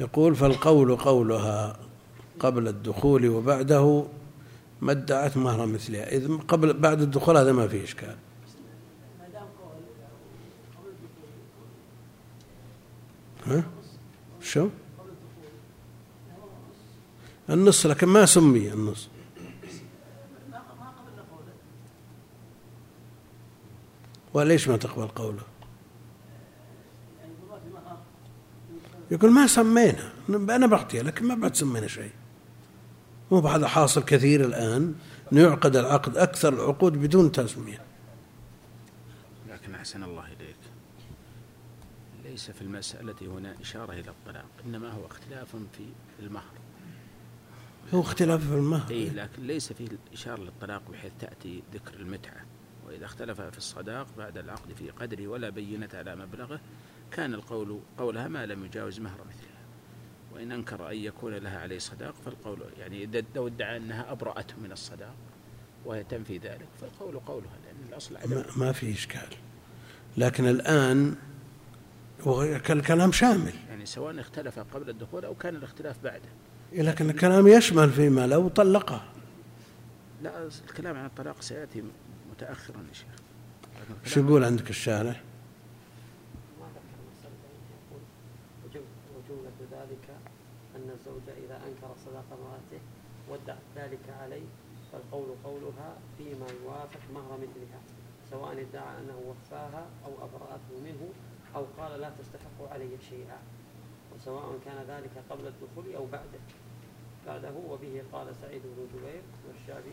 يقول 0.00 0.36
فالقول 0.36 0.96
قولها 0.96 1.78
قبل 2.40 2.68
الدخول 2.68 3.28
وبعده 3.28 4.04
ما 4.80 4.92
ادعت 4.92 5.36
مهر 5.36 5.66
مثلها. 5.66 6.12
إذ 6.12 6.38
قبل 6.38 6.72
بعد 6.72 7.00
الدخول 7.00 7.36
هذا 7.36 7.52
ما 7.52 7.68
فيه 7.68 7.84
إشكال. 7.84 8.16
ها؟ 13.46 13.64
شو؟ 14.40 14.68
النص 17.50 17.86
لكن 17.86 18.06
ما 18.06 18.26
سمي 18.26 18.72
النص. 18.72 19.08
وليش 24.34 24.68
ما 24.68 24.76
تقبل 24.76 25.08
قوله؟ 25.08 25.42
يقول 29.10 29.30
ما 29.30 29.46
سمينا. 29.46 30.12
أنا 30.28 30.66
بعطيها 30.66 31.02
لكن 31.02 31.26
ما 31.26 31.34
بعد 31.34 31.54
سمينا 31.54 31.86
شيء. 31.86 32.10
مو 33.30 33.38
هذا 33.38 33.68
حاصل 33.68 34.04
كثير 34.04 34.44
الآن 34.44 34.94
أنه 35.32 35.40
يعقد 35.40 35.76
العقد 35.76 36.16
أكثر 36.16 36.54
العقود 36.54 36.92
بدون 36.92 37.32
تسمية. 37.32 37.82
لكن 39.48 39.74
أحسن 39.74 40.02
الله 40.02 40.24
إليك. 40.26 40.56
ليس 42.24 42.50
في 42.50 42.62
المسألة 42.62 43.14
هنا 43.22 43.54
إشارة 43.60 43.92
إلى 43.92 44.10
الطلاق 44.10 44.48
إنما 44.66 44.92
هو 44.92 45.06
اختلاف 45.06 45.56
في 45.76 45.84
المهر. 46.20 46.52
هو 47.94 48.00
اختلاف 48.00 48.48
في 48.48 48.54
المهر. 48.54 48.90
إيه 48.90 49.10
لكن 49.10 49.42
ليس 49.42 49.72
فيه 49.72 49.88
إشارة 50.12 50.40
للطلاق 50.40 50.82
بحيث 50.92 51.12
تأتي 51.20 51.62
ذكر 51.74 51.94
المتعة. 51.94 52.44
وإذا 52.86 53.04
اختلف 53.04 53.40
في 53.40 53.58
الصداق 53.58 54.06
بعد 54.18 54.38
العقد 54.38 54.72
في 54.72 54.90
قدره 54.90 55.26
ولا 55.26 55.50
بينة 55.50 55.88
على 55.94 56.16
مبلغه 56.16 56.60
كان 57.10 57.34
القول 57.34 57.80
قولها 57.98 58.28
ما 58.28 58.46
لم 58.46 58.64
يجاوز 58.64 59.00
مهر 59.00 59.18
مثلها 59.20 59.47
وإن 60.38 60.52
أنكر 60.52 60.90
أن 60.90 60.96
يكون 60.96 61.34
لها 61.34 61.58
عليه 61.60 61.78
صداق 61.78 62.14
فالقول 62.24 62.58
يعني 62.78 63.04
إذا 63.04 63.22
لو 63.36 63.46
ادعى 63.46 63.76
أنها 63.76 64.12
أبرأته 64.12 64.54
من 64.64 64.72
الصداق 64.72 65.14
وهي 65.84 66.04
تنفي 66.04 66.38
ذلك 66.38 66.66
فالقول 66.80 67.18
قولها 67.18 67.56
لأن 67.66 67.88
الأصل 67.88 68.14
ما, 68.14 68.44
ما 68.56 68.72
في 68.72 68.92
إشكال. 68.92 69.28
لكن 70.16 70.46
الآن 70.48 71.16
هو 72.22 72.42
الكلام 72.42 73.12
شامل. 73.12 73.52
يعني 73.68 73.86
سواء 73.86 74.20
اختلف 74.20 74.58
قبل 74.58 74.90
الدخول 74.90 75.24
أو 75.24 75.34
كان 75.34 75.56
الاختلاف 75.56 75.96
بعده. 76.04 76.28
لكن 76.72 77.10
الكلام 77.10 77.46
يشمل 77.48 77.90
فيما 77.90 78.26
لو 78.26 78.48
طلقها 78.48 79.04
لا 80.22 80.48
الكلام 80.68 80.96
عن 80.96 81.06
الطلاق 81.06 81.42
سيأتي 81.42 81.82
متأخرا 82.30 82.76
يا 82.88 82.94
شيخ. 82.94 83.06
شو 84.04 84.20
يقول 84.20 84.44
عندك 84.44 84.70
الشارع 84.70 85.10
ما 86.60 86.66
ذكر 86.66 86.98
مسألة 87.12 87.34
يقول 87.70 88.00
وجم- 88.64 88.80
وجملة 89.16 89.80
ذلك 89.82 90.08
أن 90.76 90.90
الزوج 91.00 91.22
إذا 91.46 91.56
أنكر 91.56 91.94
صداق 92.06 92.24
امرأته 92.32 92.82
وادعت 93.28 93.58
ذلك 93.78 94.10
علي 94.20 94.42
فالقول 94.92 95.28
قولها 95.44 95.96
فيما 96.18 96.46
يوافق 96.62 97.00
مهر 97.14 97.38
مثلها 97.42 97.80
سواء 98.30 98.52
ادعى 98.52 98.98
أنه 98.98 99.18
وفاها 99.28 99.86
أو 100.06 100.12
أبرأته 100.24 100.74
منه 100.84 101.08
أو 101.56 101.64
قال 101.78 102.00
لا 102.00 102.10
تستحق 102.18 102.72
علي 102.72 102.90
شيئا 103.10 103.38
وسواء 104.14 104.58
كان 104.64 104.84
ذلك 104.88 105.10
قبل 105.30 105.46
الدخول 105.46 105.94
أو 105.94 106.06
بعده. 106.06 106.40
بعده 107.26 107.52
وبه 107.70 108.02
قال 108.12 108.36
سعيد 108.42 108.62
بن 108.64 108.86
جبير 108.94 109.22
والشافعي 109.48 109.92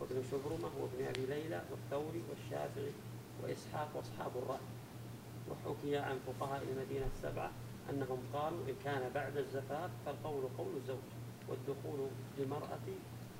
وابن 0.00 0.22
شبرمة 0.30 0.70
وابن 0.80 1.04
أبي 1.08 1.26
ليلى 1.26 1.62
والثوري 1.70 2.22
والشافعي 2.30 2.92
وإسحاق 3.42 3.88
وأصحاب 3.94 4.32
الرأي. 4.36 4.66
وحكي 5.50 5.96
عن 5.96 6.18
فقهاء 6.26 6.62
المدينة 6.62 7.06
السبعة 7.16 7.50
أنهم 7.90 8.18
قالوا 8.32 8.60
إن 8.68 8.74
كان 8.84 9.10
بعد 9.14 9.36
الزفاف 9.36 9.90
فالقول 10.06 10.44
قول 10.58 10.76
الزوج 10.76 11.06
والدخول 11.48 12.08
بالمرأة 12.38 12.78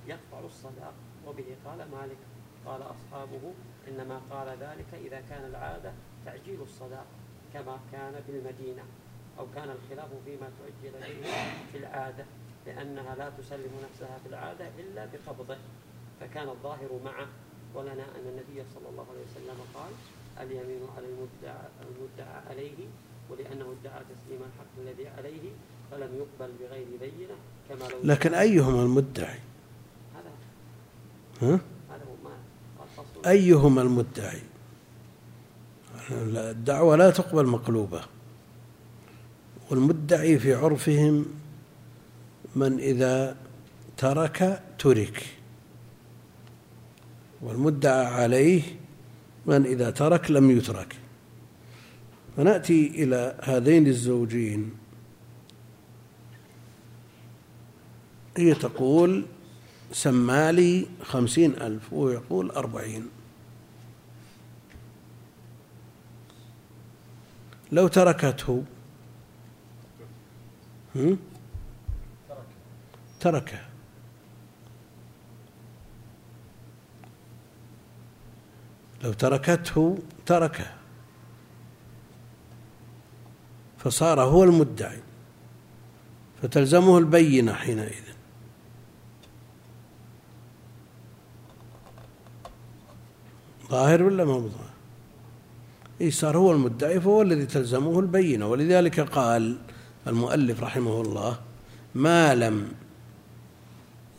يقطع 0.09 0.41
الصداق. 0.45 0.95
وبه 1.27 1.57
قال 1.65 1.79
مالك. 1.79 2.17
قال 2.67 2.83
أصحابه 2.83 3.55
إنما 3.89 4.21
قال 4.31 4.49
ذلك 4.49 5.07
إذا 5.07 5.21
كان 5.31 5.45
العادة 5.45 5.93
تعجيل 6.27 6.63
الصداق 6.63 7.07
كما 7.55 7.79
كان 7.93 8.23
في 8.27 8.33
المدينة 8.33 8.83
أو 9.39 9.47
كان 9.55 9.69
الخلاف 9.71 10.09
فيما 10.25 10.51
تؤجل 10.59 10.93
به 10.93 11.31
في 11.73 11.79
العادة 11.79 12.25
لأنها 12.67 13.15
لا 13.15 13.31
تسلم 13.39 13.71
نفسها 13.91 14.19
في 14.23 14.29
العادة 14.29 14.69
إلا 14.79 15.07
بقبضه. 15.07 15.57
فكان 16.21 16.49
الظاهر 16.49 17.01
معه. 17.05 17.27
ولنا 17.75 18.03
أن 18.03 18.25
النبي 18.29 18.65
صلى 18.75 18.89
الله 18.89 19.07
عليه 19.11 19.23
وسلم 19.31 19.59
قال 19.75 19.93
اليمين 20.41 20.81
على 20.97 21.07
المدعى, 21.07 21.69
المدعى 21.83 22.43
عليه 22.51 22.87
ولأنه 23.31 23.75
ادعى 23.81 24.03
تسليم 24.05 24.41
الحق 24.43 24.73
الذي 24.79 25.09
عليه 25.09 25.51
فلم 25.91 26.11
يقبل 26.15 26.53
بغير 26.61 26.87
بينة 27.01 27.35
كما 27.69 27.89
لو 27.89 27.99
لكن 28.05 28.35
أيهما 28.35 28.83
المدعي؟ 28.83 29.39
ها؟ 31.43 31.61
أيهما 33.27 33.83
المدعي؟ 33.83 34.41
الدعوة 36.11 36.97
لا 36.97 37.11
تقبل 37.11 37.47
مقلوبة. 37.47 38.03
والمدعي 39.71 40.39
في 40.39 40.55
عرفهم 40.55 41.27
من 42.57 42.79
إذا 42.79 43.37
ترك 43.97 44.63
ترك. 44.79 45.27
والمدعى 47.43 48.07
عليه 48.07 48.63
من 49.47 49.67
إذا 49.67 49.91
ترك 49.91 50.31
لم 50.31 50.51
يترك. 50.51 50.97
فنأتي 52.37 52.87
إلى 53.03 53.39
هذين 53.43 53.87
الزوجين. 53.87 54.71
هي 58.37 58.55
تقول 58.55 59.27
سمالي 59.93 60.87
خمسين 61.03 61.53
ألف 61.53 61.93
وهو 61.93 62.11
يقول 62.11 62.51
أربعين. 62.51 63.09
لو 67.73 67.89
تركته؟ 67.89 68.65
تركه. 73.21 73.61
لو 79.03 79.13
تركته 79.13 79.99
تركه. 80.27 80.73
فصار 83.79 84.21
هو 84.21 84.45
المدعي. 84.45 85.01
فتلزمه 86.43 86.99
البينة 86.99 87.53
حينئذ. 87.53 88.16
ظاهر 93.71 94.03
ولا 94.03 94.25
ما 94.25 94.33
ظاهر؟ 94.33 94.71
إيه 96.01 96.11
صار 96.11 96.37
هو 96.37 96.53
المدعي 96.53 97.01
فهو 97.01 97.23
الذي 97.23 97.47
تلزمه 97.47 98.01
البينة. 98.01 98.49
ولذلك 98.49 99.01
قال 99.01 99.57
المؤلف 100.07 100.63
رحمه 100.63 101.01
الله 101.01 101.39
ما 101.95 102.35
لم 102.35 102.69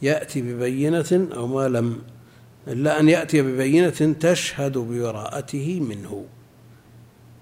يأتي 0.01 0.41
ببينة 0.41 1.27
أو 1.35 1.47
ما 1.47 1.67
لم 1.69 2.01
إلا 2.67 2.99
أن 2.99 3.09
يأتي 3.09 3.41
ببينة 3.41 4.15
تشهد 4.19 4.77
ببراءته 4.77 5.79
منه. 5.79 6.25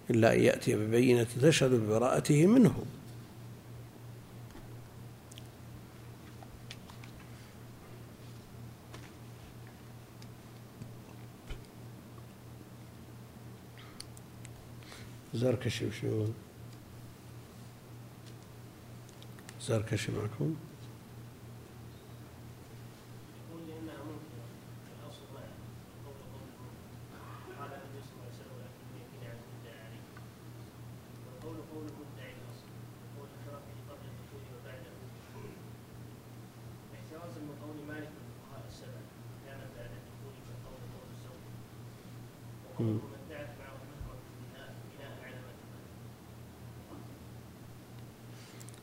إلا 0.10 0.34
أن 0.34 0.40
يأتي 0.40 0.76
ببينة 0.76 1.28
تشهد 1.42 1.72
ببراءته 1.72 2.46
منه. 2.46 2.76
زركشي 15.35 15.87
وشو 15.87 16.27
زركشي 19.61 20.13
معكم 20.13 20.55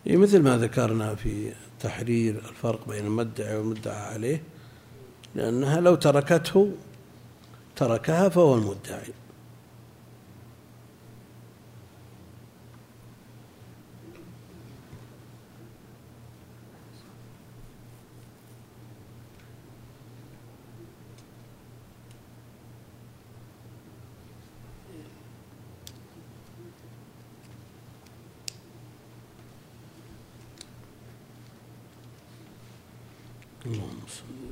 مثل 0.07 0.42
ما 0.42 0.57
ذكرنا 0.59 1.14
في 1.14 1.53
تحرير 1.80 2.38
الفرق 2.38 2.88
بين 2.88 3.07
المدعي 3.07 3.57
والمدعى 3.57 3.96
عليه 4.14 4.42
لأنها 5.34 5.80
لو 5.80 5.94
تركته 5.94 6.72
تركها 7.76 8.28
فهو 8.28 8.55
المدعي 8.55 9.12
اللهم 33.66 34.00
صل 34.09 34.51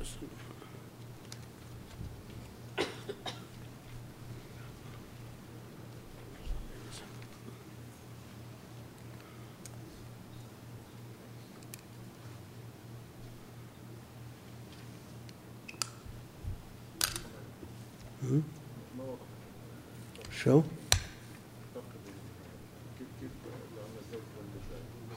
شو 20.43 20.63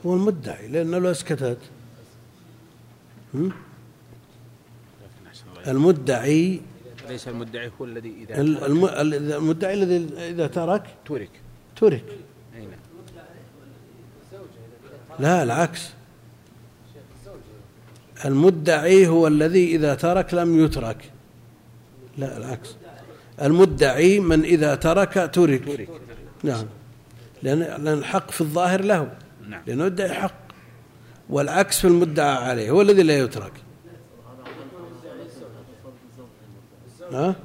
هو 0.06 0.14
المدعي 0.14 0.68
لأنه 0.68 0.98
لو 0.98 1.10
اسكتت 1.10 1.58
هم؟ 3.34 3.52
لكن 5.02 5.26
أحسن 5.26 5.48
الله 5.48 5.52
إليك. 5.52 5.53
المدعي 5.68 6.60
ليس 7.08 7.28
المدعي 7.28 7.70
هو 7.80 7.84
الذي 7.84 8.14
إذا 8.22 8.40
ال- 8.40 8.64
الم- 8.64 8.84
ال- 8.84 9.32
المدعي 9.32 9.74
الذي 9.74 10.08
إذا 10.30 10.46
ترك؟ 10.46 10.82
ترك. 11.06 11.30
ترك. 11.76 12.04
نعم. 12.54 12.64
لا 15.18 15.42
العكس. 15.42 15.90
المدعي 18.24 19.06
هو 19.06 19.26
الذي 19.26 19.76
إذا 19.76 19.94
ترك 19.94 20.34
لم 20.34 20.64
يترك. 20.64 21.10
لا 22.18 22.36
العكس. 22.36 22.76
المدعي 23.42 24.20
من 24.20 24.44
إذا 24.44 24.74
ترك 24.74 25.30
ترك. 25.34 25.88
نعم. 26.42 26.66
لأن 27.42 27.58
لأن 27.58 27.88
الحق 27.88 28.30
في 28.30 28.40
الظاهر 28.40 28.80
له. 28.82 29.10
نعم. 29.48 29.62
لأنه 29.66 29.84
يدعي 29.84 30.12
حق 30.14 30.34
والعكس 31.28 31.80
في 31.80 31.86
المدعى 31.86 32.34
عليه. 32.36 32.70
هو 32.70 32.82
الذي 32.82 33.02
لا 33.02 33.18
يترك. 33.18 33.52
ها؟ 37.12 37.36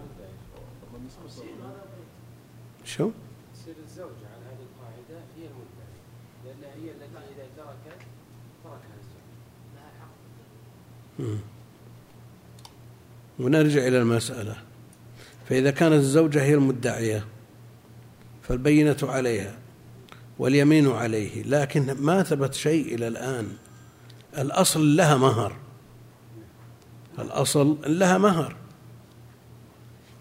شو؟ 2.85 3.11
تصير 3.53 3.75
الزوجة 3.83 4.27
على 4.33 4.45
هذه 4.45 4.65
القاعدة 4.69 5.23
هي 5.37 5.45
المدعي 5.47 5.99
لأنها 6.45 6.75
هي 6.75 6.91
التي 6.91 7.17
إذا 7.35 7.47
تركت 7.57 8.01
تركها 8.63 8.95
الزوج. 8.99 9.23
مم. 11.19 11.39
ونرجع 13.39 13.87
إلى 13.87 13.97
المسألة. 13.97 14.55
فإذا 15.49 15.71
كانت 15.71 15.93
الزوجة 15.93 16.43
هي 16.43 16.53
المدعية 16.53 17.25
فالبينة 18.41 18.97
عليها 19.03 19.57
واليمين 20.39 20.91
عليه 20.91 21.43
لكن 21.43 21.93
ما 21.93 22.23
ثبت 22.23 22.53
شيء 22.53 22.95
إلى 22.95 23.07
الآن. 23.07 23.57
الأصل 24.37 24.95
لها 24.95 25.17
مهر. 25.17 25.55
الأصل 27.19 27.77
لها 27.99 28.17
مهر. 28.17 28.55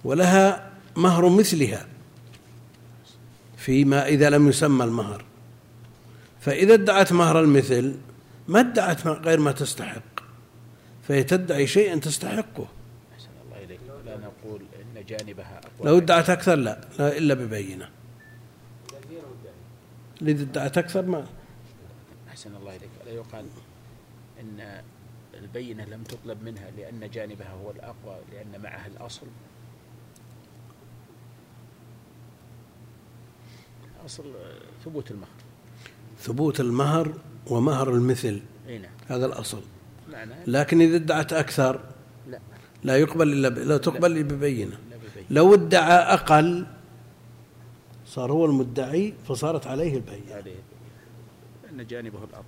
ولها 0.05 0.73
مهر 0.97 1.29
مثلها 1.29 1.87
فيما 3.57 4.07
إذا 4.07 4.31
لم 4.31 4.49
يسمى 4.49 4.85
المهر. 4.85 5.25
فإذا 6.41 6.75
ادعت 6.75 7.13
مهر 7.13 7.41
المثل 7.41 7.95
ما 8.49 8.61
ادعت 8.61 9.07
غير 9.07 9.41
ما 9.41 9.53
تستحق 9.53 10.03
فهي 11.09 11.25
تدعي 11.25 11.67
شيئا 11.67 11.97
تستحقه. 11.97 12.67
أحسن 13.15 13.29
الله 13.47 13.65
إليك 13.65 13.81
لا 14.07 14.17
نقول 14.17 14.63
إن 14.81 15.05
جانبها 15.05 15.59
أقوى 15.59 15.91
لو 15.91 15.99
ادعت 15.99 16.31
أكثر 16.31 16.55
لا, 16.55 16.81
لا 16.99 17.17
إلا 17.19 17.35
ببينة. 17.35 17.89
إذا 20.23 20.43
ادعت 20.43 20.79
أكثر 20.79 21.03
ما 21.03 21.27
أحسن 22.29 22.57
الله 22.57 22.71
إليك. 22.77 22.91
لا 23.07 23.13
يقال 23.13 23.45
إن 24.41 24.83
البينة 25.35 25.85
لم 25.85 26.03
تطلب 26.03 26.43
منها 26.43 26.71
لأن 26.77 27.11
جانبها 27.11 27.51
هو 27.51 27.71
الأقوى 27.71 28.17
لأن 28.33 28.63
معها 28.63 28.87
الأصل. 28.87 29.27
أصل 34.07 34.25
ثبوت 34.85 35.11
المهر. 35.11 35.29
ثبوت 36.21 36.61
المهر 36.61 37.13
ومهر 37.47 37.91
المثل. 37.91 38.41
أي 38.69 38.79
نعم. 38.79 38.91
هذا 39.09 39.27
الأصل. 39.27 39.63
معنى 40.13 40.35
لكن 40.47 40.81
إذا 40.81 40.97
ادعت 40.97 41.33
أكثر 41.33 41.81
لا. 42.29 42.41
لا 42.85 42.97
يقبل 42.97 43.33
إلا 43.33 43.49
ب... 43.49 43.59
لا 43.59 43.77
تقبل 43.77 44.13
إلا 44.13 44.23
ببينة. 44.23 44.79
لا 44.91 44.97
ببين 44.97 45.25
لو 45.31 45.55
ادعى 45.55 46.15
أقل 46.15 46.67
صار 48.07 48.33
هو 48.33 48.47
المدعي 48.47 49.15
فصارت 49.29 49.67
عليه 49.67 49.97
البينة. 49.97 50.35
عليه 50.35 50.55
جانبه 51.85 52.19
الأضعف. 52.19 52.45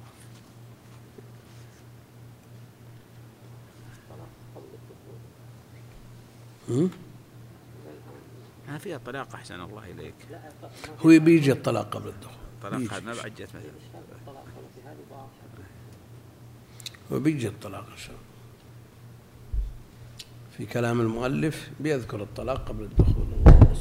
هم؟ 6.69 6.91
ما 8.71 8.79
فيها 8.79 8.99
طلاق 8.99 9.35
أحسن 9.35 9.61
الله 9.61 9.91
إليك. 9.91 10.15
هو 11.05 11.09
بيجي 11.19 11.53
الطلاق 11.53 11.95
قبل 11.97 12.09
الدخول. 12.09 12.35
طلاق 12.63 12.79
بيجي. 12.79 13.01
ما 13.01 13.15
بعد 13.15 13.35
جت 13.35 13.49
مثلا. 13.49 13.63
واضحة 14.27 14.43
وبيجي 17.11 17.49
الطلاق 17.49 17.87
إن 17.91 17.97
شاء 17.97 18.11
الله. 18.11 18.21
في 20.57 20.67
كلام 20.67 21.01
المؤلف 21.01 21.71
بيذكر 21.81 22.23
الطلاق 22.23 22.69
قبل 22.69 22.85
الدخول. 22.85 23.27
اللهم 23.33 23.75